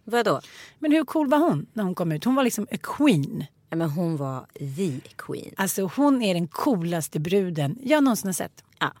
Vadå? 0.04 0.40
Men 0.78 0.92
hur 0.92 1.04
cool 1.04 1.28
var 1.28 1.38
hon 1.38 1.66
när 1.72 1.84
hon 1.84 1.94
kom 1.94 2.12
ut? 2.12 2.24
Hon 2.24 2.34
var 2.34 2.44
liksom 2.44 2.66
a 2.72 2.76
queen. 2.82 3.44
Ja, 3.70 3.76
men 3.76 3.90
hon 3.90 4.16
var 4.16 4.46
the 4.58 5.00
queen. 5.16 5.54
Alltså 5.56 5.90
hon 5.96 6.22
är 6.22 6.34
den 6.34 6.48
coolaste 6.48 7.20
bruden 7.20 7.78
jag 7.82 8.04
någonsin 8.04 8.28
har 8.28 8.32
sett. 8.32 8.64
Ja. 8.78 8.92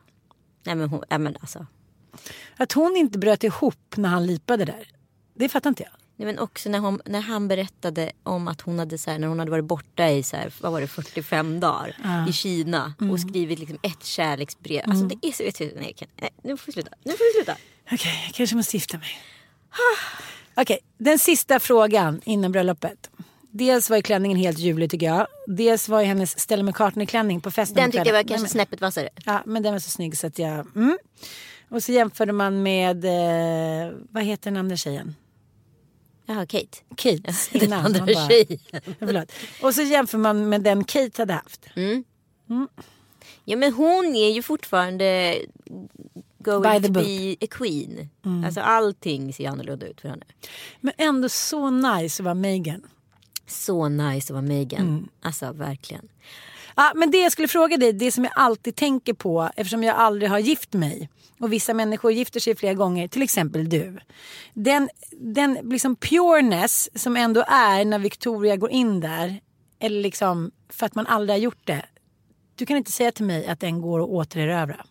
Nej 0.66 0.74
men 0.74 0.88
hon, 0.88 1.02
ja, 1.08 1.18
men 1.18 1.36
alltså. 1.40 1.66
Att 2.56 2.72
hon 2.72 2.96
inte 2.96 3.18
bröt 3.18 3.44
ihop 3.44 3.96
när 3.96 4.08
han 4.08 4.26
lipade 4.26 4.64
där. 4.64 4.88
Det 5.34 5.48
fattar 5.48 5.70
inte 5.70 5.82
jag. 5.82 5.92
Nej, 6.16 6.26
men 6.26 6.38
också 6.38 6.68
när, 6.68 6.78
hon, 6.78 7.00
när 7.04 7.20
han 7.20 7.48
berättade 7.48 8.12
om 8.22 8.48
att 8.48 8.60
hon 8.60 8.78
hade 8.78 8.98
så 8.98 9.10
här, 9.10 9.18
när 9.18 9.28
hon 9.28 9.38
hade 9.38 9.50
varit 9.50 9.64
borta 9.64 10.10
i 10.10 10.22
så 10.22 10.36
här, 10.36 10.52
vad 10.60 10.72
var 10.72 10.80
det, 10.80 10.86
45 10.86 11.60
dagar 11.60 11.96
i 12.28 12.32
Kina 12.32 12.94
och 13.12 13.20
skrivit 13.20 13.58
liksom 13.58 13.78
ett 13.82 14.04
kärleksbrev. 14.04 14.82
Alltså 14.86 15.04
det 15.04 15.28
är 15.28 15.32
så... 15.52 15.64
Nej, 15.80 15.92
kan, 15.92 16.08
nej, 16.20 16.30
nu 16.42 16.56
får 16.56 16.66
vi 16.66 16.72
sluta. 16.72 16.90
Nu 17.04 17.12
får 17.12 17.38
vi 17.38 17.44
sluta. 17.44 17.60
Okej, 17.92 18.22
jag 18.26 18.34
kanske 18.34 18.56
måste 18.56 18.76
gifta 18.76 18.98
mig. 18.98 19.08
Okej, 20.56 20.78
den 20.98 21.18
sista 21.18 21.60
frågan 21.60 22.20
innan 22.24 22.52
bröllopet. 22.52 23.10
Dels 23.50 23.90
var 23.90 23.96
ju 23.96 24.02
klänningen 24.02 24.38
helt 24.38 24.58
ljuvlig 24.58 24.90
tycker 24.90 25.06
jag. 25.06 25.26
Dels 25.46 25.88
var 25.88 26.00
ju 26.00 26.06
hennes 26.06 26.40
Stella 26.40 26.62
McCartney-klänning 26.62 27.40
på 27.40 27.50
festen. 27.50 27.76
Den 27.76 27.90
tyckte 27.90 28.08
jag 28.08 28.14
var 28.16 28.22
kanske 28.22 28.48
snäppet 28.48 28.80
vassare. 28.80 29.08
Ja, 29.24 29.42
men 29.46 29.62
den 29.62 29.72
var 29.72 29.80
så 29.80 29.90
snygg 29.90 30.18
så 30.18 30.26
att 30.26 30.38
jag... 30.38 30.66
Mm. 30.76 30.98
Och 31.68 31.82
så 31.82 31.92
jämförde 31.92 32.32
man 32.32 32.62
med... 32.62 33.04
Eh, 33.04 33.92
vad 34.10 34.22
heter 34.22 34.50
den 34.50 34.56
andra 34.56 34.76
tjejen? 34.76 35.14
Jaha, 36.26 36.46
Kate. 36.46 36.78
Kate 36.96 37.32
Den 37.58 37.72
andra 37.72 38.06
bara- 38.06 38.28
tjejen. 38.28 38.58
Och 39.62 39.74
så 39.74 39.82
jämför 39.82 40.18
man 40.18 40.48
med 40.48 40.62
den 40.62 40.84
Kate 40.84 41.22
hade 41.22 41.32
haft. 41.32 41.66
Ja 43.44 43.56
men 43.56 43.72
hon 43.72 44.14
är 44.16 44.30
ju 44.30 44.42
fortfarande 44.42 45.38
going 46.38 46.82
to 46.82 46.90
be 46.92 47.36
a 47.40 47.46
queen. 47.50 48.08
Alltså 48.46 48.60
allting 48.60 49.32
ser 49.32 49.48
annorlunda 49.48 49.86
ut 49.86 50.00
för 50.00 50.08
henne. 50.08 50.24
Men 50.80 50.92
ändå 50.98 51.28
så 51.28 51.70
nice 51.70 52.22
att 52.22 52.24
vara 52.24 52.34
Megan. 52.34 52.82
Så 53.46 53.88
nice 53.88 54.24
att 54.26 54.30
vara 54.30 54.42
Megan. 54.42 55.08
Alltså 55.22 55.52
verkligen. 55.52 56.08
Ja, 56.76 56.92
men 56.96 57.10
det 57.10 57.18
jag 57.18 57.32
skulle 57.32 57.48
fråga 57.48 57.76
dig, 57.76 57.92
det 57.92 58.12
som 58.12 58.24
jag 58.24 58.32
alltid 58.36 58.76
tänker 58.76 59.14
på 59.14 59.50
eftersom 59.56 59.82
jag 59.84 59.96
aldrig 59.96 60.30
har 60.30 60.38
gift 60.38 60.72
mig 60.72 61.08
och 61.38 61.52
vissa 61.52 61.74
människor 61.74 62.12
gifter 62.12 62.40
sig 62.40 62.56
flera 62.56 62.74
gånger, 62.74 63.08
till 63.08 63.22
exempel 63.22 63.68
du. 63.68 63.98
Den, 64.54 64.88
den 65.10 65.58
liksom 65.62 65.96
pureness 65.96 66.90
som 66.94 67.16
ändå 67.16 67.44
är 67.48 67.84
när 67.84 67.98
Victoria 67.98 68.56
går 68.56 68.70
in 68.70 69.00
där, 69.00 69.40
eller 69.78 70.00
liksom 70.00 70.50
för 70.68 70.86
att 70.86 70.94
man 70.94 71.06
aldrig 71.06 71.34
har 71.34 71.40
gjort 71.40 71.66
det. 71.66 71.86
Du 72.54 72.66
kan 72.66 72.76
inte 72.76 72.92
säga 72.92 73.12
till 73.12 73.24
mig 73.24 73.46
att 73.46 73.60
den 73.60 73.80
går 73.80 74.02
att 74.02 74.08
återerövra. 74.08 74.86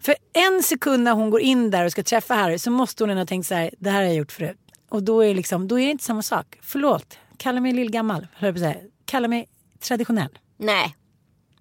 För 0.00 0.14
en 0.32 0.62
sekund 0.62 1.02
när 1.02 1.12
hon 1.12 1.30
går 1.30 1.40
in 1.40 1.70
där 1.70 1.84
och 1.84 1.92
ska 1.92 2.02
träffa 2.02 2.34
Harry 2.34 2.58
så 2.58 2.70
måste 2.70 3.02
hon 3.02 3.10
ändå 3.10 3.20
ha 3.20 3.26
tänkt 3.26 3.46
så 3.46 3.54
här, 3.54 3.70
det 3.78 3.90
här 3.90 3.96
har 3.96 4.06
jag 4.06 4.14
gjort 4.14 4.32
förut. 4.32 4.58
Och 4.88 5.02
då 5.02 5.24
är, 5.24 5.34
liksom, 5.34 5.68
då 5.68 5.78
är 5.78 5.84
det 5.84 5.90
inte 5.90 6.04
samma 6.04 6.22
sak. 6.22 6.58
Förlåt, 6.62 7.18
kalla 7.36 7.60
mig 7.60 7.72
lillgammal, 7.72 8.26
höll 8.34 8.46
jag 8.46 8.54
på 8.54 8.66
att 8.66 8.74
säga. 8.74 8.88
Kalla 9.04 9.28
mig 9.28 9.48
traditionell. 9.80 10.38
Nej, 10.56 10.96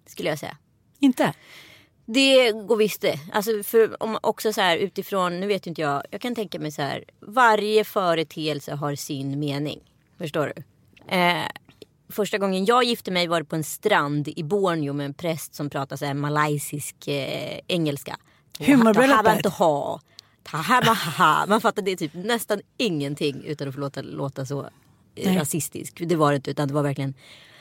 skulle 0.08 0.30
jag 0.30 0.40
säga. 0.40 0.58
Inte? 1.00 1.34
Det 2.06 2.52
går 2.52 2.78
visst 2.78 3.02
det. 3.02 3.20
Alltså 3.32 3.64
för 3.64 4.04
om 4.04 4.18
också 4.22 4.54
så 4.54 4.62
här 4.62 4.78
utifrån, 4.78 5.40
nu 5.40 5.48
vet 5.48 5.68
inte 5.68 5.82
jag, 5.82 6.04
jag 6.12 6.22
kan 6.22 6.36
tänka 6.36 6.60
mig 6.60 6.72
så 6.72 6.82
här. 6.82 7.04
Varje 7.20 7.84
företeelse 7.84 8.74
har 8.74 8.96
sin 8.96 9.40
mening. 9.40 9.80
Förstår 10.18 10.54
du? 10.56 10.64
Eh, 11.16 11.48
första 12.10 12.38
gången 12.38 12.66
jag 12.66 12.84
gifte 12.84 13.12
mig 13.12 13.28
var 13.28 13.40
det 13.40 13.46
på 13.46 13.56
en 13.56 13.64
strand 13.64 14.28
i 14.28 14.44
Borneo 14.44 14.94
med 14.94 15.06
en 15.06 15.14
präst 15.14 15.56
som 15.56 15.70
pratade 15.70 15.98
så 15.98 16.06
här 16.06 16.14
malaysisk 16.14 17.08
eh, 17.08 17.60
engelska. 17.68 18.18
Humorbröllopet. 18.60 19.60
Man 21.48 21.62
fattade 21.62 21.92
det 21.92 21.98
typ 21.98 22.14
nästan 22.14 22.62
ingenting 22.78 23.44
utan 23.46 23.68
att 23.68 23.74
få 23.74 23.80
låta, 23.80 24.02
låta 24.02 24.46
så 24.46 24.62
eh, 24.62 25.26
Nej. 25.26 25.38
rasistisk. 25.38 26.02
Det 26.08 26.16
var 26.16 26.32
det 26.32 26.36
inte 26.36 26.52
utan 26.52 26.68
det 26.68 26.74
var 26.74 26.84
verkligen. 26.84 27.14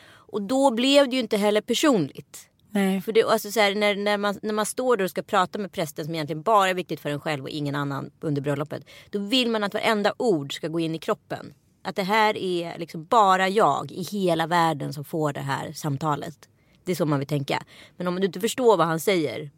Och 0.04 0.42
då 0.42 0.70
blev 0.70 1.08
det 1.08 1.16
ju 1.16 1.20
inte 1.20 1.36
heller 1.36 1.60
personligt. 1.60 2.48
Nej. 2.74 3.00
För 3.00 3.12
det, 3.12 3.22
alltså 3.22 3.50
så 3.50 3.60
här, 3.60 3.74
när, 3.74 3.96
när, 3.96 4.18
man, 4.18 4.38
när 4.42 4.52
man 4.54 4.66
står 4.66 4.96
där 4.96 5.04
och 5.04 5.10
ska 5.10 5.22
prata 5.22 5.58
med 5.58 5.72
prästen 5.72 6.04
som 6.04 6.14
egentligen 6.14 6.42
bara 6.42 6.68
är 6.70 6.74
viktigt 6.74 7.00
för 7.00 7.10
en 7.10 7.20
själv 7.20 7.42
och 7.44 7.50
ingen 7.50 7.74
annan 7.74 8.10
under 8.20 8.42
bröllopet. 8.42 8.84
Då 9.10 9.18
vill 9.18 9.50
man 9.50 9.64
att 9.64 9.74
varenda 9.74 10.14
ord 10.16 10.54
ska 10.54 10.68
gå 10.68 10.80
in 10.80 10.94
i 10.94 10.98
kroppen. 10.98 11.54
Att 11.82 11.96
det 11.96 12.02
här 12.02 12.36
är 12.36 12.78
liksom 12.78 13.04
bara 13.04 13.48
jag 13.48 13.92
i 13.92 14.02
hela 14.02 14.46
världen 14.46 14.92
som 14.92 15.04
får 15.04 15.32
det 15.32 15.40
här 15.40 15.72
samtalet. 15.72 16.48
Det 16.84 16.92
är 16.92 16.96
så 16.96 17.06
man 17.06 17.18
vill 17.18 17.28
tänka. 17.28 17.62
Men 17.96 18.08
om 18.08 18.16
du 18.20 18.26
inte 18.26 18.40
förstår 18.40 18.76
vad 18.76 18.86
han 18.86 19.00
säger. 19.00 19.50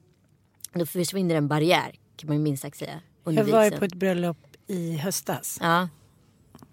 Då 0.72 0.86
försvinner 0.86 1.34
en 1.34 1.48
barriär 1.48 1.94
kan 2.16 2.28
man 2.28 2.36
ju 2.36 2.42
minst 2.42 2.62
sagt 2.62 2.78
säga. 2.78 3.00
Jag 3.24 3.44
var 3.44 3.70
på 3.70 3.84
ett 3.84 3.94
bröllop 3.94 4.36
i 4.66 4.96
höstas 4.96 5.58
Ja. 5.60 5.88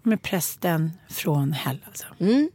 med 0.02 0.22
prästen 0.22 0.90
från 1.08 1.52
Hell. 1.52 1.84
Alltså. 1.86 2.06
Mm. 2.18 2.50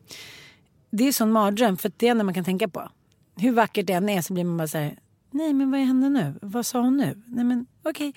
Det 0.90 1.08
är 1.08 1.12
sån 1.12 1.32
mardröm 1.32 1.78
för 1.78 1.92
det 1.98 2.08
är 2.08 2.12
enda 2.12 2.24
man 2.24 2.34
kan 2.34 2.44
tänka 2.44 2.68
på. 2.68 2.90
Hur 3.38 3.52
vackert 3.52 3.88
det 3.88 3.94
än 3.94 4.10
är 4.10 4.22
så 4.22 4.34
blir 4.34 4.44
man 4.44 4.58
bara 4.58 4.68
så 4.68 4.78
här, 4.78 4.98
nej 5.32 5.54
men 5.54 5.72
vad 5.72 5.80
hände 5.80 6.10
nu? 6.10 6.34
Vad 6.42 6.66
sa 6.66 6.80
hon 6.80 6.98
nu? 6.98 7.22
Nej 7.26 7.46
men 7.46 7.66
okej. 7.84 8.14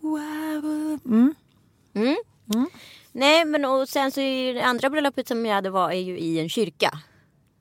Wow. 0.00 0.98
Mm. 1.04 1.34
Nej 3.12 3.44
men 3.44 3.64
och 3.64 3.88
sen 3.88 4.12
så 4.12 4.20
är 4.20 4.54
det 4.54 4.64
andra 4.64 4.90
bröllopet 4.90 5.28
som 5.28 5.46
jag 5.46 5.54
hade 5.54 5.70
var 5.70 5.90
är 5.90 6.00
ju 6.00 6.18
i 6.18 6.40
en 6.40 6.48
kyrka. 6.48 6.98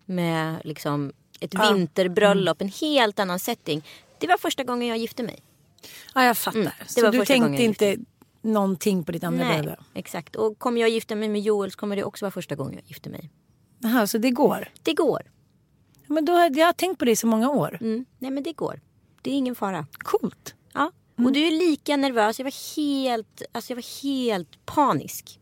Med 0.06 0.62
liksom 0.64 1.14
ett 1.40 1.54
vinterbröllop, 1.56 2.62
en 2.62 2.70
helt 2.70 3.20
annan 3.20 3.40
setting. 3.40 3.84
Det 4.20 4.28
var 4.28 4.38
första 4.38 4.64
gången 4.64 4.88
jag 4.88 4.98
gifte 4.98 5.24
mig. 5.24 5.40
Ja 6.16 6.24
jag 6.24 6.38
fattar. 6.38 6.60
Mm, 6.60 6.72
det 6.80 6.90
så 6.90 7.02
var 7.02 7.12
du 7.12 7.26
tänkte 7.26 7.64
inte 7.64 7.98
någonting 8.42 9.04
på 9.04 9.12
ditt 9.12 9.24
andra 9.24 9.48
Nej, 9.48 9.62
bröllop? 9.62 9.80
exakt. 9.94 10.36
Och 10.36 10.60
kommer 10.60 10.82
jag 10.82 10.90
gifta 10.90 11.16
mig 11.16 11.30
med 11.30 11.42
Joel 11.42 11.72
så 11.72 11.78
kommer 11.78 11.96
det 11.96 12.04
också 12.04 12.26
vara 12.26 12.32
första 12.32 12.56
gången 12.56 12.74
jag 12.74 12.84
gifter 12.88 13.10
mig. 13.10 13.30
Jaha, 13.80 14.08
så 14.08 14.18
det 14.18 14.32
går? 14.32 14.70
Det 14.84 14.94
går. 14.94 15.22
Men 16.12 16.26
då, 16.26 16.32
jag 16.32 16.66
har 16.66 16.74
tänkt 16.74 17.00
på 17.00 17.06
det 17.06 17.12
i 17.12 17.16
så 17.16 17.28
många 17.28 17.50
år. 17.50 17.78
Mm. 17.82 18.06
Nej 18.20 18.32
men 18.32 18.44
det 18.44 18.54
går. 18.54 18.82
Det 19.22 19.30
är 19.30 19.34
ingen 19.34 19.56
fara. 19.56 19.88
Coolt. 19.94 20.56
Ja. 20.74 20.92
Och 21.18 21.32
du 21.32 21.48
är 21.48 21.52
lika 21.52 21.98
nervös. 21.98 22.40
Jag 22.40 22.44
var 22.44 22.76
helt, 22.76 23.42
alltså 23.52 23.72
jag 23.72 23.76
var 23.76 24.04
helt 24.04 24.66
panisk. 24.66 25.40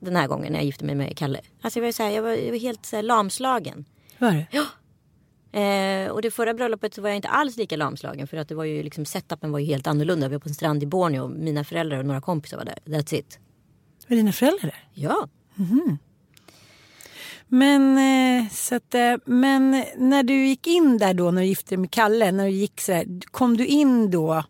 Den 0.00 0.16
här 0.16 0.28
gången 0.28 0.52
när 0.52 0.58
jag 0.58 0.66
gifte 0.66 0.84
mig 0.84 0.94
med 0.94 1.16
Kalle. 1.16 1.40
Alltså 1.60 1.78
jag 1.78 1.84
var, 1.84 1.92
så 1.92 2.02
här, 2.02 2.10
jag 2.10 2.22
var, 2.22 2.30
jag 2.30 2.50
var 2.50 2.58
helt 2.58 2.86
så 2.86 2.96
här, 2.96 3.02
lamslagen. 3.02 3.84
Var 4.18 4.32
det? 4.32 4.46
Eh, 5.60 6.10
och 6.10 6.22
det 6.22 6.30
förra 6.30 6.54
bröllopet 6.54 6.98
var 6.98 7.08
jag 7.08 7.16
inte 7.16 7.28
alls 7.28 7.56
lika 7.56 7.76
lamslagen. 7.76 8.26
För 8.26 8.36
att 8.36 8.48
det 8.48 8.54
var 8.54 8.64
ju 8.64 8.82
liksom, 8.82 9.04
setupen 9.04 9.52
var 9.52 9.58
ju 9.58 9.66
helt 9.66 9.86
annorlunda. 9.86 10.28
Vi 10.28 10.34
var 10.34 10.40
på 10.40 10.48
en 10.48 10.54
strand 10.54 10.82
i 10.82 10.86
Borneo. 10.86 11.28
Mina 11.28 11.64
föräldrar 11.64 11.98
och 11.98 12.06
några 12.06 12.20
kompisar 12.20 12.56
var 12.56 12.64
där. 12.64 12.78
That's 12.84 13.14
it. 13.14 13.38
Var 14.08 14.16
dina 14.16 14.32
föräldrar 14.32 14.70
där? 14.70 14.88
Ja. 14.94 15.28
Men, 17.48 17.98
eh, 17.98 18.50
så 18.50 18.74
att, 18.74 18.94
eh, 18.94 19.14
men 19.24 19.84
när 19.96 20.22
du 20.22 20.46
gick 20.46 20.66
in 20.66 20.98
där 20.98 21.14
då 21.14 21.30
när 21.30 21.42
du 21.42 21.48
gifte 21.48 21.68
dig 21.70 21.78
med 21.78 21.90
Kalle, 21.90 22.32
när 22.32 22.44
du 22.44 22.50
gick 22.50 22.80
så 22.80 22.92
där, 22.92 23.06
kom 23.30 23.56
du 23.56 23.66
in 23.66 24.10
då 24.10 24.44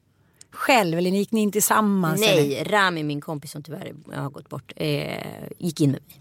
själv 0.50 0.98
eller 0.98 1.10
gick 1.10 1.32
ni 1.32 1.40
in 1.40 1.52
tillsammans? 1.52 2.22
Eller? 2.22 2.42
Nej, 2.42 2.64
Rami 2.64 3.02
min 3.02 3.20
kompis 3.20 3.50
som 3.50 3.62
tyvärr 3.62 3.94
har 4.12 4.30
gått 4.30 4.48
bort. 4.48 4.72
Eh, 4.76 5.22
gick 5.58 5.80
in 5.80 5.90
med 5.90 6.00
mig. 6.06 6.20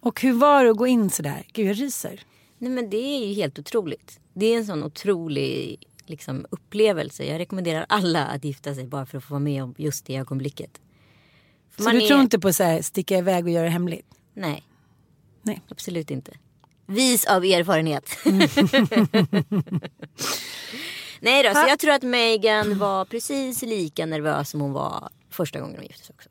Och 0.00 0.20
hur 0.20 0.32
var 0.32 0.64
det 0.64 0.70
att 0.70 0.76
gå 0.76 0.86
in 0.86 1.10
så 1.10 1.22
där? 1.22 1.46
Gud 1.52 1.66
jag 1.68 1.80
ryser. 1.80 2.20
Nej 2.58 2.70
men 2.70 2.90
det 2.90 2.96
är 2.96 3.26
ju 3.26 3.34
helt 3.34 3.58
otroligt. 3.58 4.20
Det 4.34 4.46
är 4.46 4.56
en 4.58 4.66
sån 4.66 4.84
otrolig 4.84 5.76
liksom, 6.06 6.46
upplevelse. 6.50 7.24
Jag 7.24 7.38
rekommenderar 7.38 7.86
alla 7.88 8.26
att 8.26 8.44
gifta 8.44 8.74
sig 8.74 8.86
bara 8.86 9.06
för 9.06 9.18
att 9.18 9.24
få 9.24 9.34
vara 9.34 9.40
med 9.40 9.62
om 9.62 9.74
just 9.78 10.06
det 10.06 10.16
ögonblicket. 10.16 10.80
För 11.70 11.82
Så 11.82 11.90
du 11.90 12.02
är- 12.02 12.08
tror 12.08 12.20
inte 12.20 12.38
på 12.38 12.52
så 12.52 12.62
här, 12.64 12.82
sticka 12.82 13.18
iväg 13.18 13.44
och 13.44 13.50
göra 13.50 13.64
det 13.64 13.70
hemligt? 13.70 14.06
Nej, 14.34 14.62
Nej. 15.42 15.62
absolut 15.68 16.10
inte. 16.10 16.32
Vis 16.86 17.24
av 17.24 17.44
erfarenhet. 17.44 18.10
Nej 21.20 21.42
då, 21.42 21.54
så 21.54 21.64
jag 21.68 21.78
tror 21.78 21.92
att 21.92 22.02
Megan 22.02 22.78
var 22.78 23.04
precis 23.04 23.62
lika 23.62 24.06
nervös 24.06 24.50
som 24.50 24.60
hon 24.60 24.72
var 24.72 25.08
första 25.30 25.60
gången 25.60 25.76
hon 25.76 25.86
gifte 25.86 26.04
sig 26.04 26.14
också. 26.14 26.28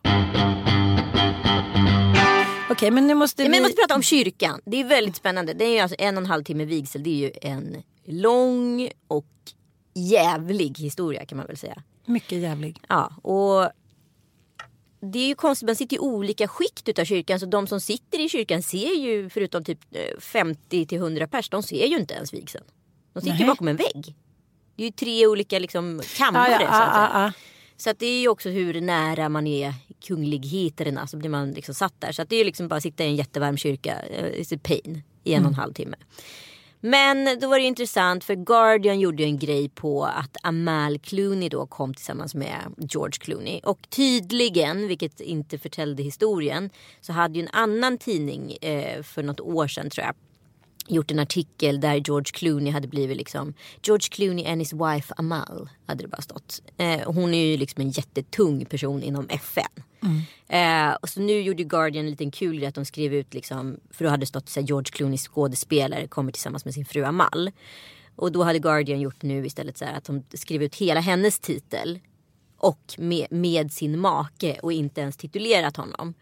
Okej 2.70 2.92
men 2.92 3.08
nu 3.08 3.14
måste 3.14 3.42
Nej, 3.42 3.50
men 3.50 3.52
vi... 3.52 3.58
jag 3.58 3.64
måste 3.64 3.82
prata 3.82 3.96
om 3.96 4.04
kyrkan. 4.04 4.62
Det 4.66 4.78
är 4.78 4.84
väldigt 4.84 5.16
spännande. 5.16 5.54
Det 5.54 5.66
är 5.66 5.74
ju 5.74 5.80
alltså 5.80 5.96
en 6.00 6.18
och 6.18 6.24
en 6.24 6.30
halv 6.30 6.44
timme 6.44 6.66
vigsel. 6.66 7.04
Det 7.04 7.10
är 7.10 7.16
ju 7.16 7.32
en 7.42 7.84
lång 8.06 8.90
och 9.08 9.26
jävlig 9.94 10.78
historia 10.78 11.26
kan 11.26 11.38
man 11.38 11.48
väl 11.48 11.58
säga. 11.58 11.84
Mycket 12.06 12.38
jävlig. 12.38 12.82
Ja, 12.90 13.14
och 13.22 13.72
det 15.02 15.20
är 15.20 15.28
ju 15.28 15.36
konstigt, 15.36 15.68
man 15.68 15.76
sitter 15.76 15.96
i 15.96 16.00
olika 16.00 16.48
skikt 16.48 16.90
utav 16.90 17.06
kyrkan. 17.06 17.40
Så 17.40 17.46
de 17.46 17.68
som 17.68 17.82
sitter 17.82 18.20
i 18.26 18.30
kyrkan 18.30 18.64
ser 18.64 18.94
ju, 18.94 19.30
förutom 19.30 19.64
typ 19.64 19.80
eh, 19.92 20.20
50 20.20 20.86
till 20.86 20.98
100 20.98 21.28
pers, 21.28 21.50
de 21.50 21.64
ser 21.64 21.86
ju 21.86 21.98
inte 21.98 22.14
ens 22.14 22.34
vigseln. 22.34 22.66
De 23.14 23.22
sitter 23.22 23.38
ju 23.38 23.46
bakom 23.46 23.68
en 23.68 23.76
vägg. 23.76 24.16
Det 24.76 24.84
är 24.84 24.86
ju 24.86 24.92
tre 24.92 25.28
olika 25.28 25.60
liksom, 25.60 26.02
kammare. 26.18 26.52
Ja, 26.52 26.62
ja, 26.62 26.68
så 26.68 26.82
att 26.82 26.94
ja, 26.94 27.10
ja. 27.14 27.32
Så 27.78 27.90
att 27.90 28.00
det 28.00 28.06
är 28.06 28.22
ju 28.22 28.28
också 28.28 28.50
hur 28.50 28.82
nära 28.82 29.30
man 29.30 29.48
är 29.48 29.74
kungligheterna 30.08 31.08
så 31.08 31.18
blir 31.18 31.30
man 31.30 31.52
liksom 31.52 31.76
satt 31.76 32.02
där. 32.02 32.12
Så 32.12 32.22
att 32.22 32.30
det 32.30 32.36
är 32.36 32.38
ju 32.38 32.44
liksom 32.44 32.68
bara 32.68 32.76
att 32.76 32.84
sitta 32.84 33.04
i 33.04 33.08
en 33.08 33.16
jättevarm 33.16 33.58
kyrka, 33.58 34.00
eh, 34.00 34.42
it's 34.42 34.56
a 34.56 34.60
pain, 34.64 35.04
i 35.24 35.34
en 35.34 35.46
och 35.46 35.52
en 35.52 35.56
halv 35.56 35.74
timme. 35.74 35.98
Men 36.82 37.40
då 37.40 37.48
var 37.48 37.60
det 37.60 37.66
intressant 37.66 38.24
för 38.24 38.36
Guardian 38.36 39.00
gjorde 39.00 39.24
ju 39.24 39.30
en 39.30 39.38
grej 39.38 39.70
på 39.70 40.06
att 40.06 40.38
Amal 40.44 41.00
Clooney 41.00 41.50
då 41.50 41.66
kom 41.66 41.94
tillsammans 41.94 42.36
med 42.36 42.58
George 42.78 43.20
Clooney. 43.20 43.60
Och 43.64 43.90
tydligen, 43.90 44.88
vilket 44.88 45.20
inte 45.20 45.58
förtällde 45.58 46.04
historien, 46.04 46.70
så 47.02 47.14
hade 47.14 47.40
ju 47.40 47.42
en 47.42 47.52
annan 47.54 47.98
tidning 47.98 48.58
eh, 48.62 49.04
för 49.04 49.24
något 49.24 49.40
år 49.40 49.68
sedan 49.68 49.90
tror 49.90 50.06
jag 50.06 50.16
gjort 50.90 51.12
en 51.12 51.20
artikel 51.20 51.80
där 51.80 51.96
George 51.96 52.32
Clooney 52.34 52.72
hade 52.72 52.88
blivit 52.88 53.18
liksom 53.18 53.54
George 53.84 54.08
Clooney 54.12 54.46
and 54.46 54.62
his 54.62 54.74
wife 54.74 55.14
Amal 55.18 55.70
hade 55.86 56.04
det 56.04 56.08
bara 56.08 56.22
stått. 56.22 56.62
Eh, 56.78 57.00
hon 57.06 57.34
är 57.34 57.46
ju 57.46 57.58
liksom 57.58 57.82
en 57.82 57.90
jättetung 57.90 58.66
person 58.66 59.04
inom 59.04 59.30
FN. 59.30 59.84
Eh, 60.48 60.94
och 61.02 61.10
så 61.10 61.22
nu 61.22 61.42
gjorde 61.42 61.64
Guardian 61.64 62.06
en 62.06 62.12
liten 62.12 62.32
kul 62.32 62.58
grej 62.58 62.68
att 62.68 62.76
de 62.76 62.86
skrev 62.86 63.14
ut 63.14 63.34
liksom, 63.34 63.80
för 63.92 64.06
då 64.06 64.12
hade 64.12 64.22
det 64.22 64.28
stått 64.28 64.50
så 64.50 64.60
här, 64.60 64.68
George 64.68 64.92
Clooneys 64.92 65.28
skådespelare 65.28 66.08
kommer 66.08 66.32
tillsammans 66.32 66.66
med 66.66 66.74
sin 66.74 66.86
fru 66.86 67.04
Amal. 67.04 67.52
Och 68.16 68.32
då 68.32 68.44
hade 68.44 68.60
Guardian 68.60 69.02
gjort 69.02 69.22
nu 69.22 69.46
istället 69.46 69.78
så 69.78 69.86
här 69.86 69.98
att 69.98 70.04
de 70.04 70.24
skrev 70.34 70.64
ut 70.64 70.76
hela 70.76 71.00
hennes 71.00 71.40
titel. 71.40 72.00
Och 72.58 72.96
med, 72.98 73.28
med 73.30 73.72
sin 73.72 74.00
make 74.00 74.60
och 74.64 74.74
inte 74.74 75.02
ens 75.02 75.18
titulerat 75.18 75.78
honom. 75.78 76.14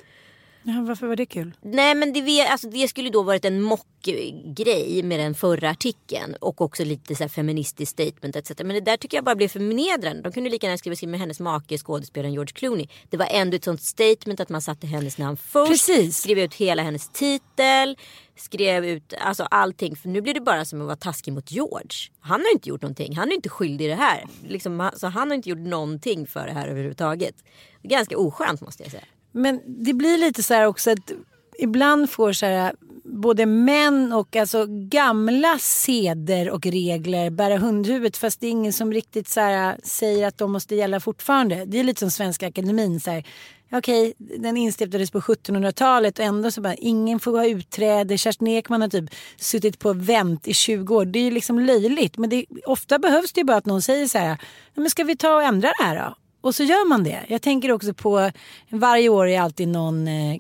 Ja, 0.70 0.82
varför 0.88 1.08
var 1.08 1.16
det 1.16 1.26
kul? 1.26 1.54
Nej 1.62 1.96
men 1.96 2.14
det, 2.14 2.48
alltså, 2.48 2.70
det 2.70 2.88
skulle 2.88 3.10
då 3.10 3.24
varit 3.24 3.46
en 3.46 3.62
mockgrej 3.62 5.04
med 5.04 5.20
den 5.20 5.36
förra 5.36 5.70
artikeln. 5.70 6.36
Och 6.36 6.62
också 6.62 6.84
lite 6.84 7.16
så 7.16 7.24
här 7.24 7.30
feministiskt 7.30 7.92
statement 7.92 8.36
etc. 8.36 8.52
Men 8.58 8.68
det 8.68 8.82
där 8.82 8.98
tycker 8.98 9.18
jag 9.18 9.24
bara 9.24 9.36
blev 9.36 9.48
för 9.48 9.60
förnedrande. 9.60 10.22
De 10.22 10.32
kunde 10.32 10.50
lika 10.50 10.68
gärna 10.68 10.78
skriva 10.78 10.96
skriva 10.96 11.12
med 11.12 11.20
hennes 11.20 11.40
make, 11.40 11.78
skådespelaren 11.78 12.34
George 12.34 12.52
Clooney. 12.54 12.88
Det 13.10 13.18
var 13.18 13.28
ändå 13.32 13.56
ett 13.56 13.64
sånt 13.64 13.82
statement 13.82 14.40
att 14.40 14.50
man 14.50 14.62
satte 14.62 14.88
hennes 14.88 15.18
namn 15.18 15.38
först. 15.38 15.72
Precis. 15.72 16.18
Skrev 16.18 16.40
ut 16.40 16.54
hela 16.54 16.84
hennes 16.84 17.10
titel. 17.10 17.98
Skrev 18.36 18.86
ut 18.86 19.14
alltså 19.20 19.44
allting. 19.44 19.96
För 19.96 20.10
nu 20.10 20.22
blir 20.22 20.34
det 20.34 20.42
bara 20.42 20.66
som 20.66 20.82
att 20.82 20.88
vara 20.88 20.98
taskig 20.98 21.34
mot 21.34 21.52
George. 21.52 22.12
Han 22.20 22.42
har 22.42 22.52
inte 22.54 22.70
gjort 22.70 22.82
någonting. 22.82 23.16
Han 23.16 23.32
är 23.32 23.36
inte 23.36 23.50
skyldig 23.50 23.86
i 23.86 23.88
det 23.88 23.96
här. 23.96 24.26
Liksom, 24.48 24.90
så 24.96 25.08
han 25.08 25.28
har 25.28 25.36
inte 25.36 25.50
gjort 25.50 25.60
någonting 25.60 26.28
för 26.28 26.48
det 26.48 26.54
här 26.54 26.68
överhuvudtaget. 26.68 27.36
Ganska 27.84 28.18
oskönt 28.18 28.62
måste 28.62 28.84
jag 28.84 28.92
säga. 28.92 29.04
Men 29.38 29.62
det 29.66 29.94
blir 29.94 30.18
lite 30.18 30.44
så 30.44 30.54
här 30.54 30.66
också 30.66 30.92
att 30.92 31.12
ibland 31.60 32.10
får 32.10 32.34
så 32.34 32.46
här 32.46 32.74
både 33.04 33.46
män 33.46 34.14
och 34.14 34.36
alltså 34.36 34.66
gamla 34.70 35.58
seder 35.60 36.50
och 36.50 36.66
regler 36.66 37.30
bära 37.30 37.58
hundhuvudet 37.58 38.18
fast 38.18 38.40
det 38.40 38.48
är 38.48 38.52
ingen 38.52 38.74
som 38.74 38.94
riktigt 38.94 39.28
så 39.28 39.40
här 39.40 39.78
säger 39.84 40.28
att 40.28 40.38
de 40.38 40.52
måste 40.52 40.76
gälla 40.76 41.00
fortfarande. 41.00 41.66
Det 41.66 41.80
är 41.80 41.84
lite 41.84 42.00
som 42.00 42.12
Svenska 42.12 42.48
Akademin. 42.48 43.00
Så 43.00 43.12
här, 43.12 43.26
Okej, 43.72 44.14
den 44.18 44.58
instiftades 44.58 45.12
på 45.12 45.20
1700-talet 45.20 46.20
och 46.20 46.26
ändå 46.26 46.52
så 46.52 46.62
bara 46.62 46.76
ingen 46.76 47.20
får 47.20 47.38
ha 47.38 47.46
utträde. 47.46 48.18
Kerstin 48.18 48.48
Ekman 48.48 48.82
har 48.82 48.90
typ 48.90 49.10
suttit 49.38 49.80
på 49.80 49.94
vänt 49.94 50.48
i 50.48 50.54
20 50.54 50.96
år. 50.96 51.06
Det 51.06 51.20
är 51.20 51.24
ju 51.24 51.32
liksom 51.32 51.60
löjligt. 51.60 52.18
Men 52.18 52.30
det, 52.30 52.46
ofta 52.66 53.00
behövs 53.00 53.34
det 53.34 53.40
ju 53.40 53.46
bara 53.46 53.58
att 53.58 53.66
någon 53.66 53.82
säger 53.82 54.08
så 54.08 54.18
här, 54.18 54.38
men 54.76 54.90
ska 54.90 55.04
vi 55.04 55.18
ta 55.18 55.36
och 55.36 55.44
ändra 55.44 55.68
det 55.68 55.84
här 55.84 55.96
då? 55.96 56.16
Och 56.48 56.56
så 56.56 56.64
gör 56.64 56.88
man 56.88 57.04
det. 57.04 57.26
Jag 57.28 57.42
tänker 57.42 57.72
också 57.72 57.94
på, 57.94 58.32
varje 58.70 59.10
år 59.10 59.28
är 59.28 59.42
alltid 59.42 59.68
någon 59.68 60.08
eh, 60.08 60.40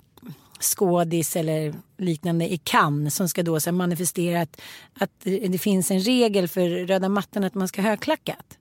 skådis 0.59 1.35
eller 1.35 1.73
liknande 1.97 2.53
i 2.53 2.57
Cannes 2.57 3.15
som 3.15 3.29
ska 3.29 3.43
då 3.43 3.59
så 3.59 3.71
manifestera 3.71 4.41
att, 4.41 4.61
att 4.99 5.11
det 5.23 5.61
finns 5.61 5.91
en 5.91 5.99
regel 5.99 6.47
för 6.47 6.69
röda 6.87 7.09
mattan 7.09 7.43
att 7.43 7.55
man 7.55 7.67
ska 7.67 7.81
ha 7.81 7.89
högklackat. 7.89 8.57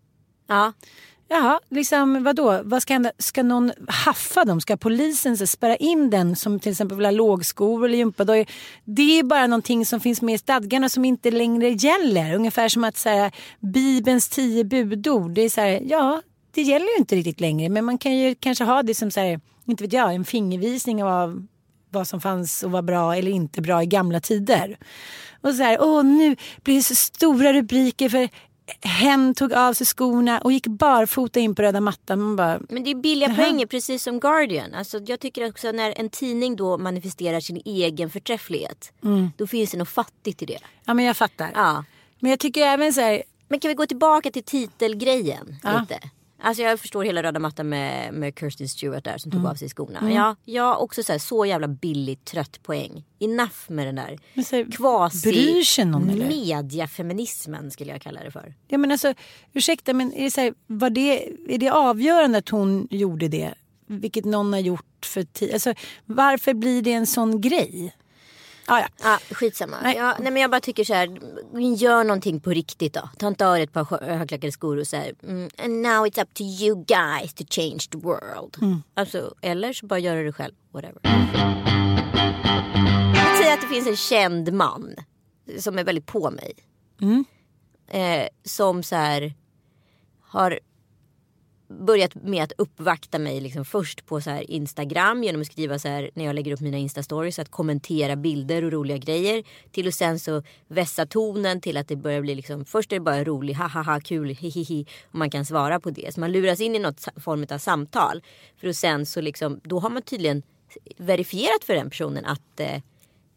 Ja. 0.48 0.72
Jaha, 1.28 1.60
liksom 1.68 2.24
vadå? 2.24 2.60
Vad 2.64 2.82
ska 2.82 2.92
hända? 2.92 3.12
Ska 3.18 3.42
någon 3.42 3.72
haffa 3.88 4.44
dem? 4.44 4.60
Ska 4.60 4.76
polisen 4.76 5.36
så 5.36 5.46
spärra 5.46 5.76
in 5.76 6.10
den 6.10 6.36
som 6.36 6.60
till 6.60 6.72
exempel 6.72 6.96
vill 6.96 7.06
ha 7.06 7.10
lågskor 7.10 7.84
eller 7.84 7.98
gympadojor? 7.98 8.46
Det 8.84 9.18
är 9.18 9.22
bara 9.22 9.46
någonting 9.46 9.86
som 9.86 10.00
finns 10.00 10.22
med 10.22 10.34
i 10.34 10.38
stadgarna 10.38 10.88
som 10.88 11.04
inte 11.04 11.30
längre 11.30 11.68
gäller. 11.68 12.34
Ungefär 12.34 12.68
som 12.68 12.84
att 12.84 12.96
så 12.96 13.08
här, 13.08 13.32
Bibelns 13.60 14.28
tio 14.28 14.64
budord. 14.64 15.30
Det 15.30 15.42
är 15.42 15.48
så 15.48 15.60
här, 15.60 15.80
ja, 15.84 16.22
det 16.56 16.62
gäller 16.62 16.86
ju 16.86 16.96
inte 16.98 17.16
riktigt 17.16 17.40
längre. 17.40 17.68
Men 17.68 17.84
man 17.84 17.98
kan 17.98 18.16
ju 18.16 18.34
kanske 18.34 18.64
ha 18.64 18.82
det 18.82 18.94
som 18.94 19.10
så 19.10 19.20
här, 19.20 19.40
inte 19.64 19.84
vet 19.84 19.92
jag, 19.92 20.14
en 20.14 20.24
fingervisning 20.24 21.04
av 21.04 21.46
vad 21.90 22.08
som 22.08 22.20
fanns 22.20 22.62
och 22.62 22.70
var 22.70 22.82
bra 22.82 23.16
eller 23.16 23.30
inte 23.30 23.60
bra 23.62 23.82
i 23.82 23.86
gamla 23.86 24.20
tider. 24.20 24.78
Och 25.40 25.54
så 25.54 25.62
här, 25.62 25.78
åh 25.80 26.04
nu 26.04 26.36
blir 26.62 26.76
det 26.76 26.82
så 26.82 26.94
stora 26.94 27.52
rubriker 27.52 28.08
för 28.08 28.28
hen 28.80 29.34
tog 29.34 29.52
av 29.52 29.72
sig 29.72 29.86
skorna 29.86 30.38
och 30.38 30.52
gick 30.52 30.66
barfota 30.66 31.40
in 31.40 31.54
på 31.54 31.62
röda 31.62 31.80
mattan. 31.80 32.20
Man 32.20 32.36
bara, 32.36 32.60
Men 32.68 32.84
det 32.84 32.90
är 32.90 32.94
billiga 32.94 33.34
poänger 33.34 33.66
precis 33.66 34.02
som 34.02 34.20
Guardian. 34.20 34.74
Alltså, 34.74 35.00
jag 35.06 35.20
tycker 35.20 35.48
också 35.48 35.72
när 35.72 35.94
en 36.00 36.10
tidning 36.10 36.56
då 36.56 36.78
manifesterar 36.78 37.40
sin 37.40 37.62
egen 37.64 38.10
förträfflighet. 38.10 38.92
Då 39.36 39.46
finns 39.46 39.70
det 39.70 39.78
något 39.78 39.88
fattigt 39.88 40.42
i 40.42 40.46
det. 40.46 40.58
ja 40.84 40.94
men 40.94 41.04
jag 41.04 41.16
fattar. 41.16 41.50
Ja. 41.54 41.84
Men 42.20 42.30
jag 42.30 42.40
tycker 42.40 42.66
även 42.66 42.92
så 42.92 43.00
här, 43.00 43.22
Men 43.48 43.60
kan 43.60 43.68
vi 43.68 43.74
gå 43.74 43.86
tillbaka 43.86 44.30
till 44.30 44.42
titelgrejen 44.44 45.56
Ja. 45.62 45.80
lite? 45.80 46.00
Alltså 46.38 46.62
jag 46.62 46.80
förstår 46.80 47.04
hela 47.04 47.22
röda 47.22 47.38
mattan 47.40 47.68
med, 47.68 48.14
med 48.14 48.38
Kirsten 48.38 48.68
Stewart 48.68 49.04
där 49.04 49.18
som 49.18 49.30
tog 49.30 49.40
Mm. 49.40 49.50
av 49.50 49.54
sig 49.54 49.68
skorna. 49.68 50.12
Ja, 50.12 50.36
jag 50.44 50.82
också 50.82 51.02
så, 51.02 51.12
här, 51.12 51.18
så 51.18 51.46
jävla 51.46 51.68
billigt 51.68 52.24
trött 52.24 52.62
poäng. 52.62 53.04
Enough 53.18 53.54
med 53.68 53.86
den 53.86 53.94
där 53.94 54.18
Men 54.34 54.44
så 54.44 54.56
här, 54.56 54.64
kvasi 54.72 55.30
bryr 55.30 55.62
sig 55.62 55.84
någon, 55.84 56.10
eller? 56.10 56.28
mediafeminismen 56.28 57.70
skulle 57.70 57.92
jag 57.92 58.02
kalla 58.02 58.22
det 58.24 58.30
för. 58.30 58.54
ja 58.68 58.78
men 58.78 58.92
alltså 58.92 59.14
ursäkta 59.52 59.92
men 59.92 60.12
är 60.12 60.24
det, 60.24 60.30
så 60.30 60.40
här, 60.40 60.54
var 60.66 60.90
det, 60.90 61.28
är 61.48 61.58
det 61.58 61.70
avgörande 61.70 62.38
att 62.38 62.48
hon 62.48 62.88
gjorde 62.90 63.28
det? 63.28 63.54
Vilket 63.86 64.24
någon 64.24 64.52
har 64.52 64.60
gjort 64.60 65.06
för 65.06 65.22
tid. 65.22 65.52
Alltså, 65.52 65.74
varför 66.04 66.54
blir 66.54 66.82
det 66.82 66.92
en 66.92 67.06
sån 67.06 67.40
grej? 67.40 67.94
Ah, 68.68 68.80
ja. 68.80 68.86
Ja, 69.02 69.18
skitsamma. 69.34 69.76
Nej. 69.82 69.96
Ja, 69.96 70.16
nej 70.20 70.32
men 70.32 70.42
jag 70.42 70.50
bara 70.50 70.60
tycker 70.60 70.84
så 70.84 70.94
här, 70.94 71.18
gör 71.76 72.04
någonting 72.04 72.40
på 72.40 72.50
riktigt 72.50 72.94
då. 72.94 73.08
Ta 73.18 73.28
inte 73.28 73.48
av 73.48 73.56
ett 73.56 73.72
par 73.72 74.04
högklackade 74.04 74.52
skor 74.52 74.76
och 74.76 74.86
så 74.86 74.96
här, 74.96 75.14
mm, 75.22 75.50
and 75.58 75.82
now 75.82 76.06
it's 76.06 76.22
up 76.22 76.34
to 76.34 76.42
you 76.42 76.84
guys 76.84 77.34
to 77.34 77.44
change 77.50 77.78
the 77.90 77.98
world. 77.98 78.56
Mm. 78.62 78.82
Alltså, 78.94 79.34
eller 79.40 79.72
så 79.72 79.86
bara 79.86 79.98
gör 79.98 80.24
det 80.24 80.32
själv, 80.32 80.54
whatever. 80.72 81.00
Jag 83.16 83.36
säger 83.38 83.54
att 83.54 83.60
det 83.60 83.66
finns 83.66 83.86
en 83.86 83.96
känd 83.96 84.52
man 84.52 84.94
som 85.58 85.78
är 85.78 85.84
väldigt 85.84 86.06
på 86.06 86.30
mig. 86.30 86.52
Mm. 87.00 87.24
Eh, 87.88 88.28
som 88.44 88.82
så 88.82 88.96
här 88.96 89.34
har 90.20 90.60
börjat 91.68 92.14
med 92.14 92.44
att 92.44 92.52
uppvakta 92.58 93.18
mig 93.18 93.40
liksom 93.40 93.64
först 93.64 94.06
på 94.06 94.20
så 94.20 94.30
här 94.30 94.50
Instagram 94.50 95.24
genom 95.24 95.40
att 95.40 95.46
skriva 95.46 95.78
så 95.78 95.88
här 95.88 96.10
när 96.14 96.24
jag 96.24 96.34
lägger 96.34 96.52
upp 96.52 96.60
mina 96.60 96.76
Insta-stories 96.76 97.40
att 97.40 97.50
kommentera 97.50 98.16
bilder 98.16 98.64
och 98.64 98.72
roliga 98.72 98.96
grejer 98.96 99.44
till 99.70 99.86
och 99.86 99.94
sen 99.94 100.18
så 100.18 100.42
vässa 100.68 101.06
tonen 101.06 101.60
till 101.60 101.76
att 101.76 101.88
det 101.88 101.96
börjar 101.96 102.20
bli 102.20 102.34
liksom 102.34 102.64
först 102.64 102.92
är 102.92 102.96
det 102.96 103.00
bara 103.00 103.24
rolig 103.24 103.54
ha 103.54 103.68
ha 103.68 103.82
ha 103.82 104.00
kul 104.00 104.28
hihihi 104.28 104.86
och 105.04 105.14
man 105.14 105.30
kan 105.30 105.44
svara 105.44 105.80
på 105.80 105.90
det 105.90 106.14
så 106.14 106.20
man 106.20 106.32
luras 106.32 106.60
in 106.60 106.76
i 106.76 106.78
något 106.78 107.04
form 107.16 107.46
av 107.50 107.58
samtal 107.58 108.22
för 108.56 108.68
att 108.68 108.76
sen 108.76 109.06
så 109.06 109.20
liksom 109.20 109.60
då 109.64 109.78
har 109.78 109.90
man 109.90 110.02
tydligen 110.02 110.42
verifierat 110.96 111.64
för 111.64 111.74
den 111.74 111.90
personen 111.90 112.24
att 112.24 112.60
eh, 112.60 112.82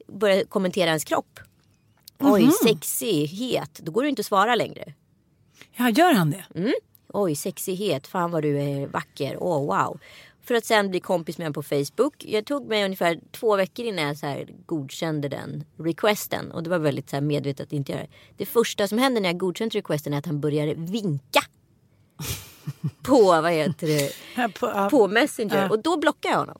börja 0.07 0.45
kommentera 0.45 0.87
ens 0.87 1.03
kropp. 1.03 1.39
Oj, 2.19 2.51
sexighet. 2.63 3.79
Då 3.83 3.91
går 3.91 4.03
det 4.03 4.09
inte 4.09 4.19
att 4.19 4.25
svara 4.25 4.55
längre. 4.55 4.93
ja, 5.77 5.89
gör 5.89 6.13
han 6.13 6.31
det? 6.31 6.45
Oj, 7.13 7.35
sexighet. 7.35 8.07
Fan 8.07 8.31
vad 8.31 8.43
du 8.43 8.61
är 8.61 8.87
vacker. 8.87 9.37
Åh, 9.39 9.65
wow. 9.65 9.99
För 10.41 10.55
att 10.55 10.65
sen 10.65 10.89
bli 10.89 10.99
kompis 10.99 11.37
med 11.37 11.45
honom 11.45 11.53
på 11.53 11.63
Facebook. 11.63 12.25
Jag 12.25 12.45
tog 12.45 12.67
mig 12.67 12.85
ungefär 12.85 13.19
två 13.31 13.55
veckor 13.55 13.85
innan 13.85 14.05
jag 14.05 14.17
så 14.17 14.25
här 14.25 14.49
godkände 14.65 15.29
den 15.29 15.63
requesten. 15.77 16.51
Och 16.51 16.63
det 16.63 16.69
var 16.69 16.79
väldigt 16.79 17.09
så 17.09 17.15
här 17.15 17.21
medvetet 17.21 17.67
att 17.67 17.73
inte 17.73 17.91
göra 17.91 18.01
det. 18.01 18.09
Det 18.37 18.45
första 18.45 18.87
som 18.87 18.97
händer 18.97 19.21
när 19.21 19.29
jag 19.29 19.37
godkänt 19.37 19.75
requesten 19.75 20.13
är 20.13 20.17
att 20.17 20.25
han 20.25 20.39
börjar 20.39 20.75
vinka. 20.75 21.41
på, 23.03 23.23
vad 23.23 23.51
heter 23.51 23.87
det, 23.87 24.13
på, 24.59 24.67
ja. 24.67 24.89
på 24.91 25.07
Messenger. 25.07 25.61
Ja. 25.61 25.69
Och 25.69 25.81
då 25.81 25.97
blockar 25.97 26.29
jag 26.29 26.37
honom. 26.37 26.59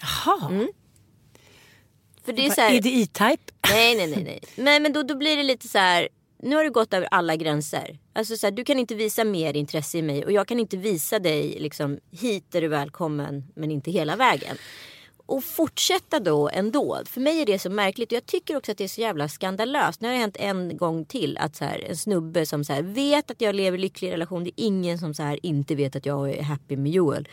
Jaha. 0.00 0.66
För 2.24 2.32
det 2.32 2.46
är 2.46 2.50
så 2.50 2.60
här, 2.60 2.74
Är 2.74 2.80
det 2.80 2.88
E-Type? 2.88 3.52
Nej, 3.70 3.96
nej, 3.96 4.06
nej. 4.06 4.24
nej. 4.24 4.40
Men, 4.56 4.82
men 4.82 4.92
då, 4.92 5.02
då 5.02 5.16
blir 5.16 5.36
det 5.36 5.42
lite 5.42 5.68
så 5.68 5.78
här. 5.78 6.08
Nu 6.42 6.56
har 6.56 6.64
du 6.64 6.70
gått 6.70 6.94
över 6.94 7.08
alla 7.10 7.36
gränser. 7.36 7.98
Alltså 8.18 8.36
så 8.36 8.46
här, 8.46 8.50
du 8.52 8.64
kan 8.64 8.78
inte 8.78 8.94
visa 8.94 9.24
mer 9.24 9.56
intresse 9.56 9.98
i 9.98 10.02
mig 10.02 10.24
och 10.24 10.32
jag 10.32 10.48
kan 10.48 10.60
inte 10.60 10.76
visa 10.76 11.18
dig 11.18 11.56
liksom 11.60 11.98
hit 12.10 12.54
är 12.54 12.60
du 12.60 12.68
välkommen 12.68 13.44
men 13.54 13.70
inte 13.70 13.90
hela 13.90 14.16
vägen. 14.16 14.56
Och 15.26 15.44
fortsätta 15.44 16.20
då 16.20 16.48
ändå. 16.48 17.02
För 17.04 17.20
mig 17.20 17.40
är 17.42 17.46
det 17.46 17.58
så 17.58 17.70
märkligt 17.70 18.12
och 18.12 18.16
jag 18.16 18.26
tycker 18.26 18.56
också 18.56 18.72
att 18.72 18.78
det 18.78 18.84
är 18.84 18.88
så 18.88 19.00
jävla 19.00 19.28
skandalöst. 19.28 20.00
Nu 20.00 20.08
har 20.08 20.12
det 20.14 20.20
hänt 20.20 20.36
en 20.38 20.76
gång 20.76 21.04
till 21.04 21.38
att 21.38 21.56
så 21.56 21.64
här, 21.64 21.84
en 21.88 21.96
snubbe 21.96 22.46
som 22.46 22.64
så 22.64 22.72
här, 22.72 22.82
vet 22.82 23.30
att 23.30 23.40
jag 23.40 23.54
lever 23.54 23.78
i 23.78 23.80
lycklig 23.80 24.12
relation. 24.12 24.44
Det 24.44 24.50
är 24.50 24.64
ingen 24.64 24.98
som 24.98 25.14
så 25.14 25.22
här, 25.22 25.38
inte 25.46 25.74
vet 25.74 25.96
att 25.96 26.06
jag 26.06 26.30
är 26.30 26.42
happy 26.42 26.76
med 26.76 26.92
Joel. 26.92 27.28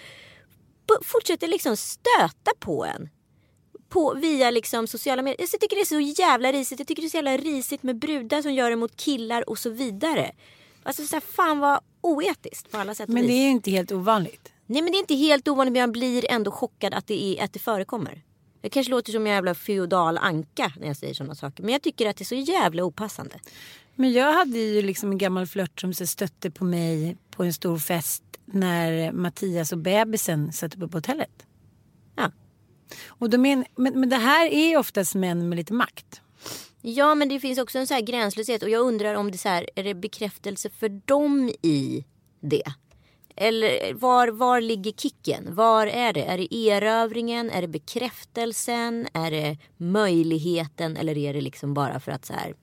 B- 0.88 1.04
Fortsätter 1.04 1.48
liksom 1.48 1.78
stöta 1.78 2.52
på 2.60 2.86
en 2.86 3.10
på, 3.90 4.14
via 4.14 4.52
liksom 4.52 4.88
sociala 4.88 5.22
medier. 5.22 5.42
Alltså, 5.42 5.56
jag 5.56 5.62
tycker 5.62 5.76
det 5.76 5.82
är 5.82 6.14
så 6.16 6.22
jävla 6.22 6.52
risigt. 6.52 6.80
Jag 6.80 6.88
tycker 6.88 7.02
det 7.02 7.08
är 7.08 7.10
så 7.10 7.18
jävla 7.18 7.38
risigt 7.38 7.84
med 7.84 8.00
brudar 8.00 8.42
som 8.42 8.54
gör 8.54 8.70
det 8.70 8.76
mot 8.76 8.96
killar 8.96 9.50
och 9.50 9.60
så 9.60 9.70
vidare. 9.70 10.32
Alltså 10.86 11.06
så 11.06 11.16
här, 11.16 11.22
fan 11.22 11.60
vad 11.60 11.80
oetiskt 12.02 12.72
på 12.72 12.78
alla 12.78 12.96
sätt 12.96 13.10
och 13.10 13.14
Men 13.14 13.24
vis. 13.24 13.32
det 13.32 13.38
är 13.38 13.44
ju 13.44 13.50
inte 13.50 13.72
helt 13.72 13.92
ovanligt. 13.92 14.52
Nej 14.66 14.82
men 14.82 14.92
det 14.92 14.98
är 14.98 15.00
inte 15.00 15.16
helt 15.16 15.48
ovanligt 15.48 15.72
men 15.72 15.80
jag 15.80 15.92
blir 15.92 16.32
ändå 16.32 16.52
chockad 16.52 16.94
att 16.94 17.08
det, 17.08 17.24
är, 17.24 17.44
att 17.44 17.54
det 17.54 17.60
förekommer. 17.60 18.22
Jag 18.62 18.72
kanske 18.72 18.92
låter 18.92 19.12
som 19.12 19.28
en 19.28 19.34
jävla 19.34 19.56
feodal 19.56 20.18
anka 20.18 20.74
när 20.80 20.88
jag 20.88 20.98
säger 20.98 21.14
sådana 21.14 21.36
saker. 21.36 21.64
Men 21.64 21.72
jag 21.74 21.82
tycker 21.82 22.10
att 22.10 22.18
det 22.18 22.24
är 22.24 22.26
så 22.26 22.36
jävla 22.36 22.84
opassande. 22.84 23.40
Men 23.96 24.12
jag 24.12 24.34
hade 24.34 24.60
ju 24.60 24.82
liksom 24.82 25.12
en 25.12 25.18
gammal 25.18 25.48
flört 25.48 25.82
som 25.82 25.94
stötte 25.94 26.52
på 26.52 26.64
mig 26.64 27.18
på 27.32 27.44
en 27.44 27.54
stor 27.54 27.78
fest 27.78 28.24
när 28.46 29.12
Mattias 29.12 29.72
och 29.72 29.78
bebisen 29.78 30.54
satt 30.54 30.76
uppe 30.76 30.88
på 30.88 30.98
hotellet. 30.98 31.46
Ja. 32.16 32.32
Och 33.08 33.30
då 33.30 33.38
men, 33.38 33.66
men, 33.76 34.00
men 34.00 34.10
det 34.10 34.18
här 34.18 34.48
är 34.48 34.78
oftast 34.78 35.16
män 35.16 35.50
med 35.50 35.56
lite 35.56 35.74
makt. 35.74 36.22
Ja 36.88 37.16
men 37.16 37.30
det 37.30 37.40
finns 37.40 37.60
också 37.60 37.80
en 37.80 37.88
så 37.88 37.94
här 37.94 38.02
gränslöshet 38.02 38.64
och 38.64 38.70
jag 38.70 38.82
undrar 38.82 39.16
om 39.16 39.32
det 39.32 39.38
så 39.38 39.50
här, 39.50 39.70
är 39.76 39.84
det 39.84 39.94
bekräftelse 39.94 40.70
för 40.70 40.90
dem 40.90 41.52
i 41.62 42.06
det? 42.40 42.64
Eller 43.36 43.94
var, 43.94 44.28
var 44.28 44.62
ligger 44.62 44.92
kicken? 44.92 45.56
Var 45.56 45.88
är 45.88 46.14
det? 46.14 46.24
Är 46.24 46.38
det 46.38 46.56
erövringen? 46.56 47.50
Är 47.50 47.62
det 47.62 47.68
bekräftelsen? 47.68 49.08
Är 49.14 49.32
det 49.32 49.58
möjligheten? 49.78 50.98
Eller 50.98 51.18
är 51.18 51.34
det 51.34 51.42
liksom 51.42 51.74
bara 51.74 52.00
för 52.00 52.12
att 52.12 52.26
så 52.26 52.34
här, 52.34 52.54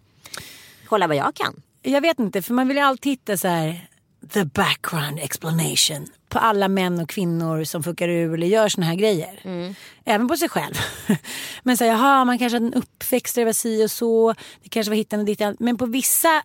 kolla 0.86 1.06
vad 1.06 1.16
jag 1.16 1.34
kan? 1.34 1.62
Jag 1.82 2.00
vet 2.00 2.18
inte, 2.18 2.42
för 2.42 2.54
man 2.54 2.68
vill 2.68 2.76
ju 2.76 2.82
alltid 2.82 3.12
hitta 3.12 3.36
så 3.36 3.48
här 3.48 3.88
the 4.30 4.44
background 4.44 5.18
explanation 5.18 6.06
på 6.28 6.38
alla 6.38 6.68
män 6.68 7.00
och 7.00 7.08
kvinnor 7.08 7.64
som 7.64 7.82
fuckar 7.82 8.08
ur 8.08 8.34
eller 8.34 8.46
gör 8.46 8.68
såna 8.68 8.86
här 8.86 8.94
grejer. 8.94 9.40
Mm. 9.42 9.74
Även 10.04 10.28
på 10.28 10.36
sig 10.36 10.48
själv. 10.48 10.74
Men 11.62 11.76
så 11.76 11.84
här, 11.84 11.90
jaha, 11.90 12.24
man 12.24 12.38
kanske 12.38 12.56
hade 12.56 12.66
en 12.66 12.74
uppväxt 12.74 13.34
där 13.34 13.42
det 13.42 13.46
var 13.46 13.52
si 13.52 13.84
och 13.84 13.90
så. 13.90 14.34
Det 14.62 14.68
kanske 14.68 14.90
var 14.90 14.96
hittan 14.96 15.20
och 15.20 15.26
ditt. 15.26 15.40
Men 15.58 15.76
på 15.76 15.86
vissa 15.86 16.42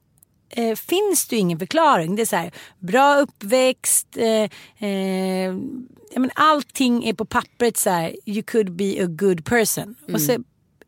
eh, 0.49 0.75
finns 0.75 1.28
det 1.28 1.36
ju 1.36 1.39
ingen 1.39 1.59
förklaring. 1.59 2.15
Det 2.15 2.21
är 2.21 2.25
så 2.25 2.36
här, 2.36 2.51
bra 2.80 3.15
uppväxt. 3.15 4.17
Eh, 4.17 4.88
eh, 4.89 5.53
ja, 6.11 6.19
men 6.19 6.32
allting 6.36 7.05
är 7.05 7.13
på 7.13 7.25
pappret 7.25 7.78
så 7.78 7.89
här, 7.89 8.15
you 8.25 8.43
could 8.43 8.71
be 8.71 9.03
a 9.03 9.07
good 9.07 9.45
person. 9.45 9.95
Mm. 10.01 10.15
Och 10.15 10.21
så 10.21 10.38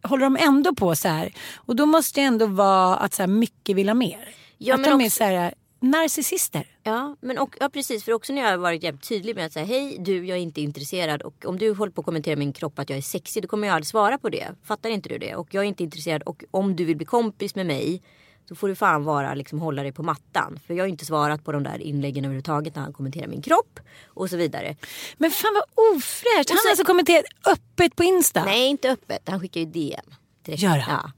håller 0.03 0.23
de 0.23 0.37
ändå 0.37 0.75
på 0.75 0.95
så 0.95 1.07
här. 1.07 1.33
Och 1.55 1.75
då 1.75 1.85
måste 1.85 2.21
det 2.21 2.25
ändå 2.25 2.45
vara 2.45 2.95
att 2.95 3.13
så 3.13 3.21
här, 3.21 3.27
mycket 3.27 3.75
vill 3.75 3.89
ha 3.89 3.93
mer. 3.93 4.35
Ja, 4.57 4.75
att 4.75 4.83
de 4.83 5.01
är 5.01 5.05
också- 5.05 5.17
så 5.17 5.23
här, 5.23 5.53
narcissister. 5.79 6.67
Ja, 6.83 7.15
men 7.21 7.37
och, 7.37 7.57
ja, 7.59 7.69
precis. 7.69 8.03
För 8.03 8.11
också 8.13 8.33
när 8.33 8.41
jag 8.41 8.49
har 8.49 8.57
varit 8.57 8.83
jävligt 8.83 9.09
tydlig 9.09 9.35
med 9.35 9.45
att 9.45 9.53
säga 9.53 9.65
hej 9.65 9.97
du, 9.99 10.25
jag 10.25 10.37
är 10.37 10.41
inte 10.41 10.61
intresserad. 10.61 11.21
Och 11.21 11.45
om 11.45 11.57
du 11.57 11.73
håller 11.73 11.91
på 11.91 12.01
att 12.01 12.05
kommentera 12.05 12.35
min 12.35 12.53
kropp 12.53 12.79
att 12.79 12.89
jag 12.89 12.97
är 12.97 13.01
sexig, 13.01 13.43
då 13.43 13.47
kommer 13.47 13.67
jag 13.67 13.75
aldrig 13.75 13.87
svara 13.87 14.17
på 14.17 14.29
det. 14.29 14.47
Fattar 14.63 14.89
inte 14.89 15.09
du 15.09 15.17
det? 15.17 15.35
Och 15.35 15.53
jag 15.53 15.63
är 15.63 15.67
inte 15.67 15.83
intresserad. 15.83 16.21
Och 16.21 16.43
om 16.51 16.75
du 16.75 16.85
vill 16.85 16.97
bli 16.97 17.05
kompis 17.05 17.55
med 17.55 17.65
mig, 17.65 18.01
då 18.47 18.55
får 18.55 18.67
du 18.67 18.75
fan 18.75 19.03
vara 19.03 19.33
liksom 19.33 19.59
hålla 19.59 19.83
dig 19.83 19.91
på 19.91 20.03
mattan. 20.03 20.59
För 20.67 20.73
jag 20.73 20.83
har 20.83 20.89
inte 20.89 21.05
svarat 21.05 21.43
på 21.43 21.51
de 21.51 21.63
där 21.63 21.81
inläggen 21.81 22.25
överhuvudtaget 22.25 22.75
när 22.75 22.83
han 22.83 22.93
kommenterar 22.93 23.27
min 23.27 23.41
kropp 23.41 23.79
och 24.07 24.29
så 24.29 24.37
vidare. 24.37 24.75
Men 25.17 25.31
fan 25.31 25.53
vad 25.53 25.95
ofräscht. 25.95 26.49
Han 26.49 26.57
har 26.63 26.69
alltså 26.69 26.85
kommenterat 26.85 27.25
öppet 27.45 27.95
på 27.95 28.03
Insta. 28.03 28.45
Nej, 28.45 28.67
inte 28.67 28.89
öppet. 28.89 29.29
Han 29.29 29.39
skickar 29.39 29.59
ju 29.59 29.65
DM. 29.65 30.15
direkt. 30.45 30.61
Gör 30.61 30.77
han? 30.77 31.11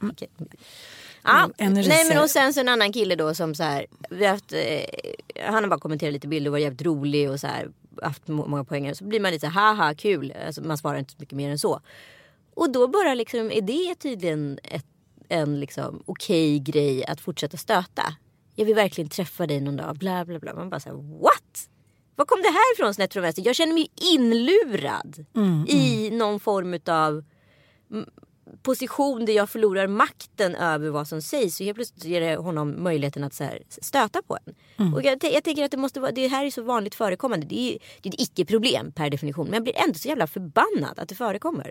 Ja. 0.00 0.08
Okej. 0.08 0.28
Ja, 1.24 1.38
Mm, 1.44 1.52
ännu 1.58 1.88
nej 1.88 2.08
men 2.08 2.18
och 2.22 2.30
sen 2.30 2.54
så 2.54 2.60
en 2.60 2.68
annan 2.68 2.92
kille 2.92 3.14
då 3.16 3.34
som 3.34 3.54
så 3.54 3.62
här, 3.62 3.86
vi 4.10 4.24
har 4.24 4.32
haft, 4.32 4.52
eh, 4.52 5.44
han 5.52 5.54
har 5.64 5.70
bara 5.70 5.80
kommenterat 5.80 6.12
lite 6.12 6.28
bilder 6.28 6.48
och 6.50 6.52
varit 6.52 6.62
jävligt 6.62 6.82
rolig 6.82 7.30
och 7.30 7.40
så 7.40 7.46
här, 7.46 7.68
haft 8.02 8.28
må- 8.28 8.46
många 8.46 8.64
poänger. 8.64 8.94
Så 8.94 9.04
blir 9.04 9.20
man 9.20 9.32
lite 9.32 9.46
så 9.46 9.52
här, 9.52 9.74
haha 9.74 9.94
kul, 9.94 10.34
alltså, 10.46 10.62
man 10.62 10.78
svarar 10.78 10.98
inte 10.98 11.12
så 11.12 11.16
mycket 11.20 11.36
mer 11.36 11.50
än 11.50 11.58
så. 11.58 11.80
Och 12.54 12.72
då 12.72 12.88
bara 12.88 13.14
liksom, 13.14 13.50
är 13.52 13.60
det 13.62 13.94
tydligen 13.94 14.58
ett, 14.64 14.86
en 15.28 15.60
liksom 15.60 16.02
okej 16.06 16.58
grej 16.58 17.04
att 17.04 17.20
fortsätta 17.20 17.56
stöta. 17.56 18.02
Jag 18.54 18.64
vill 18.64 18.74
verkligen 18.74 19.08
träffa 19.10 19.46
dig 19.46 19.60
någon 19.60 19.76
dag, 19.76 19.96
bla 19.96 20.24
bla 20.24 20.38
bla. 20.38 20.54
Man 20.54 20.70
bara 20.70 20.80
såhär, 20.80 20.96
what? 21.20 21.68
Var 22.16 22.24
kom 22.24 22.42
det 22.42 22.48
här 22.48 22.74
ifrån 22.74 22.94
snett 22.94 23.12
från 23.12 23.22
vänster? 23.22 23.42
Jag 23.46 23.56
känner 23.56 23.72
mig 23.74 23.88
inlurad 24.14 25.24
i 25.68 26.10
någon 26.10 26.40
form 26.40 26.74
utav 26.74 27.24
position 28.62 29.24
där 29.24 29.32
jag 29.32 29.50
förlorar 29.50 29.86
makten 29.86 30.54
över 30.54 30.90
vad 30.90 31.08
som 31.08 31.22
sägs. 31.22 31.56
Så 31.56 31.64
helt 31.64 31.76
plötsligt 31.76 32.04
ger 32.04 32.20
det 32.20 32.36
honom 32.36 32.82
möjligheten 32.82 33.24
att 33.24 33.34
så 33.34 33.44
här, 33.44 33.62
stöta 33.68 34.22
på 34.22 34.38
en. 34.46 34.54
Och 34.94 35.02
jag, 35.02 35.18
jag 35.24 35.44
tänker 35.44 35.64
att 35.64 35.70
det 35.70 35.76
måste 35.76 36.00
vara, 36.00 36.12
det 36.12 36.28
här 36.28 36.46
är 36.46 36.50
så 36.50 36.62
vanligt 36.62 36.94
förekommande. 36.94 37.46
Det 37.46 37.60
är, 37.60 37.78
det 38.00 38.08
är 38.08 38.12
ett 38.12 38.20
icke-problem 38.20 38.92
per 38.92 39.10
definition. 39.10 39.44
Men 39.44 39.54
jag 39.54 39.62
blir 39.62 39.76
ändå 39.76 39.94
så 39.94 40.08
jävla 40.08 40.26
förbannad 40.26 40.98
att 40.98 41.08
det 41.08 41.14
förekommer. 41.14 41.70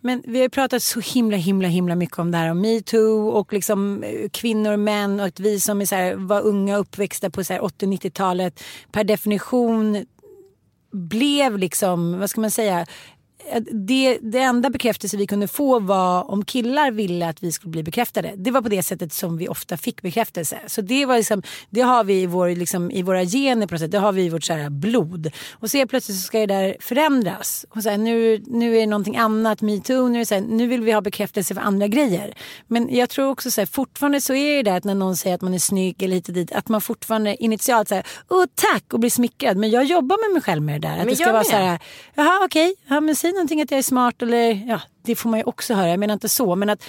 Men 0.00 0.22
vi 0.26 0.40
har 0.40 0.48
pratat 0.48 0.82
så 0.82 1.00
himla 1.00 1.36
himla 1.36 1.68
himla 1.68 1.94
mycket 1.94 2.18
om 2.18 2.30
det 2.30 2.38
här 2.38 2.50
om 2.50 2.60
metoo 2.60 3.28
och 3.28 3.52
liksom 3.52 4.02
eh, 4.02 4.28
kvinnor 4.28 4.72
och 4.72 4.78
män 4.78 5.20
och 5.20 5.26
att 5.26 5.40
vi 5.40 5.60
som 5.60 5.80
är 5.80 5.86
så 5.86 5.94
här, 5.94 6.14
var 6.14 6.40
unga 6.40 6.76
uppväxta 6.76 7.30
på 7.30 7.44
så 7.44 7.52
här 7.52 7.60
80-90-talet 7.60 8.62
per 8.92 9.04
definition 9.04 10.06
blev 10.92 11.58
liksom, 11.58 12.18
vad 12.18 12.30
ska 12.30 12.40
man 12.40 12.50
säga, 12.50 12.86
det, 13.70 14.18
det 14.22 14.38
enda 14.38 14.70
bekräftelse 14.70 15.16
vi 15.16 15.26
kunde 15.26 15.48
få 15.48 15.78
var 15.78 16.30
om 16.30 16.44
killar 16.44 16.90
ville 16.90 17.28
att 17.28 17.42
vi 17.42 17.52
skulle 17.52 17.70
bli 17.70 17.82
bekräftade. 17.82 18.32
Det 18.36 18.50
var 18.50 18.62
på 18.62 18.68
det 18.68 18.82
sättet 18.82 19.12
som 19.12 19.36
vi 19.36 19.48
ofta 19.48 19.76
fick 19.76 20.02
bekräftelse. 20.02 20.58
Så 20.66 20.80
det, 20.80 21.06
var 21.06 21.16
liksom, 21.16 21.42
det 21.70 21.80
har 21.80 22.04
vi 22.04 22.22
i, 22.22 22.26
vår, 22.26 22.48
liksom, 22.48 22.90
i 22.90 23.02
våra 23.02 23.24
gener 23.24 23.66
på. 23.66 23.76
Det 23.76 23.98
har 23.98 24.12
vi 24.12 24.22
i 24.22 24.28
vårt 24.28 24.44
så 24.44 24.70
blod. 24.70 25.30
Och 25.52 25.70
så 25.70 25.86
plötsligt 25.86 26.18
så 26.18 26.22
ska 26.22 26.38
det 26.38 26.46
där 26.46 26.76
förändras. 26.80 27.66
Och 27.70 27.82
så 27.82 27.90
här, 27.90 27.98
nu, 27.98 28.42
nu 28.46 28.76
är 28.76 28.80
det 28.80 28.86
någonting 28.86 29.16
annat, 29.16 29.62
metoo, 29.62 30.08
nu, 30.08 30.14
är 30.14 30.18
det 30.18 30.26
så 30.26 30.34
här, 30.34 30.42
nu 30.42 30.66
vill 30.66 30.82
vi 30.82 30.92
ha 30.92 31.00
bekräftelse 31.00 31.54
för 31.54 31.60
andra 31.60 31.86
grejer. 31.86 32.34
Men 32.66 32.94
jag 32.94 33.08
tror 33.08 33.28
också 33.28 33.50
så 33.50 33.60
här, 33.60 33.66
fortfarande 33.66 34.20
så 34.20 34.34
är 34.34 34.56
det 34.56 34.70
där 34.70 34.76
att 34.76 34.84
när 34.84 34.94
någon 34.94 35.16
säger 35.16 35.34
att 35.34 35.42
man 35.42 35.54
är 35.54 35.58
snygg 35.58 36.02
eller 36.02 36.14
hit 36.14 36.28
och 36.28 36.34
dit, 36.34 36.52
att 36.52 36.68
man 36.68 36.80
fortfarande 36.80 37.42
initialt 37.42 37.88
säger 37.88 38.06
åh 38.28 38.44
tack 38.54 38.92
och 38.92 39.00
blir 39.00 39.10
smickrad. 39.10 39.56
Men 39.56 39.70
jag 39.70 39.84
jobbar 39.84 40.28
med 40.28 40.34
mig 40.34 40.42
själv 40.42 40.62
med 40.62 40.80
det 40.80 40.88
där. 40.88 40.92
Att 40.92 40.98
Men 40.98 41.08
det 41.08 41.16
ska 41.16 41.26
vara 41.26 41.36
med. 41.36 41.46
så 41.46 41.56
här, 41.56 41.78
jaha 42.14 42.44
okej, 42.44 42.74
ja, 42.88 43.00
men 43.00 43.16
säg 43.16 43.32
någonting 43.40 43.62
att 43.62 43.70
jag 43.70 43.78
är 43.78 43.82
smart 43.82 44.22
eller 44.22 44.68
ja, 44.68 44.80
det 45.02 45.16
får 45.16 45.30
man 45.30 45.38
ju 45.38 45.44
också 45.44 45.74
höra. 45.74 45.88
Jag 45.88 46.00
menar 46.00 46.14
inte 46.14 46.28
så, 46.28 46.56
men 46.56 46.70
att 46.70 46.82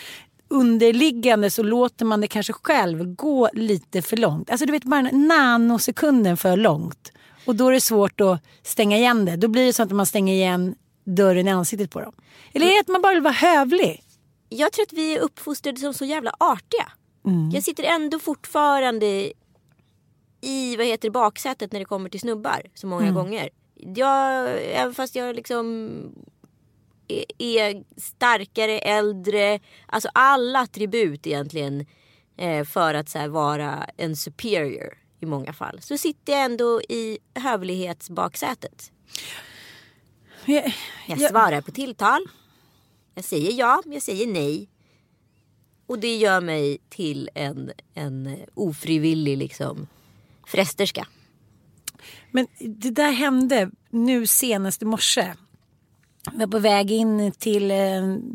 underliggande 0.47 1.52
så 1.52 1.64
låter 1.64 2.06
man 2.06 2.22
det 2.22 2.28
kanske 2.28 2.54
själv 2.54 3.16
gå 3.16 3.49
lite 3.54 4.02
för 4.02 4.18
långt. 4.18 4.49
Alltså 4.49 4.66
du 4.66 4.72
vet 4.72 4.84
bara 4.84 5.10
en 5.10 5.28
nanosekunden 5.28 6.38
för 6.38 6.58
långt. 6.58 7.12
Och 7.45 7.56
då 7.56 7.68
är 7.68 7.72
det 7.72 7.82
svårt 7.82 8.22
att 8.22 8.43
stänga 8.64 8.97
igen 8.97 9.26
det. 9.26 9.36
Då 9.36 9.47
blir 9.47 9.66
det 9.66 9.74
så 9.74 9.84
att 9.84 9.91
man 9.91 10.06
stänger 10.06 10.34
igen 10.34 10.76
dörren 11.04 11.47
i 11.47 11.52
ansiktet 11.52 11.91
på 11.91 12.02
dem. 12.02 12.14
Eller 12.54 12.66
är 12.66 12.72
det 12.72 12.80
att 12.80 12.88
man 12.88 13.02
bara 13.02 13.14
vill 13.14 13.24
vara 13.24 13.34
hövlig? 13.34 14.04
Jag 14.49 14.72
tror 14.72 14.84
att 14.84 14.93
vi 14.93 15.16
är 15.16 15.20
uppfostrade 15.20 15.80
som 15.80 15.93
så 15.93 16.06
jävla 16.06 16.34
artiga. 16.39 16.91
Jag 17.54 17.64
sitter 17.64 17.84
ändå 17.84 18.20
fortfarande 18.20 19.32
i 20.41 20.76
vad 20.78 20.86
heter 20.86 21.10
baksätet 21.10 21.72
när 21.72 21.80
det 21.80 21.86
kommer 21.86 22.10
till 22.10 22.20
snubbar 22.20 22.62
så 22.74 22.88
många 22.88 23.12
gånger. 23.12 23.49
Jag, 23.76 24.49
även 24.74 24.93
fast 24.93 25.16
jag 25.16 25.36
liksom 25.36 25.89
är, 27.12 27.26
är 27.38 27.84
starkare, 27.97 28.80
äldre, 28.80 29.59
alltså 29.86 30.09
alla 30.14 30.59
attribut 30.59 31.28
egentligen 31.28 31.86
eh, 32.38 32.64
för 32.66 32.93
att 32.93 33.09
så 33.09 33.28
vara 33.28 33.89
en 33.97 34.16
superior 34.16 34.97
i 35.20 35.26
många 35.26 35.53
fall. 35.53 35.82
Så 35.82 35.97
sitter 35.97 36.34
jag 36.34 36.45
ändå 36.45 36.82
i 36.82 37.18
hövlighetsbaksätet. 37.36 38.91
Jag, 40.45 40.74
Jag 41.07 41.18
jag- 41.20 41.30
svarar 41.30 41.62
på 41.62 41.72
tilltal. 41.72 42.22
Jag 43.16 43.24
säger 43.24 43.51
ja, 43.53 43.82
jag 43.86 44.01
säger 44.01 44.28
nej. 44.28 44.68
Och 45.88 45.99
det 45.99 46.16
gör 46.18 46.41
mig 46.41 46.78
till 46.89 47.30
en, 47.36 47.72
en 47.93 48.38
ofrivillig 48.53 49.38
liksom 49.38 49.88
frästerska. 50.47 51.07
Men 52.32 52.47
det 52.59 52.89
där 52.89 53.12
hände 53.12 53.72
nu 53.89 54.28
senast 54.28 54.82
i 54.82 54.86
morse. 54.86 55.34
Jag 56.26 56.39
var 56.39 56.47
på 56.47 56.59
väg 56.59 56.91
in 56.91 57.32
till, 57.32 57.72
eh, 57.72 57.78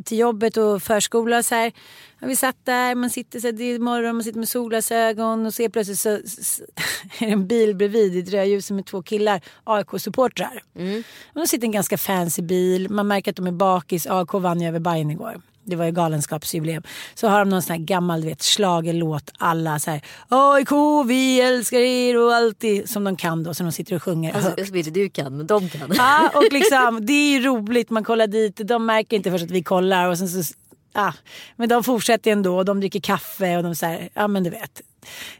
till 0.04 0.18
jobbet 0.18 0.56
och 0.56 0.82
förskola. 0.82 1.42
Så 1.42 1.54
här. 1.54 1.72
Vi 2.20 2.36
satt 2.36 2.56
där, 2.64 2.94
man 2.94 3.10
sitter 3.10 3.40
så 3.40 3.46
här, 3.46 3.52
det 3.52 3.64
är 3.64 3.78
morgon, 3.78 4.16
man 4.16 4.24
sitter 4.24 4.38
med 4.38 4.48
solglasögon 4.48 5.46
och 5.46 5.54
ser 5.54 5.68
plötsligt 5.68 5.98
så 5.98 6.18
så- 6.26 6.62
är 7.20 7.26
det 7.26 7.32
en 7.32 7.46
bil 7.46 7.74
bredvid 7.76 8.16
i 8.16 8.18
ett 8.18 8.30
rödljus 8.32 8.70
med 8.70 8.86
två 8.86 9.02
killar, 9.02 9.40
AIK-supportrar. 9.64 10.62
Mm. 10.78 11.02
De 11.34 11.46
sitter 11.46 11.64
i 11.64 11.68
en 11.68 11.72
ganska 11.72 11.98
fancy 11.98 12.42
bil, 12.42 12.90
man 12.90 13.06
märker 13.06 13.30
att 13.30 13.36
de 13.36 13.46
är 13.46 13.52
bakis. 13.52 14.06
AIK 14.06 14.32
vann 14.34 14.60
ju 14.60 14.68
över 14.68 14.80
Bayern 14.80 15.10
igår. 15.10 15.40
Det 15.66 15.76
var 15.76 15.84
ju 15.84 15.92
galenskapsjubileum. 15.92 16.82
Så 17.14 17.28
har 17.28 17.38
de 17.38 17.48
någon 17.48 17.62
sån 17.62 17.76
här 17.76 17.84
gammal 17.84 18.20
du 18.20 18.28
vet, 18.28 18.42
schlagerlåt. 18.42 19.30
Alla 19.38 19.78
så 19.78 19.90
här 19.90 20.00
AIK 20.28 20.70
vi 21.06 21.40
älskar 21.40 21.78
er 21.78 22.16
och 22.16 22.34
alltid 22.34 22.90
som 22.90 23.04
de 23.04 23.16
kan 23.16 23.42
då. 23.42 23.54
Som 23.54 23.66
de 23.66 23.72
sitter 23.72 23.96
och 23.96 24.02
sjunger 24.02 24.32
högt. 24.32 24.46
Alltså, 24.46 24.72
vet 24.72 24.86
inte 24.86 25.00
du 25.00 25.08
kan, 25.08 25.36
men 25.36 25.46
de 25.46 25.68
kan. 25.68 25.92
Ja, 25.96 26.30
och 26.34 26.52
liksom, 26.52 27.06
det 27.06 27.12
är 27.12 27.38
ju 27.38 27.46
roligt. 27.46 27.90
Man 27.90 28.04
kollar 28.04 28.26
dit. 28.26 28.56
De 28.56 28.86
märker 28.86 29.16
inte 29.16 29.30
först 29.30 29.44
att 29.44 29.50
vi 29.50 29.62
kollar. 29.62 30.08
Och 30.08 30.18
sen 30.18 30.28
så, 30.28 30.54
ja. 30.92 31.12
Men 31.56 31.68
de 31.68 31.84
fortsätter 31.84 32.32
ändå. 32.32 32.56
Och 32.56 32.64
de 32.64 32.80
dricker 32.80 33.00
kaffe. 33.00 33.56
Och 33.56 33.62
de 33.62 33.74
så 33.74 33.86
här, 33.86 34.08
ja 34.14 34.28
men 34.28 34.44
du 34.44 34.50
vet. 34.50 34.82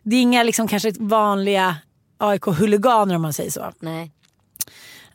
Det 0.02 0.16
är 0.16 0.20
inga 0.20 0.42
liksom 0.42 0.68
kanske 0.68 0.92
vanliga 0.98 1.76
AIK-huliganer 2.18 3.16
om 3.16 3.22
man 3.22 3.32
säger 3.32 3.50
så. 3.50 3.72
Nej. 3.80 4.12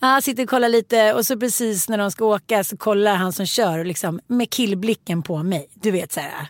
Ja, 0.02 0.22
sitter 0.22 0.44
och 0.44 0.50
kollar 0.50 0.70
lite 0.70 1.14
och 1.14 1.26
så 1.26 1.40
precis 1.40 1.90
när 1.90 1.98
de 1.98 2.12
ska 2.12 2.26
åka 2.26 2.64
så 2.64 2.78
kollar 2.78 3.16
han 3.16 3.34
som 3.34 3.46
kör 3.46 3.86
liksom, 3.86 4.20
med 4.28 4.50
killblicken 4.50 5.22
på 5.24 5.44
mig. 5.44 5.68
Du 5.74 5.92
vet 5.92 6.12
så 6.12 6.20
här. 6.20 6.48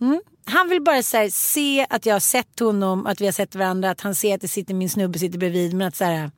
Mm. 0.00 0.20
Han 0.44 0.68
vill 0.68 0.82
bara 0.82 1.02
så 1.02 1.16
här, 1.16 1.28
se 1.28 1.86
att 1.90 2.06
jag 2.06 2.14
har 2.14 2.20
sett 2.20 2.60
honom, 2.60 3.06
att 3.06 3.20
vi 3.20 3.24
har 3.24 3.32
sett 3.32 3.54
varandra, 3.54 3.90
att 3.90 4.00
han 4.00 4.14
ser 4.14 4.34
att 4.34 4.40
det 4.40 4.48
sitter 4.48 4.74
min 4.74 4.90
snubbe 4.90 5.18
sitter 5.18 5.38
bredvid. 5.38 5.74
Men 5.74 5.88
att 5.88 5.96
så 5.96 6.04
här, 6.04 6.30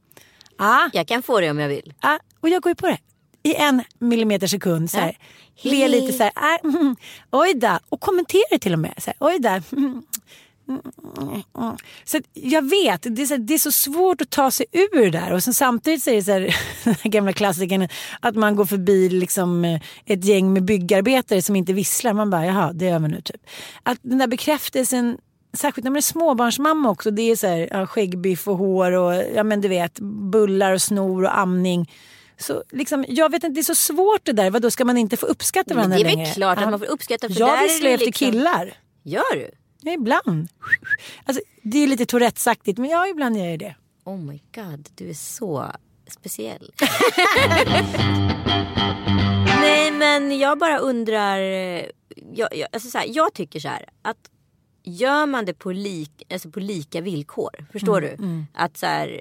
ja, 0.59 0.91
Jag 0.93 1.07
kan 1.09 1.23
få 1.23 1.41
det 1.41 1.51
om 1.51 1.59
jag 1.59 1.69
vill. 1.69 1.95
Ja, 2.01 2.19
och 2.41 2.49
jag 2.49 2.63
går 2.63 2.71
ju 2.71 2.75
på 2.77 2.87
det. 2.87 2.99
I 3.43 3.55
en 3.55 3.83
millimeter 3.99 4.47
sekund. 4.47 4.91
Så 4.91 4.99
här, 4.99 5.17
Ja. 5.63 5.71
Ler 5.71 5.89
lite 5.89 6.13
så 6.13 6.23
här. 6.23 6.33
Ah, 6.35 6.59
mm, 6.65 6.97
oj 7.31 7.55
då. 7.55 7.79
Och 7.89 8.01
kommenterar 8.01 8.59
till 8.59 8.73
och 8.73 8.79
med. 8.79 8.95
Så 8.99 9.11
här, 9.11 9.17
oj 9.21 9.39
då. 9.39 9.77
Mm. 9.77 10.03
Så 12.05 12.21
jag 12.33 12.71
vet, 12.71 13.17
det 13.17 13.23
är, 13.23 13.27
så, 13.27 13.37
det 13.37 13.55
är 13.55 13.59
så 13.59 13.73
svårt 13.73 14.21
att 14.21 14.31
ta 14.31 14.51
sig 14.51 14.67
ur 14.73 15.05
det 15.05 15.19
där. 15.19 15.33
Och 15.33 15.43
sen 15.43 15.55
samtidigt 15.55 16.03
så 16.03 16.11
är 16.11 16.15
det 16.15 16.23
så 16.23 16.33
här, 16.33 16.41
den 16.85 16.95
här 17.03 17.11
gamla 17.11 17.33
klassikern 17.33 17.89
att 18.21 18.35
man 18.35 18.57
går 18.57 18.65
förbi 18.65 19.09
liksom 19.09 19.65
eh, 19.65 19.81
ett 20.07 20.25
gäng 20.25 20.53
med 20.53 20.65
byggarbetare 20.65 21.43
som 21.43 21.57
inte 21.57 21.73
visslar. 21.73 22.13
Man 22.13 22.31
bara, 22.31 22.47
jaha, 22.47 22.73
det 22.73 22.89
är 22.89 22.95
över 22.95 23.09
nu 23.09 23.21
typ. 23.21 23.47
Att 23.83 23.99
den 24.03 24.19
där 24.19 24.27
bekräftelsen 24.27 25.19
Särskilt 25.53 25.85
när 25.85 25.91
man 25.91 25.97
är 25.97 26.01
småbarnsmamma 26.01 26.91
också. 26.91 27.11
Det 27.11 27.23
är 27.23 27.37
så 27.37 27.47
här, 27.47 27.69
ja, 27.71 27.87
skäggbiff 27.87 28.49
och 28.49 28.57
hår 28.57 28.93
och 28.93 29.15
ja 29.35 29.43
men 29.43 29.61
du 29.61 29.69
vet 29.69 30.01
bullar 30.01 30.73
och 30.73 30.83
snor 30.83 31.25
och 31.25 31.39
amning. 31.39 31.91
Så 32.39 32.63
liksom, 32.71 33.05
jag 33.09 33.31
vet 33.31 33.45
inte, 33.45 33.55
det 33.55 33.61
är 33.61 33.75
så 33.75 33.75
svårt 33.75 34.21
det 34.25 34.33
där. 34.33 34.51
Vadå, 34.51 34.71
ska 34.71 34.85
man 34.85 34.97
inte 34.97 35.17
få 35.17 35.27
uppskatta 35.27 35.75
varandra 35.75 35.97
längre? 35.97 36.09
Det 36.09 36.13
är 36.13 36.17
längre? 36.17 36.27
väl 36.27 36.35
klart 36.35 36.59
att 36.59 36.71
man 36.71 36.79
får 36.79 36.87
uppskatta. 36.87 37.29
För 37.29 37.41
jag 37.41 37.63
visslar 37.63 37.91
är 37.91 37.95
efter 37.95 38.07
liksom... 38.07 38.31
killar. 38.31 38.75
Gör 39.03 39.35
du? 39.35 39.51
Ja, 39.81 39.93
ibland. 39.93 40.49
Alltså, 41.25 41.43
det 41.63 41.79
är 41.79 41.87
lite 41.87 42.07
Tourettesaktigt 42.07 42.79
men 42.79 42.91
ja, 42.91 43.07
ibland 43.09 43.37
gör 43.37 43.45
jag 43.47 43.59
det. 43.59 43.75
Oh 44.05 44.19
my 44.19 44.41
god, 44.55 44.89
du 44.95 45.11
är 45.11 45.15
så 45.15 45.67
speciell. 46.09 46.73
Nej 49.61 49.91
men 49.93 50.39
jag 50.39 50.59
bara 50.59 50.79
undrar. 50.79 51.39
Jag, 52.33 52.57
jag, 52.57 52.69
alltså 52.73 52.91
så 52.91 52.99
här, 52.99 53.07
jag 53.09 53.35
tycker 53.35 53.61
så 53.61 53.69
här 53.69 53.85
att 54.03 54.31
gör 54.83 55.27
man 55.27 55.45
det 55.45 55.55
på, 55.55 55.73
lik, 55.73 56.23
alltså 56.33 56.51
på 56.51 56.61
lika 56.61 57.01
villkor. 57.01 57.67
Förstår 57.73 58.03
Mm, 58.05 58.19
du? 58.19 58.45
Att 58.59 58.77
så 58.77 58.87
här, 58.87 59.21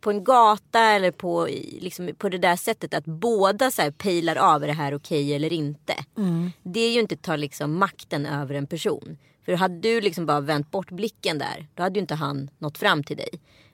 på 0.00 0.10
en 0.10 0.24
gata 0.24 0.80
eller 0.80 1.10
på, 1.10 1.48
liksom, 1.80 2.10
på 2.18 2.28
det 2.28 2.38
där 2.38 2.56
sättet 2.56 2.94
att 2.94 3.04
båda 3.04 3.70
så 3.70 3.82
här, 3.82 3.90
pejlar 3.90 4.36
av 4.36 4.62
är 4.62 4.66
det 4.66 4.72
här 4.72 4.94
okej 4.94 5.24
okay 5.24 5.32
eller 5.34 5.52
inte. 5.52 5.94
Mm. 6.16 6.50
Det 6.62 6.80
är 6.80 6.90
ju 6.92 7.00
inte 7.00 7.14
att 7.14 7.22
ta 7.22 7.36
liksom, 7.36 7.78
makten 7.78 8.26
över 8.26 8.54
en 8.54 8.66
person. 8.66 9.18
För 9.48 9.54
hade 9.54 9.80
du 9.80 10.00
liksom 10.00 10.26
bara 10.26 10.40
vänt 10.40 10.70
bort 10.70 10.90
blicken 10.90 11.38
där 11.38 11.66
då 11.74 11.82
hade 11.82 11.98
ju 11.98 12.00
inte 12.00 12.14
han 12.14 12.50
nått 12.58 12.78
fram 12.78 13.04
till 13.04 13.16
dig. 13.16 13.28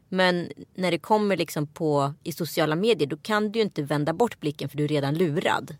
Men 0.08 0.48
när 0.74 0.90
det 0.90 0.98
kommer 0.98 1.36
liksom 1.36 1.66
på 1.66 2.14
i 2.22 2.32
sociala 2.32 2.76
medier 2.76 3.08
då 3.08 3.16
kan 3.16 3.52
du 3.52 3.58
ju 3.58 3.64
inte 3.64 3.82
vända 3.82 4.12
bort 4.12 4.40
blicken 4.40 4.68
för 4.68 4.76
du 4.76 4.84
är 4.84 4.88
redan 4.88 5.14
lurad. 5.14 5.76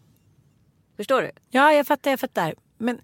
Förstår 0.97 1.23
du? 1.23 1.31
Ja, 1.51 1.73
jag 1.73 1.87
fattar, 1.87 2.11
jag 2.11 2.21
fattar. 2.21 2.55
Men 2.79 2.99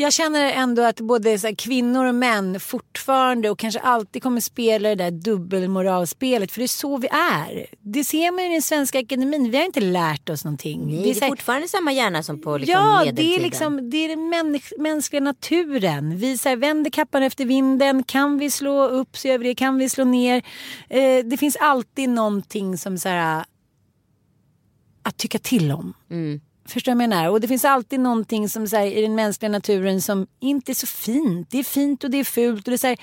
jag 0.00 0.12
känner 0.12 0.52
ändå 0.52 0.82
att 0.82 1.00
både 1.00 1.38
så 1.38 1.56
kvinnor 1.56 2.04
och 2.04 2.14
män 2.14 2.60
fortfarande 2.60 3.50
och 3.50 3.58
kanske 3.58 3.80
alltid 3.80 4.22
kommer 4.22 4.40
spela 4.40 4.88
det 4.88 4.94
där 4.94 5.10
dubbelmoralspelet. 5.10 6.52
För 6.52 6.60
det 6.60 6.64
är 6.64 6.68
så 6.68 6.96
vi 6.96 7.08
är. 7.08 7.66
Det 7.80 8.04
ser 8.04 8.30
man 8.30 8.40
i 8.40 8.52
den 8.52 8.62
svenska 8.62 8.98
akademin. 8.98 9.50
Vi 9.50 9.56
har 9.56 9.64
inte 9.64 9.80
lärt 9.80 10.28
oss 10.28 10.44
någonting. 10.44 10.86
Nej, 10.86 10.96
det 10.96 11.02
är, 11.10 11.14
det 11.14 11.18
är 11.18 11.20
här, 11.20 11.28
fortfarande 11.28 11.68
samma 11.68 11.92
hjärna 11.92 12.22
som 12.22 12.40
på 12.42 12.58
liksom, 12.58 12.72
Ja, 12.80 12.98
medeltiden. 13.04 13.30
det 13.30 13.36
är, 13.36 13.42
liksom, 13.42 13.90
det 13.90 13.96
är 13.96 14.08
den 14.08 14.28
mäns 14.28 14.72
mänskliga 14.78 15.20
naturen. 15.20 16.16
Vi 16.16 16.38
så 16.38 16.48
här, 16.48 16.56
vänder 16.56 16.90
kappan 16.90 17.22
efter 17.22 17.44
vinden. 17.44 18.02
Kan 18.02 18.38
vi 18.38 18.50
slå 18.50 18.88
upp 18.88 19.16
så 19.16 19.28
gör 19.28 19.38
vi 19.38 19.48
det. 19.48 19.54
Kan 19.54 19.78
vi 19.78 19.88
slå 19.88 20.04
ner. 20.04 20.42
Eh, 20.88 21.24
det 21.24 21.36
finns 21.36 21.56
alltid 21.56 22.08
någonting 22.08 22.78
som 22.78 22.98
så 22.98 23.08
här, 23.08 23.44
att 25.02 25.16
tycka 25.16 25.38
till 25.38 25.72
om. 25.72 25.94
Mm. 26.10 26.40
Förstår 26.64 26.92
du 26.92 26.96
vad 26.96 27.02
jag 27.02 27.08
menar? 27.08 27.28
Och 27.28 27.40
det 27.40 27.48
finns 27.48 27.64
alltid 27.64 28.00
någonting 28.00 28.48
som 28.48 28.66
så 28.66 28.76
här, 28.76 28.86
i 28.86 29.02
den 29.02 29.14
mänskliga 29.14 29.50
naturen 29.50 30.02
som 30.02 30.26
inte 30.40 30.72
är 30.72 30.74
så 30.74 30.86
fint. 30.86 31.50
Det 31.50 31.58
är 31.58 31.64
fint 31.64 32.04
och 32.04 32.10
det 32.10 32.18
är 32.18 32.24
fult. 32.24 32.66
Och 32.66 32.70
det 32.70 32.76
är 32.76 32.78
så 32.78 32.86
här, 32.86 32.98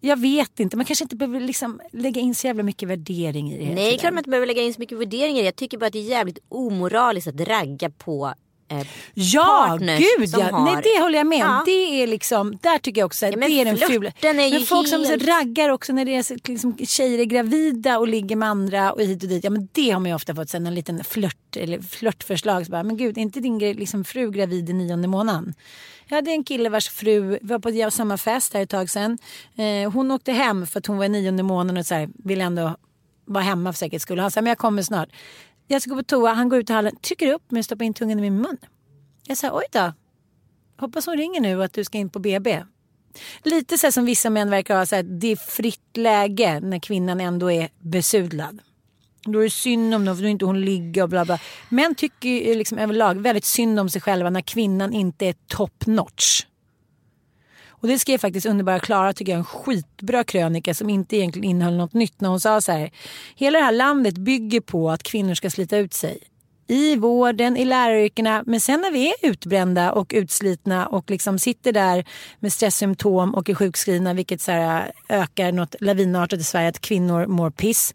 jag 0.00 0.20
vet 0.20 0.60
inte, 0.60 0.76
man 0.76 0.86
kanske 0.86 1.04
inte 1.04 1.16
behöver 1.16 1.40
liksom 1.40 1.80
lägga 1.92 2.20
in 2.20 2.34
så 2.34 2.46
jävla 2.46 2.62
mycket 2.62 2.88
värdering 2.88 3.52
i 3.52 3.58
det. 3.58 3.74
Nej, 3.74 3.84
tiden. 3.84 3.98
klart 3.98 4.12
man 4.12 4.18
inte 4.18 4.30
behöver 4.30 4.46
lägga 4.46 4.62
in 4.62 4.74
så 4.74 4.80
mycket 4.80 4.98
värderingar. 4.98 5.42
Jag 5.42 5.56
tycker 5.56 5.78
bara 5.78 5.86
att 5.86 5.92
det 5.92 5.98
är 5.98 6.10
jävligt 6.10 6.38
omoraliskt 6.48 7.28
att 7.28 7.40
ragga 7.40 7.90
på 7.90 8.34
eh, 8.70 8.86
Ja, 9.14 9.78
gud 9.80 10.30
som 10.30 10.40
ja. 10.40 10.50
har- 10.50 10.64
Nej, 10.64 10.80
det 10.82 11.02
håller 11.02 11.18
jag 11.18 11.26
med 11.26 11.44
om. 11.44 11.50
Ja. 11.50 11.62
Det 11.66 12.02
är 12.02 12.06
liksom, 12.06 12.58
där 12.62 12.78
tycker 12.78 13.00
jag 13.00 13.06
också 13.06 13.26
att 13.26 13.32
Ja, 13.32 13.38
det 13.48 13.60
är 13.60 13.64
den 13.64 13.76
fula. 13.76 14.12
är 14.20 14.50
men 14.50 14.62
folk 14.66 14.88
som 14.88 15.04
helt- 15.04 15.28
raggar 15.28 15.68
också 15.68 15.92
när 15.92 16.04
så, 16.22 16.36
liksom, 16.44 16.76
tjejer 16.86 17.18
är 17.18 17.24
gravida 17.24 17.98
och 17.98 18.08
ligger 18.08 18.36
med 18.36 18.48
andra 18.48 18.92
och 18.92 19.00
hit 19.00 19.22
och 19.22 19.28
dit. 19.28 19.44
Ja 19.44 19.50
men 19.50 19.68
det 19.72 19.90
har 19.90 20.00
man 20.00 20.08
ju 20.10 20.14
ofta 20.14 20.34
fått 20.34 20.48
sen 20.50 20.66
en 20.66 20.74
liten 20.74 21.04
flört 21.04 21.56
eller 21.56 21.80
flörtförslag. 21.80 22.66
Så 22.66 22.72
bara, 22.72 22.82
men 22.82 22.96
gud, 22.96 23.18
är 23.18 23.22
inte 23.22 23.40
din 23.40 23.58
liksom, 23.58 24.04
fru 24.04 24.30
gravid 24.30 24.70
i 24.70 24.72
nionde 24.72 25.08
månaden? 25.08 25.54
Jag 26.08 26.16
hade 26.16 26.30
en 26.30 26.44
kille 26.44 26.68
vars 26.68 26.88
fru 26.88 27.20
vi 27.20 27.38
var 27.42 27.58
på 27.58 27.90
samma 27.90 28.16
fest 28.16 28.54
här 28.54 28.62
ett 28.62 28.70
tag 28.70 28.90
sedan. 28.90 29.18
Eh, 29.56 29.90
hon 29.92 30.10
åkte 30.10 30.32
hem 30.32 30.66
för 30.66 30.78
att 30.78 30.86
hon 30.86 30.98
var 30.98 31.04
i 31.04 31.08
nionde 31.08 31.42
månaden 31.42 31.76
och 31.76 31.86
så 31.86 31.94
här, 31.94 32.08
ville 32.24 32.44
ändå 32.44 32.76
vara 33.24 33.44
hemma 33.44 33.72
för 33.72 33.78
säkerhets 33.78 34.02
skull. 34.02 34.18
Han 34.18 34.30
sa, 34.30 34.40
men 34.42 34.48
jag 34.48 34.58
kommer 34.58 34.82
snart. 34.82 35.08
Jag 35.72 35.82
ska 35.82 35.90
gå 35.90 35.96
på 35.96 36.02
toa, 36.02 36.32
han 36.32 36.48
går 36.48 36.58
ut 36.58 36.70
i 36.70 36.72
hallen, 36.72 36.96
trycker 36.96 37.32
upp 37.32 37.50
mig 37.50 37.58
och 37.58 37.64
stoppar 37.64 37.84
in 37.84 37.94
tungan 37.94 38.18
i 38.18 38.22
min 38.22 38.36
mun. 38.36 38.56
Jag 39.26 39.36
sa 39.36 39.50
oj 39.52 39.64
då. 39.72 39.92
Hoppas 40.76 41.06
hon 41.06 41.16
ringer 41.16 41.40
nu 41.40 41.56
och 41.56 41.64
att 41.64 41.72
du 41.72 41.84
ska 41.84 41.98
in 41.98 42.10
på 42.10 42.18
BB. 42.18 42.64
Lite 43.42 43.78
så 43.78 43.86
här 43.86 43.92
som 43.92 44.04
vissa 44.04 44.30
män 44.30 44.50
verkar 44.50 44.76
ha, 44.76 44.86
så 44.86 44.96
här, 44.96 45.02
det 45.02 45.26
är 45.26 45.36
fritt 45.36 45.96
läge 45.96 46.60
när 46.60 46.78
kvinnan 46.78 47.20
ändå 47.20 47.50
är 47.50 47.68
besudlad. 47.78 48.58
Då 49.24 49.38
är 49.38 49.44
det 49.44 49.50
synd 49.50 49.94
om 49.94 50.04
dem 50.04 50.16
för 50.16 50.22
då 50.22 50.28
är 50.28 50.30
inte 50.30 50.44
hon 50.44 50.60
ligga 50.60 51.02
och 51.02 51.08
bla 51.08 51.24
bla. 51.24 51.38
Män 51.68 51.94
tycker 51.94 52.28
ju 52.28 52.54
liksom 52.54 52.78
överlag 52.78 53.14
väldigt 53.14 53.44
synd 53.44 53.80
om 53.80 53.90
sig 53.90 54.00
själva 54.00 54.30
när 54.30 54.40
kvinnan 54.40 54.92
inte 54.92 55.26
är 55.26 55.34
top 55.46 55.86
notch. 55.86 56.42
Och 57.80 57.88
det 57.88 57.98
skrev 57.98 58.18
faktiskt 58.18 58.46
underbara 58.46 58.78
Klara 58.78 59.12
tycker 59.12 59.32
jag 59.32 59.38
en 59.38 59.44
skitbra 59.44 60.24
krönika 60.24 60.74
som 60.74 60.90
inte 60.90 61.16
egentligen 61.16 61.50
innehöll 61.50 61.76
något 61.76 61.92
nytt 61.92 62.20
när 62.20 62.28
hon 62.28 62.40
sa 62.40 62.60
så 62.60 62.72
här. 62.72 62.90
Hela 63.36 63.58
det 63.58 63.64
här 63.64 63.72
landet 63.72 64.18
bygger 64.18 64.60
på 64.60 64.90
att 64.90 65.02
kvinnor 65.02 65.34
ska 65.34 65.50
slita 65.50 65.76
ut 65.76 65.94
sig. 65.94 66.18
I 66.66 66.96
vården, 66.96 67.56
i 67.56 67.64
läraryrkena. 67.64 68.42
Men 68.46 68.60
sen 68.60 68.80
när 68.80 68.90
vi 68.90 69.08
är 69.08 69.14
utbrända 69.22 69.92
och 69.92 70.12
utslitna 70.14 70.86
och 70.86 71.10
liksom 71.10 71.38
sitter 71.38 71.72
där 71.72 72.04
med 72.40 72.52
stresssymptom 72.52 73.34
och 73.34 73.48
är 73.48 73.54
sjukskrivna 73.54 74.14
vilket 74.14 74.40
så 74.40 74.52
här 74.52 74.92
eh, 75.08 75.20
ökar 75.20 75.52
något 75.52 75.74
lavinartat 75.80 76.40
i 76.40 76.44
Sverige 76.44 76.68
att 76.68 76.80
kvinnor 76.80 77.26
mår 77.26 77.50
piss. 77.50 77.94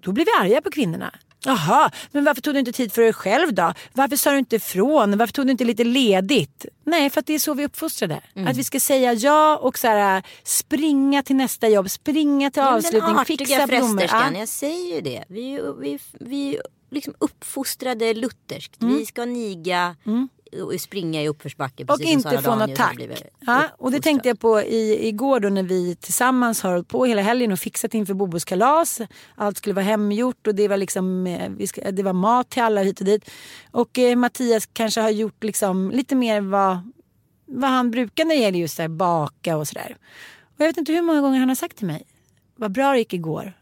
Då 0.00 0.12
blir 0.12 0.24
vi 0.24 0.30
arga 0.44 0.60
på 0.60 0.70
kvinnorna. 0.70 1.14
Jaha, 1.44 1.90
men 2.12 2.24
varför 2.24 2.42
tog 2.42 2.54
du 2.54 2.58
inte 2.58 2.72
tid 2.72 2.92
för 2.92 3.02
dig 3.02 3.12
själv 3.12 3.54
då? 3.54 3.72
Varför 3.92 4.16
sa 4.16 4.30
du 4.32 4.38
inte 4.38 4.56
ifrån? 4.56 5.18
Varför 5.18 5.32
tog 5.32 5.46
du 5.46 5.52
inte 5.52 5.64
lite 5.64 5.84
ledigt? 5.84 6.66
Nej, 6.84 7.10
för 7.10 7.20
att 7.20 7.26
det 7.26 7.34
är 7.34 7.38
så 7.38 7.54
vi 7.54 7.62
är 7.62 7.66
uppfostrade. 7.66 8.20
Att 8.46 8.56
vi 8.56 8.64
ska 8.64 8.80
säga 8.80 9.12
ja 9.12 9.56
och 9.56 9.78
så 9.78 9.86
här, 9.86 10.22
springa 10.44 11.22
till 11.22 11.36
nästa 11.36 11.68
jobb, 11.68 11.90
springa 11.90 12.50
till 12.50 12.62
Ja, 12.62 12.76
avslutning, 12.76 13.14
Den 13.16 13.24
fixa 13.24 13.66
blommor. 13.66 14.04
Ja. 14.10 14.32
jag 14.34 14.48
säger 14.48 14.94
ju 14.94 15.00
det. 15.00 15.24
Vi, 15.28 15.60
vi, 15.80 15.98
vi 16.20 16.58
liksom 16.90 17.14
uppfostrade 17.18 18.14
lutherskt. 18.14 18.76
Vi 18.78 19.06
ska 19.06 19.24
niga 19.24 19.96
och 20.04 20.39
springa 20.78 21.22
i 21.22 21.28
uppförsbacke. 21.28 21.84
Och 21.88 22.00
inte 22.00 22.42
få 22.42 22.54
något 22.54 22.76
tack. 22.76 22.96
blivit 22.96 23.22
Ja, 23.40 23.64
och 23.78 23.90
det 23.90 24.00
tänkte 24.00 24.28
jag 24.28 24.40
på 24.40 24.60
i, 24.60 25.08
igår 25.08 25.40
då 25.40 25.48
när 25.48 25.62
vi 25.62 25.96
tillsammans 25.96 26.62
har 26.62 26.70
hållit 26.70 26.88
på 26.88 27.04
hela 27.04 27.22
helgen 27.22 27.52
och 27.52 27.58
fixat 27.58 27.94
inför 27.94 28.14
Bobos 28.14 28.44
kalas. 28.44 29.00
Allt 29.34 29.56
skulle 29.56 29.74
vara 29.74 29.84
hemgjort 29.84 30.46
och 30.46 30.54
det 30.54 30.68
var, 30.68 30.76
liksom, 30.76 31.26
eh, 31.26 31.66
ska, 31.66 31.90
det 31.90 32.02
var 32.02 32.12
mat 32.12 32.50
till 32.50 32.62
alla 32.62 32.82
hit 32.82 33.00
och 33.00 33.06
dit. 33.06 33.30
Och 33.70 33.98
eh, 33.98 34.16
Mattias 34.16 34.66
kanske 34.66 35.00
har 35.00 35.10
gjort 35.10 35.44
liksom 35.44 35.90
lite 35.90 36.14
mer 36.14 36.40
vad, 36.40 36.90
vad 37.46 37.70
han 37.70 37.90
brukar 37.90 38.24
när 38.24 38.34
det 38.34 38.40
gäller 38.40 38.58
just 38.58 38.76
så 38.76 38.82
här, 38.82 38.88
baka 38.88 39.56
och 39.56 39.68
sådär. 39.68 39.96
Och 40.42 40.60
jag 40.60 40.66
vet 40.66 40.76
inte 40.76 40.92
hur 40.92 41.02
många 41.02 41.20
gånger 41.20 41.38
han 41.38 41.48
har 41.48 41.56
sagt 41.56 41.76
till 41.76 41.86
mig. 41.86 42.06
Vad 42.56 42.72
bra 42.72 42.92
det 42.92 42.98
gick 42.98 43.12
igår. 43.12 43.52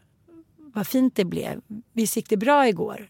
Vad 0.57 0.87
fint 0.87 1.15
det 1.15 1.25
blev. 1.25 1.61
Visst 1.93 2.15
gick 2.15 2.29
det 2.29 2.37
bra 2.37 2.67
igår. 2.67 3.09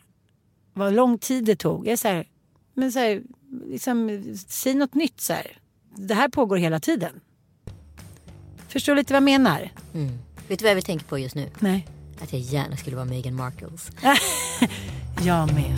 Vad 0.73 0.93
lång 0.93 1.17
tid 1.17 1.45
det 1.45 1.55
tog. 1.55 1.87
Jag 1.87 1.93
är 1.93 1.97
så 1.97 2.07
här, 2.07 2.27
men 2.73 2.91
så 2.91 2.99
här, 2.99 3.21
liksom, 3.65 4.23
säg 4.47 4.73
något 4.73 4.93
nytt 4.93 5.21
så 5.21 5.33
här. 5.33 5.57
Det 5.95 6.13
här 6.13 6.29
pågår 6.29 6.57
hela 6.57 6.79
tiden. 6.79 7.19
Förstår 8.67 8.95
lite 8.95 9.13
vad 9.13 9.17
jag 9.17 9.23
menar? 9.23 9.71
Vet 10.47 10.59
du 10.59 10.63
vad 10.63 10.69
jag 10.69 10.75
vill 10.75 10.83
tänka 10.83 11.05
på 11.05 11.19
just 11.19 11.35
nu? 11.35 11.49
Nej. 11.59 11.87
Att 12.21 12.33
jag 12.33 12.41
gärna 12.41 12.77
skulle 12.77 12.95
vara 12.95 13.05
Meghan 13.05 13.35
Markles. 13.35 13.91
Jag 15.25 15.53
med. 15.53 15.77